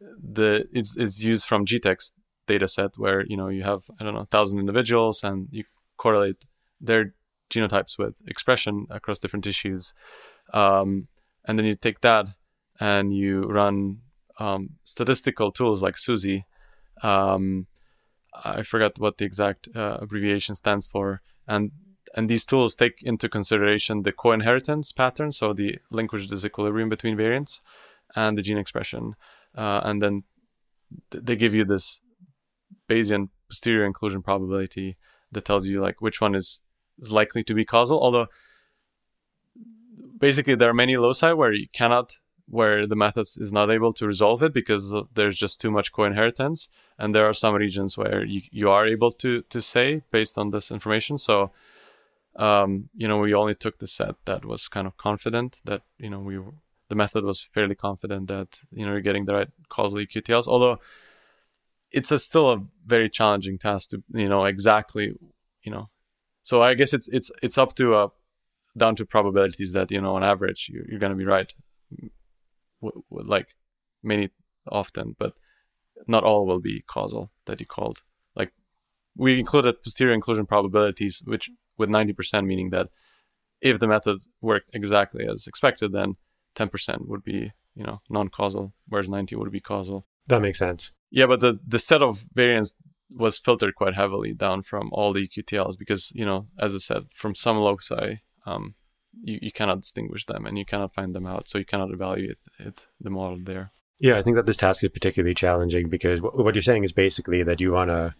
the 0.00 0.66
it's, 0.72 0.96
it's 0.96 1.22
used 1.22 1.46
from 1.46 1.64
GTEx 1.64 2.12
data 2.46 2.68
set 2.68 2.90
where 2.96 3.24
you 3.26 3.36
know 3.36 3.48
you 3.48 3.62
have 3.62 3.82
I 3.98 4.04
don't 4.04 4.14
know 4.14 4.26
thousand 4.30 4.60
individuals 4.60 5.22
and 5.24 5.48
you 5.50 5.64
correlate 5.96 6.44
their 6.80 7.14
genotypes 7.50 7.98
with 7.98 8.14
expression 8.26 8.86
across 8.90 9.18
different 9.18 9.44
tissues, 9.44 9.94
um, 10.52 11.08
and 11.46 11.58
then 11.58 11.66
you 11.66 11.74
take 11.74 12.00
that 12.00 12.28
and 12.80 13.14
you 13.14 13.42
run 13.42 13.98
um, 14.38 14.70
statistical 14.82 15.52
tools 15.52 15.82
like 15.82 15.94
SuSiE. 15.94 16.42
Um, 17.02 17.66
I 18.44 18.62
forgot 18.62 18.98
what 18.98 19.18
the 19.18 19.24
exact 19.24 19.68
uh, 19.74 19.98
abbreviation 20.00 20.54
stands 20.54 20.86
for, 20.86 21.22
and 21.46 21.70
and 22.14 22.30
these 22.30 22.46
tools 22.46 22.76
take 22.76 23.02
into 23.02 23.28
consideration 23.28 24.02
the 24.02 24.12
co-inheritance 24.12 24.92
pattern, 24.92 25.32
so 25.32 25.52
the 25.52 25.78
linkage 25.90 26.28
disequilibrium 26.28 26.88
between 26.88 27.16
variants, 27.16 27.60
and 28.14 28.38
the 28.38 28.42
gene 28.42 28.58
expression. 28.58 29.14
Uh, 29.56 29.80
and 29.84 30.00
then 30.00 30.22
th- 31.10 31.24
they 31.24 31.36
give 31.36 31.54
you 31.54 31.64
this 31.64 32.00
Bayesian 32.88 33.30
posterior 33.48 33.84
inclusion 33.84 34.22
probability 34.22 34.96
that 35.32 35.44
tells 35.44 35.66
you 35.66 35.80
like 35.80 36.00
which 36.00 36.20
one 36.20 36.34
is 36.34 36.60
is 36.98 37.10
likely 37.10 37.42
to 37.42 37.54
be 37.54 37.64
causal. 37.64 38.00
Although 38.00 38.28
basically 40.18 40.54
there 40.54 40.70
are 40.70 40.74
many 40.74 40.96
loci 40.96 41.32
where 41.32 41.52
you 41.52 41.66
cannot 41.72 42.12
where 42.46 42.86
the 42.86 42.94
method 42.94 43.22
is 43.22 43.52
not 43.52 43.70
able 43.70 43.92
to 43.92 44.06
resolve 44.06 44.42
it 44.42 44.52
because 44.52 44.94
there's 45.14 45.36
just 45.36 45.60
too 45.60 45.70
much 45.70 45.92
co-inheritance 45.92 46.68
and 46.98 47.14
there 47.14 47.24
are 47.24 47.32
some 47.32 47.54
regions 47.54 47.96
where 47.96 48.22
you, 48.24 48.42
you 48.50 48.68
are 48.70 48.86
able 48.86 49.10
to 49.10 49.42
to 49.48 49.60
say 49.60 50.02
based 50.12 50.38
on 50.38 50.50
this 50.50 50.70
information. 50.70 51.18
So 51.18 51.50
um, 52.36 52.88
you 52.96 53.08
know 53.08 53.18
we 53.18 53.34
only 53.34 53.54
took 53.54 53.78
the 53.78 53.86
set 53.86 54.16
that 54.24 54.44
was 54.44 54.68
kind 54.68 54.86
of 54.86 54.96
confident 54.96 55.60
that 55.64 55.82
you 55.98 56.10
know 56.10 56.20
we 56.20 56.38
the 56.88 56.94
method 56.94 57.24
was 57.24 57.40
fairly 57.40 57.74
confident 57.74 58.28
that 58.28 58.58
you 58.70 58.84
know 58.84 58.92
you're 58.92 59.00
getting 59.00 59.24
the 59.24 59.34
right 59.34 59.48
causal 59.68 59.98
EQTLs. 59.98 60.48
Although 60.48 60.78
it's 61.92 62.10
a, 62.10 62.18
still 62.18 62.50
a 62.50 62.62
very 62.84 63.08
challenging 63.08 63.58
task 63.58 63.90
to 63.90 64.02
you 64.12 64.28
know 64.28 64.44
exactly 64.44 65.14
you 65.62 65.72
know. 65.72 65.88
So 66.42 66.62
I 66.62 66.74
guess 66.74 66.92
it's 66.92 67.08
it's 67.08 67.32
it's 67.42 67.58
up 67.58 67.74
to 67.76 67.94
uh, 67.94 68.08
down 68.76 68.96
to 68.96 69.06
probabilities 69.06 69.72
that 69.72 69.90
you 69.90 70.00
know 70.00 70.16
on 70.16 70.24
average 70.24 70.68
you're, 70.70 70.84
you're 70.88 70.98
going 70.98 71.12
to 71.12 71.16
be 71.16 71.24
right, 71.24 71.52
w- 72.82 73.02
w- 73.10 73.30
like 73.30 73.54
many 74.02 74.30
often, 74.70 75.16
but 75.18 75.34
not 76.06 76.24
all 76.24 76.46
will 76.46 76.60
be 76.60 76.82
causal 76.82 77.30
that 77.46 77.60
you 77.60 77.66
called. 77.66 78.02
Like 78.34 78.52
we 79.16 79.38
included 79.38 79.82
posterior 79.82 80.14
inclusion 80.14 80.46
probabilities, 80.46 81.22
which 81.24 81.50
with 81.76 81.88
90% 81.88 82.46
meaning 82.46 82.70
that 82.70 82.88
if 83.60 83.78
the 83.78 83.88
method 83.88 84.18
worked 84.40 84.74
exactly 84.74 85.26
as 85.26 85.46
expected, 85.46 85.92
then 85.92 86.16
10% 86.54 87.08
would 87.08 87.24
be, 87.24 87.52
you 87.74 87.84
know, 87.84 88.00
non-causal, 88.10 88.72
whereas 88.88 89.08
90 89.08 89.36
would 89.36 89.50
be 89.50 89.60
causal. 89.60 90.06
That 90.26 90.42
makes 90.42 90.58
sense. 90.58 90.92
Yeah, 91.10 91.26
but 91.26 91.40
the, 91.40 91.60
the 91.66 91.78
set 91.78 92.02
of 92.02 92.24
variants 92.34 92.76
was 93.10 93.38
filtered 93.38 93.74
quite 93.74 93.94
heavily 93.94 94.32
down 94.32 94.62
from 94.62 94.90
all 94.92 95.12
the 95.12 95.26
EQTLs 95.26 95.78
because, 95.78 96.12
you 96.14 96.24
know, 96.24 96.48
as 96.58 96.74
I 96.74 96.78
said, 96.78 97.04
from 97.14 97.34
some 97.34 97.56
loci, 97.58 98.20
um, 98.46 98.74
you, 99.22 99.38
you 99.42 99.52
cannot 99.52 99.80
distinguish 99.80 100.26
them 100.26 100.46
and 100.46 100.58
you 100.58 100.64
cannot 100.64 100.94
find 100.94 101.14
them 101.14 101.26
out. 101.26 101.48
So 101.48 101.58
you 101.58 101.64
cannot 101.64 101.90
evaluate 101.90 102.38
it, 102.58 102.86
the 103.00 103.10
model 103.10 103.38
there. 103.42 103.72
Yeah, 103.98 104.18
I 104.18 104.22
think 104.22 104.36
that 104.36 104.46
this 104.46 104.56
task 104.56 104.82
is 104.82 104.90
particularly 104.90 105.34
challenging 105.34 105.88
because 105.88 106.20
what 106.20 106.54
you're 106.54 106.62
saying 106.62 106.84
is 106.84 106.92
basically 106.92 107.42
that 107.44 107.60
you 107.60 107.72
want 107.72 107.90
to, 107.90 108.14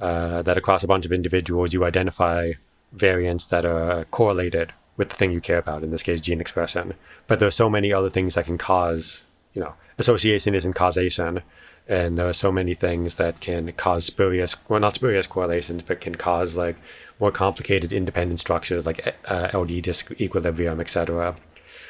uh, 0.00 0.42
that 0.42 0.56
across 0.56 0.82
a 0.82 0.88
bunch 0.88 1.04
of 1.04 1.12
individuals, 1.12 1.72
you 1.72 1.84
identify 1.84 2.52
variants 2.92 3.46
that 3.46 3.64
are 3.64 4.04
correlated 4.06 4.72
with 4.96 5.10
the 5.10 5.16
thing 5.16 5.32
you 5.32 5.40
care 5.40 5.58
about, 5.58 5.82
in 5.82 5.90
this 5.90 6.02
case, 6.02 6.20
gene 6.20 6.40
expression. 6.40 6.94
But 7.26 7.40
there 7.40 7.48
are 7.48 7.52
so 7.52 7.70
many 7.70 7.92
other 7.92 8.10
things 8.10 8.34
that 8.34 8.46
can 8.46 8.58
cause, 8.58 9.22
you 9.54 9.62
know, 9.62 9.74
association 9.98 10.54
isn't 10.54 10.74
causation. 10.74 11.42
And 11.88 12.18
there 12.18 12.28
are 12.28 12.34
so 12.34 12.52
many 12.52 12.74
things 12.74 13.16
that 13.16 13.40
can 13.40 13.72
cause 13.72 14.04
spurious, 14.04 14.56
well, 14.68 14.78
not 14.78 14.94
spurious 14.94 15.26
correlations, 15.26 15.82
but 15.82 16.00
can 16.00 16.14
cause 16.14 16.54
like 16.54 16.76
more 17.18 17.32
complicated 17.32 17.92
independent 17.92 18.40
structures 18.40 18.86
like 18.86 19.16
uh, 19.26 19.50
LD 19.54 19.82
disequilibrium, 19.82 20.80
etc. 20.80 21.34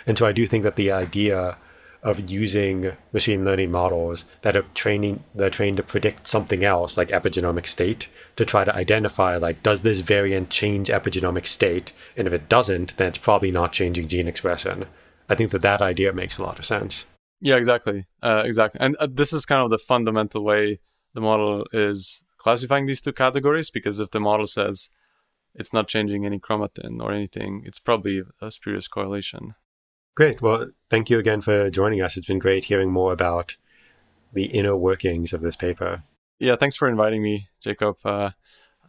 And 0.07 0.17
so 0.17 0.27
I 0.27 0.33
do 0.33 0.47
think 0.47 0.65
that 0.65 0.77
the 0.77 0.93
idea 0.93 1.57
of 2.03 2.31
using 2.31 2.93
machine 3.13 3.45
learning 3.45 3.71
models 3.71 4.25
that 4.43 4.57
are 4.57 4.65
training 4.75 5.23
they're 5.35 5.51
trained 5.51 5.77
to 5.77 5.83
predict 5.83 6.27
something 6.27 6.65
else 6.65 6.97
like 6.97 7.09
epigenomic 7.11 7.67
state 7.67 8.09
to 8.37 8.45
try 8.45 8.65
to 8.65 8.75
identify 8.75 9.37
like 9.37 9.63
does 9.63 9.83
this 9.83 10.01
variant 10.01 10.51
change 10.51 10.89
epigenomic 10.89 11.47
state? 11.47 11.93
And 12.17 12.27
if 12.27 12.33
it 12.33 12.49
doesn't 12.49 12.97
then 12.97 13.09
it's 13.09 13.19
probably 13.19 13.51
not 13.51 13.73
changing 13.73 14.09
gene 14.09 14.29
expression. 14.29 14.87
I 15.29 15.35
think 15.35 15.51
that 15.51 15.63
that 15.63 15.83
idea 15.83 16.13
makes 16.13 16.39
a 16.39 16.43
lot 16.43 16.59
of 16.59 16.65
sense. 16.65 17.05
Yeah 17.41 17.57
exactly. 17.57 18.07
Uh, 18.23 18.43
exactly. 18.45 18.81
And 18.81 18.97
uh, 18.97 19.09
this 19.11 19.33
is 19.33 19.45
kind 19.45 19.63
of 19.63 19.71
the 19.71 19.79
fundamental 19.79 20.43
way 20.43 20.81
the 21.15 21.21
model 21.21 21.67
is 21.73 22.23
classifying 22.39 22.87
these 22.87 23.03
two 23.03 23.13
categories 23.13 23.71
because 23.71 24.01
if 24.01 24.11
the 24.11 24.21
model 24.21 24.47
says 24.47 24.89
it's 25.55 25.73
not 25.73 25.89
changing 25.89 26.25
any 26.25 26.39
chromatin 26.39 27.03
or 27.03 27.13
anything 27.13 27.63
it's 27.67 27.79
probably 27.79 28.23
a 28.41 28.51
spurious 28.51 28.89
correlation 28.89 29.55
Great. 30.21 30.43
Well, 30.43 30.67
thank 30.91 31.09
you 31.09 31.19
again 31.19 31.41
for 31.41 31.71
joining 31.71 32.03
us. 32.03 32.19
It's 32.19 32.27
been 32.27 32.39
great 32.39 32.67
hearing 32.67 32.93
more 32.93 33.11
about 33.11 33.57
the 34.35 34.45
inner 34.45 34.77
workings 34.77 35.33
of 35.33 35.41
this 35.41 35.57
paper. 35.57 36.03
Yeah, 36.39 36.57
thanks 36.57 36.77
for 36.77 36.89
inviting 36.89 37.23
me, 37.23 37.49
Jacob. 37.63 37.97
Uh, 38.05 38.33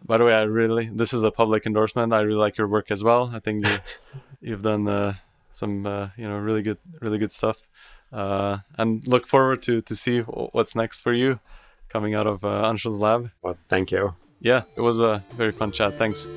by 0.04 0.18
the 0.18 0.26
way, 0.26 0.34
I 0.34 0.42
really 0.42 0.90
this 0.94 1.14
is 1.14 1.24
a 1.24 1.32
public 1.32 1.66
endorsement. 1.66 2.12
I 2.12 2.20
really 2.20 2.38
like 2.38 2.58
your 2.58 2.68
work 2.68 2.92
as 2.92 3.02
well. 3.02 3.32
I 3.34 3.40
think 3.40 3.66
you, 3.66 3.78
you've 4.42 4.62
done 4.62 4.86
uh, 4.90 5.14
some 5.52 5.86
uh, 5.86 6.10
you 6.18 6.28
know 6.28 6.38
really 6.38 6.64
good 6.64 6.80
really 7.00 7.18
good 7.18 7.32
stuff, 7.32 7.62
uh, 8.12 8.58
and 8.78 9.08
look 9.08 9.26
forward 9.26 9.62
to 9.62 9.82
to 9.84 9.96
see 9.96 10.20
what's 10.20 10.76
next 10.76 11.00
for 11.00 11.14
you 11.14 11.40
coming 11.88 12.14
out 12.14 12.28
of 12.28 12.44
uh, 12.44 12.70
Anshul's 12.70 13.00
lab. 13.00 13.32
Well, 13.42 13.56
thank 13.70 13.90
you. 13.92 14.16
Yeah, 14.42 14.64
it 14.76 14.82
was 14.82 15.00
a 15.00 15.24
very 15.38 15.54
fun 15.54 15.72
chat. 15.72 15.94
Thanks. 15.94 16.28